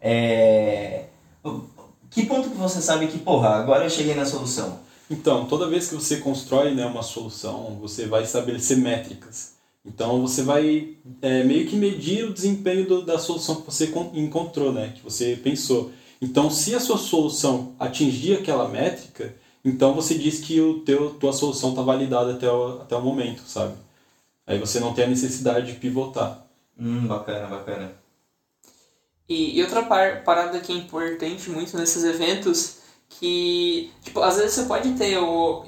É. 0.02 1.06
Que 2.10 2.26
ponto 2.26 2.50
que 2.50 2.58
você 2.58 2.82
sabe 2.82 3.08
que, 3.08 3.20
porra, 3.20 3.50
agora 3.50 3.84
eu 3.84 3.90
cheguei 3.90 4.16
na 4.16 4.26
solução? 4.26 4.80
Então, 5.10 5.46
toda 5.46 5.70
vez 5.70 5.90
que 5.90 5.96
você 5.96 6.18
constrói 6.18 6.74
né, 6.74 6.86
uma 6.86 7.04
solução, 7.04 7.78
você 7.80 8.08
vai 8.08 8.24
estabelecer 8.24 8.78
métricas. 8.78 9.55
Então, 9.86 10.22
você 10.22 10.42
vai 10.44 10.96
é, 11.22 11.44
meio 11.44 11.68
que 11.68 11.76
medir 11.76 12.26
o 12.26 12.34
desempenho 12.34 12.88
do- 12.88 13.06
da 13.06 13.20
solução 13.20 13.58
que 13.62 13.66
você 13.72 13.88
con- 13.88 14.12
encontrou, 14.16 14.72
né, 14.74 14.94
que 14.96 15.02
você 15.04 15.36
pensou. 15.36 15.92
Então, 16.22 16.50
se 16.50 16.74
a 16.76 16.80
sua 16.80 16.98
solução 16.98 17.76
atingir 17.80 18.36
aquela 18.38 18.68
métrica, 18.68 19.36
então 19.64 19.94
você 19.94 20.16
diz 20.18 20.40
que 20.40 20.60
o 20.62 20.80
teu 20.82 21.12
tua 21.16 21.34
solução 21.34 21.72
está 21.72 21.82
validada 21.82 22.34
até 22.34 22.50
o, 22.52 22.82
até 22.82 22.96
o 22.96 23.02
momento, 23.02 23.42
sabe? 23.48 23.76
Aí 24.48 24.60
você 24.60 24.80
não 24.80 24.94
tem 24.94 25.06
a 25.06 25.08
necessidade 25.10 25.74
de 25.74 25.80
pivotar. 25.80 26.46
Hum, 26.80 27.08
bacana, 27.08 27.48
bacana. 27.48 27.94
E, 29.28 29.58
e 29.58 29.64
outra 29.64 29.84
par, 29.84 30.24
parada 30.24 30.60
que 30.60 30.72
é 30.72 30.76
importante 30.76 31.50
muito 31.50 31.76
nesses 31.78 32.04
eventos, 32.04 32.78
que, 33.10 33.92
tipo, 34.04 34.22
às 34.22 34.38
vezes 34.38 34.54
você 34.54 34.66
pode 34.66 34.94
ter 34.94 35.18
o, 35.18 35.64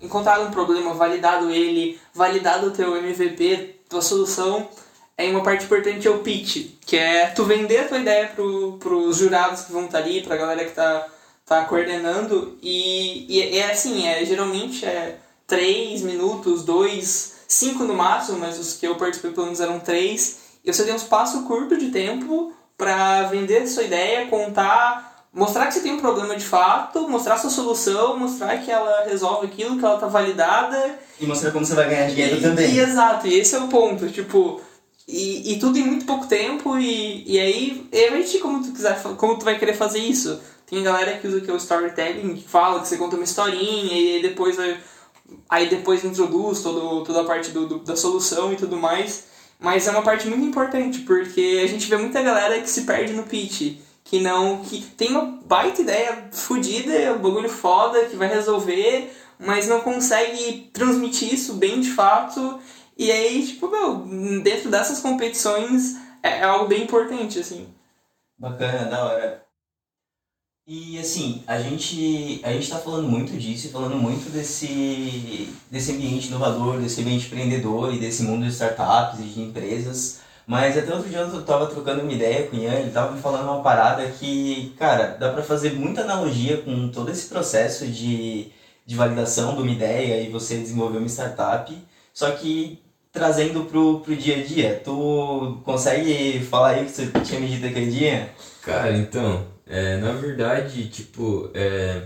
encontrado 0.00 0.46
um 0.46 0.50
problema, 0.50 0.94
validado 0.94 1.50
ele, 1.50 2.00
validado 2.14 2.68
o 2.68 2.70
teu 2.70 2.96
MVP, 2.96 3.80
tua 3.88 4.02
solução, 4.02 4.68
aí 5.16 5.30
uma 5.30 5.42
parte 5.42 5.64
importante 5.64 6.06
é 6.06 6.10
o 6.10 6.18
pitch, 6.18 6.78
que 6.84 6.96
é 6.96 7.26
tu 7.28 7.44
vender 7.44 7.78
a 7.78 7.88
tua 7.88 7.98
ideia 7.98 8.28
pro, 8.28 8.78
pros 8.78 9.16
jurados 9.16 9.62
que 9.62 9.72
vão 9.72 9.86
estar 9.86 9.98
ali, 9.98 10.22
pra 10.22 10.36
galera 10.36 10.64
que 10.64 10.72
tá, 10.72 11.06
tá 11.44 11.64
coordenando, 11.64 12.56
e, 12.62 13.26
e 13.28 13.58
é 13.58 13.70
assim, 13.70 14.06
é, 14.06 14.24
geralmente 14.24 14.84
é 14.84 15.18
3 15.46 16.02
minutos, 16.02 16.64
2, 16.64 17.38
5 17.48 17.84
no 17.84 17.94
máximo, 17.94 18.38
mas 18.38 18.58
os 18.58 18.74
que 18.74 18.86
eu 18.86 18.96
participei 18.96 19.32
pelo 19.32 19.46
menos 19.46 19.60
eram 19.60 19.80
3, 19.80 20.38
e 20.64 20.72
você 20.72 20.84
tem 20.84 20.92
um 20.92 20.96
espaço 20.96 21.42
curto 21.44 21.76
de 21.76 21.90
tempo 21.90 22.52
para 22.76 23.24
vender 23.24 23.66
sua 23.66 23.82
ideia, 23.82 24.28
contar, 24.28 25.07
mostrar 25.38 25.66
que 25.66 25.74
você 25.74 25.80
tem 25.80 25.92
um 25.92 26.00
problema 26.00 26.36
de 26.36 26.44
fato, 26.44 27.08
mostrar 27.08 27.38
sua 27.38 27.50
solução, 27.50 28.18
mostrar 28.18 28.58
que 28.58 28.70
ela 28.70 29.04
resolve 29.04 29.46
aquilo, 29.46 29.78
que 29.78 29.84
ela 29.84 29.98
tá 29.98 30.06
validada. 30.06 30.98
E 31.20 31.26
mostrar 31.26 31.52
como 31.52 31.64
você 31.64 31.74
vai 31.74 31.88
ganhar 31.88 32.08
dinheiro 32.08 32.36
e, 32.36 32.40
também. 32.42 32.74
E, 32.74 32.80
exato, 32.80 33.26
e 33.26 33.34
esse 33.38 33.54
é 33.54 33.58
o 33.58 33.68
ponto, 33.68 34.08
tipo, 34.10 34.60
e, 35.06 35.52
e 35.54 35.58
tudo 35.58 35.78
em 35.78 35.84
muito 35.84 36.04
pouco 36.04 36.26
tempo, 36.26 36.76
e, 36.78 37.24
e 37.26 37.38
aí, 37.38 37.88
realmente 37.92 38.38
como 38.38 38.62
tu 38.62 38.72
quiser, 38.72 39.00
como 39.16 39.38
tu 39.38 39.44
vai 39.44 39.58
querer 39.58 39.74
fazer 39.74 40.00
isso. 40.00 40.40
Tem 40.68 40.82
galera 40.82 41.16
que 41.16 41.26
usa 41.26 41.40
que 41.40 41.50
é 41.50 41.54
o 41.54 41.56
storytelling, 41.56 42.34
que 42.34 42.46
fala 42.46 42.80
que 42.80 42.88
você 42.88 42.98
conta 42.98 43.16
uma 43.16 43.24
historinha 43.24 43.90
e 43.94 44.16
aí 44.16 44.22
depois 44.22 44.56
vai, 44.56 44.78
aí 45.48 45.66
depois 45.66 46.04
introduz 46.04 46.60
todo, 46.62 47.02
toda 47.04 47.22
a 47.22 47.24
parte 47.24 47.52
do, 47.52 47.66
do- 47.66 47.78
da 47.78 47.96
solução 47.96 48.52
e 48.52 48.56
tudo 48.56 48.76
mais. 48.76 49.24
Mas 49.58 49.88
é 49.88 49.90
uma 49.90 50.02
parte 50.02 50.28
muito 50.28 50.44
importante, 50.44 51.00
porque 51.00 51.62
a 51.64 51.66
gente 51.66 51.88
vê 51.88 51.96
muita 51.96 52.20
galera 52.22 52.60
que 52.60 52.68
se 52.68 52.82
perde 52.82 53.14
no 53.14 53.22
pitch. 53.22 53.78
Que 54.08 54.20
não. 54.20 54.62
que 54.64 54.80
tem 54.82 55.10
uma 55.10 55.38
baita 55.44 55.82
ideia 55.82 56.28
fodida, 56.32 57.14
um 57.14 57.18
bagulho 57.18 57.48
foda 57.48 58.06
que 58.06 58.16
vai 58.16 58.28
resolver, 58.28 59.12
mas 59.38 59.68
não 59.68 59.80
consegue 59.80 60.70
transmitir 60.72 61.32
isso 61.32 61.54
bem 61.54 61.80
de 61.80 61.90
fato. 61.90 62.58
E 62.96 63.12
aí, 63.12 63.46
tipo, 63.46 63.68
meu, 63.68 63.96
dentro 64.42 64.70
dessas 64.70 65.00
competições 65.00 65.96
é, 66.22 66.38
é 66.38 66.42
algo 66.44 66.66
bem 66.66 66.84
importante, 66.84 67.38
assim. 67.38 67.68
Bacana, 68.38 68.90
da 68.90 69.04
hora. 69.04 69.48
E 70.66 70.98
assim, 70.98 71.42
a 71.46 71.58
gente, 71.58 72.40
a 72.44 72.52
gente 72.52 72.68
tá 72.68 72.78
falando 72.78 73.08
muito 73.08 73.32
disso, 73.38 73.68
e 73.68 73.70
falando 73.70 73.96
muito 73.96 74.30
desse, 74.30 75.48
desse 75.70 75.92
ambiente 75.92 76.28
inovador, 76.28 76.78
desse 76.78 77.00
ambiente 77.00 77.26
empreendedor 77.26 77.94
e 77.94 77.98
desse 77.98 78.22
mundo 78.22 78.44
de 78.44 78.52
startups 78.52 79.20
e 79.20 79.22
de 79.22 79.40
empresas. 79.40 80.20
Mas 80.48 80.78
até 80.78 80.94
outro 80.94 81.10
dia 81.10 81.18
eu 81.18 81.42
tava 81.42 81.66
trocando 81.66 82.00
uma 82.00 82.10
ideia 82.10 82.46
com 82.46 82.56
o 82.56 82.58
Ian, 82.58 82.72
ele 82.72 82.90
tava 82.90 83.12
me 83.12 83.20
falando 83.20 83.44
uma 83.44 83.62
parada 83.62 84.06
que, 84.06 84.74
cara, 84.78 85.08
dá 85.20 85.30
pra 85.30 85.42
fazer 85.42 85.74
muita 85.74 86.00
analogia 86.00 86.56
com 86.62 86.88
todo 86.88 87.10
esse 87.10 87.28
processo 87.28 87.86
de, 87.86 88.50
de 88.86 88.96
validação 88.96 89.54
de 89.54 89.60
uma 89.60 89.70
ideia 89.70 90.22
e 90.22 90.30
você 90.30 90.56
desenvolver 90.56 90.96
uma 90.96 91.06
startup, 91.06 91.76
só 92.14 92.30
que 92.30 92.82
trazendo 93.12 93.66
pro, 93.66 94.00
pro 94.00 94.16
dia 94.16 94.38
a 94.38 94.42
dia. 94.42 94.80
Tu 94.82 95.60
consegue 95.66 96.40
falar 96.40 96.68
aí 96.70 96.82
o 96.82 96.86
que 96.86 96.92
você 96.92 97.10
tinha 97.22 97.40
me 97.40 97.48
dito 97.48 97.66
aquele 97.66 97.90
dia? 97.90 98.30
Cara, 98.62 98.96
então, 98.96 99.46
é, 99.66 99.98
na 99.98 100.12
verdade, 100.12 100.88
tipo, 100.88 101.50
é, 101.52 102.04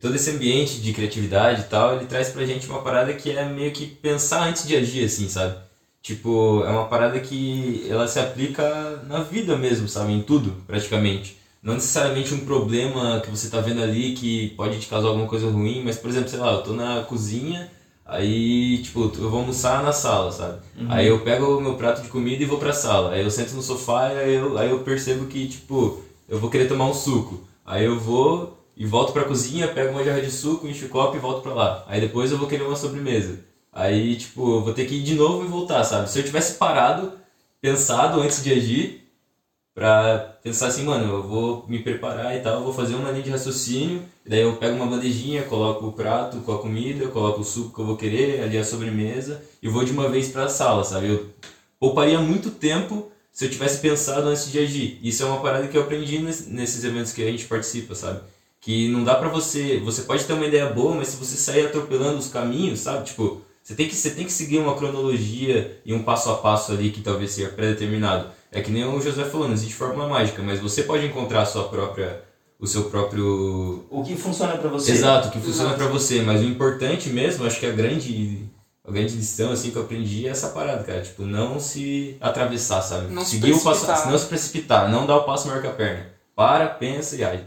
todo 0.00 0.14
esse 0.14 0.30
ambiente 0.30 0.80
de 0.80 0.92
criatividade 0.92 1.62
e 1.62 1.64
tal, 1.64 1.96
ele 1.96 2.06
traz 2.06 2.28
pra 2.28 2.46
gente 2.46 2.68
uma 2.68 2.80
parada 2.80 3.12
que 3.12 3.36
é 3.36 3.44
meio 3.44 3.72
que 3.72 3.86
pensar 3.86 4.44
antes 4.44 4.68
de 4.68 4.76
agir, 4.76 5.04
assim, 5.04 5.28
sabe? 5.28 5.63
Tipo, 6.04 6.62
é 6.66 6.70
uma 6.70 6.84
parada 6.84 7.18
que 7.18 7.86
ela 7.88 8.06
se 8.06 8.18
aplica 8.20 9.02
na 9.08 9.20
vida 9.22 9.56
mesmo, 9.56 9.88
sabe? 9.88 10.12
Em 10.12 10.20
tudo, 10.20 10.54
praticamente. 10.66 11.38
Não 11.62 11.72
necessariamente 11.72 12.34
um 12.34 12.44
problema 12.44 13.20
que 13.20 13.30
você 13.30 13.48
tá 13.48 13.58
vendo 13.58 13.82
ali 13.82 14.12
que 14.12 14.50
pode 14.50 14.78
te 14.78 14.86
causar 14.86 15.08
alguma 15.08 15.26
coisa 15.26 15.48
ruim, 15.48 15.82
mas, 15.82 15.96
por 15.96 16.10
exemplo, 16.10 16.28
sei 16.28 16.38
lá, 16.38 16.52
eu 16.52 16.62
tô 16.62 16.74
na 16.74 17.04
cozinha, 17.04 17.70
aí, 18.04 18.82
tipo, 18.82 19.10
eu 19.16 19.30
vou 19.30 19.40
almoçar 19.40 19.82
na 19.82 19.92
sala, 19.92 20.30
sabe? 20.30 20.58
Aí 20.90 21.06
eu 21.08 21.20
pego 21.20 21.56
o 21.56 21.60
meu 21.60 21.74
prato 21.74 22.02
de 22.02 22.08
comida 22.08 22.42
e 22.42 22.46
vou 22.46 22.58
pra 22.58 22.74
sala. 22.74 23.12
Aí 23.12 23.22
eu 23.22 23.30
sento 23.30 23.54
no 23.54 23.62
sofá 23.62 24.12
e 24.12 24.18
aí 24.18 24.34
eu, 24.34 24.58
aí 24.58 24.68
eu 24.70 24.80
percebo 24.80 25.24
que, 25.24 25.48
tipo, 25.48 26.02
eu 26.28 26.38
vou 26.38 26.50
querer 26.50 26.68
tomar 26.68 26.84
um 26.86 26.92
suco. 26.94 27.48
Aí 27.64 27.86
eu 27.86 27.98
vou 27.98 28.62
e 28.76 28.84
volto 28.84 29.14
pra 29.14 29.24
cozinha, 29.24 29.68
pego 29.68 29.92
uma 29.92 30.04
jarra 30.04 30.20
de 30.20 30.30
suco, 30.30 30.68
encho 30.68 30.84
o 30.84 30.88
copo 30.90 31.16
e 31.16 31.20
volto 31.20 31.40
pra 31.42 31.54
lá. 31.54 31.84
Aí 31.88 31.98
depois 31.98 32.30
eu 32.30 32.36
vou 32.36 32.46
querer 32.46 32.64
uma 32.64 32.76
sobremesa. 32.76 33.38
Aí, 33.74 34.16
tipo, 34.16 34.40
eu 34.56 34.62
vou 34.62 34.72
ter 34.74 34.86
que 34.86 34.94
ir 34.96 35.02
de 35.02 35.14
novo 35.14 35.44
e 35.44 35.48
voltar, 35.48 35.82
sabe? 35.84 36.08
Se 36.10 36.18
eu 36.18 36.24
tivesse 36.24 36.54
parado, 36.54 37.12
pensado 37.60 38.20
antes 38.20 38.42
de 38.42 38.52
agir, 38.52 39.04
pra 39.74 40.36
pensar 40.42 40.68
assim, 40.68 40.84
mano, 40.84 41.12
eu 41.12 41.22
vou 41.22 41.66
me 41.68 41.80
preparar 41.80 42.36
e 42.36 42.40
tal, 42.40 42.62
vou 42.62 42.72
fazer 42.72 42.94
uma 42.94 43.10
linha 43.10 43.24
de 43.24 43.30
raciocínio, 43.30 44.02
daí 44.24 44.40
eu 44.42 44.56
pego 44.56 44.76
uma 44.76 44.86
bandejinha, 44.86 45.42
coloco 45.42 45.86
o 45.86 45.92
prato 45.92 46.38
com 46.38 46.52
a 46.52 46.58
comida, 46.58 47.08
coloco 47.08 47.40
o 47.40 47.44
suco 47.44 47.74
que 47.74 47.80
eu 47.80 47.86
vou 47.86 47.96
querer, 47.96 48.42
ali 48.42 48.56
a 48.56 48.64
sobremesa, 48.64 49.42
e 49.62 49.68
vou 49.68 49.84
de 49.84 49.90
uma 49.92 50.08
vez 50.08 50.28
pra 50.28 50.48
sala, 50.48 50.84
sabe? 50.84 51.08
Eu 51.08 51.30
pouparia 51.80 52.20
muito 52.20 52.50
tempo 52.50 53.10
se 53.32 53.46
eu 53.46 53.50
tivesse 53.50 53.78
pensado 53.80 54.28
antes 54.28 54.50
de 54.52 54.58
agir. 54.60 55.00
Isso 55.02 55.22
é 55.24 55.26
uma 55.26 55.40
parada 55.40 55.66
que 55.66 55.76
eu 55.76 55.82
aprendi 55.82 56.18
nes- 56.20 56.46
nesses 56.46 56.84
eventos 56.84 57.12
que 57.12 57.22
a 57.22 57.30
gente 57.30 57.46
participa, 57.46 57.94
sabe? 57.96 58.20
Que 58.60 58.88
não 58.88 59.02
dá 59.04 59.16
pra 59.16 59.28
você. 59.28 59.78
Você 59.80 60.02
pode 60.02 60.24
ter 60.24 60.32
uma 60.34 60.46
ideia 60.46 60.66
boa, 60.66 60.94
mas 60.94 61.08
se 61.08 61.16
você 61.16 61.36
sair 61.36 61.66
atropelando 61.66 62.18
os 62.18 62.28
caminhos, 62.28 62.78
sabe? 62.80 63.04
Tipo, 63.06 63.42
você 63.64 63.74
tem 63.74 63.88
que, 63.88 63.96
você 63.96 64.10
tem 64.10 64.26
que 64.26 64.32
seguir 64.32 64.58
uma 64.58 64.76
cronologia 64.76 65.80
e 65.86 65.94
um 65.94 66.02
passo 66.02 66.30
a 66.30 66.36
passo 66.36 66.72
ali 66.72 66.90
que 66.90 67.00
talvez 67.00 67.30
seja 67.30 67.48
pré-determinado. 67.48 68.26
É 68.52 68.60
que 68.60 68.70
nem 68.70 68.84
o 68.84 69.00
José 69.00 69.24
falou, 69.24 69.48
não 69.48 69.54
existe 69.54 69.74
fórmula 69.74 70.06
mágica, 70.06 70.42
mas 70.42 70.60
você 70.60 70.82
pode 70.82 71.06
encontrar 71.06 71.40
a 71.40 71.46
sua 71.46 71.64
própria. 71.64 72.22
o 72.60 72.66
seu 72.66 72.84
próprio 72.84 73.86
O 73.90 74.04
que 74.04 74.14
funciona 74.16 74.58
pra 74.58 74.68
você? 74.68 74.92
Exato, 74.92 75.30
que 75.30 75.40
funciona 75.40 75.72
pra 75.72 75.86
você, 75.86 76.20
mas 76.20 76.42
o 76.42 76.44
importante 76.44 77.08
mesmo, 77.08 77.46
acho 77.46 77.58
que 77.58 77.64
a 77.64 77.72
grande 77.72 78.46
a 78.86 78.92
grande 78.92 79.16
lição 79.16 79.50
assim 79.50 79.70
que 79.70 79.76
eu 79.76 79.82
aprendi 79.82 80.26
é 80.26 80.30
essa 80.30 80.48
parada, 80.48 80.84
cara. 80.84 81.00
Tipo, 81.00 81.22
não 81.22 81.58
se 81.58 82.18
atravessar, 82.20 82.82
sabe? 82.82 83.10
Não 83.14 83.24
se 83.24 83.40
Seguir 83.40 83.54
o 83.54 83.60
passo, 83.62 83.86
precipitar. 83.86 84.10
não 84.12 84.18
se 84.18 84.26
precipitar, 84.26 84.90
não 84.90 85.06
dar 85.06 85.16
o 85.16 85.24
passo 85.24 85.48
maior 85.48 85.62
que 85.62 85.68
a 85.68 85.72
perna. 85.72 86.06
Para, 86.36 86.66
pensa 86.66 87.16
e 87.16 87.24
age. 87.24 87.44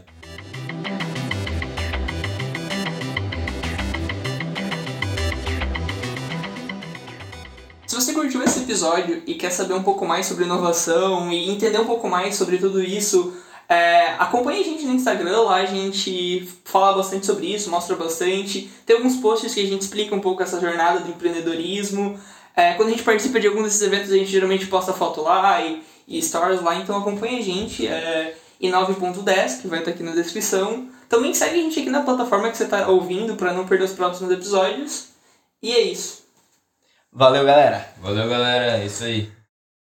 Episódio 8.68 9.22
e 9.26 9.34
quer 9.34 9.50
saber 9.50 9.72
um 9.72 9.82
pouco 9.82 10.04
mais 10.04 10.26
sobre 10.26 10.44
inovação 10.44 11.32
e 11.32 11.50
entender 11.50 11.80
um 11.80 11.86
pouco 11.86 12.06
mais 12.06 12.36
sobre 12.36 12.58
tudo 12.58 12.82
isso, 12.82 13.34
é, 13.66 14.10
acompanhe 14.18 14.60
a 14.60 14.64
gente 14.64 14.84
no 14.84 14.92
Instagram, 14.92 15.40
lá 15.40 15.56
a 15.56 15.64
gente 15.64 16.46
fala 16.64 16.94
bastante 16.94 17.24
sobre 17.24 17.46
isso, 17.46 17.70
mostra 17.70 17.96
bastante. 17.96 18.70
Tem 18.84 18.96
alguns 18.96 19.16
posts 19.16 19.54
que 19.54 19.60
a 19.60 19.66
gente 19.66 19.82
explica 19.82 20.14
um 20.14 20.20
pouco 20.20 20.42
essa 20.42 20.60
jornada 20.60 21.00
do 21.00 21.10
empreendedorismo. 21.10 22.20
É, 22.54 22.74
quando 22.74 22.88
a 22.88 22.90
gente 22.90 23.02
participa 23.02 23.40
de 23.40 23.46
algum 23.46 23.62
desses 23.62 23.80
eventos, 23.80 24.12
a 24.12 24.16
gente 24.16 24.30
geralmente 24.30 24.66
posta 24.66 24.92
foto 24.92 25.22
lá 25.22 25.64
e, 25.64 25.82
e 26.06 26.22
stories 26.22 26.60
lá, 26.60 26.76
então 26.76 26.96
acompanhe 26.98 27.38
a 27.38 27.42
gente. 27.42 27.86
É, 27.86 28.36
e 28.60 28.68
9.10, 28.68 29.60
que 29.60 29.68
vai 29.68 29.78
estar 29.78 29.92
aqui 29.92 30.02
na 30.02 30.12
descrição. 30.12 30.88
Também 31.08 31.32
segue 31.32 31.60
a 31.60 31.62
gente 31.62 31.80
aqui 31.80 31.90
na 31.90 32.02
plataforma 32.02 32.50
que 32.50 32.56
você 32.56 32.64
está 32.64 32.88
ouvindo 32.88 33.36
para 33.36 33.52
não 33.52 33.66
perder 33.66 33.84
os 33.84 33.92
próximos 33.92 34.32
episódios. 34.32 35.08
E 35.62 35.72
é 35.72 35.80
isso. 35.80 36.27
Valeu, 37.12 37.44
galera! 37.44 37.84
Valeu, 38.00 38.28
galera. 38.28 38.78
É 38.78 38.86
isso 38.86 39.04
aí. 39.04 39.37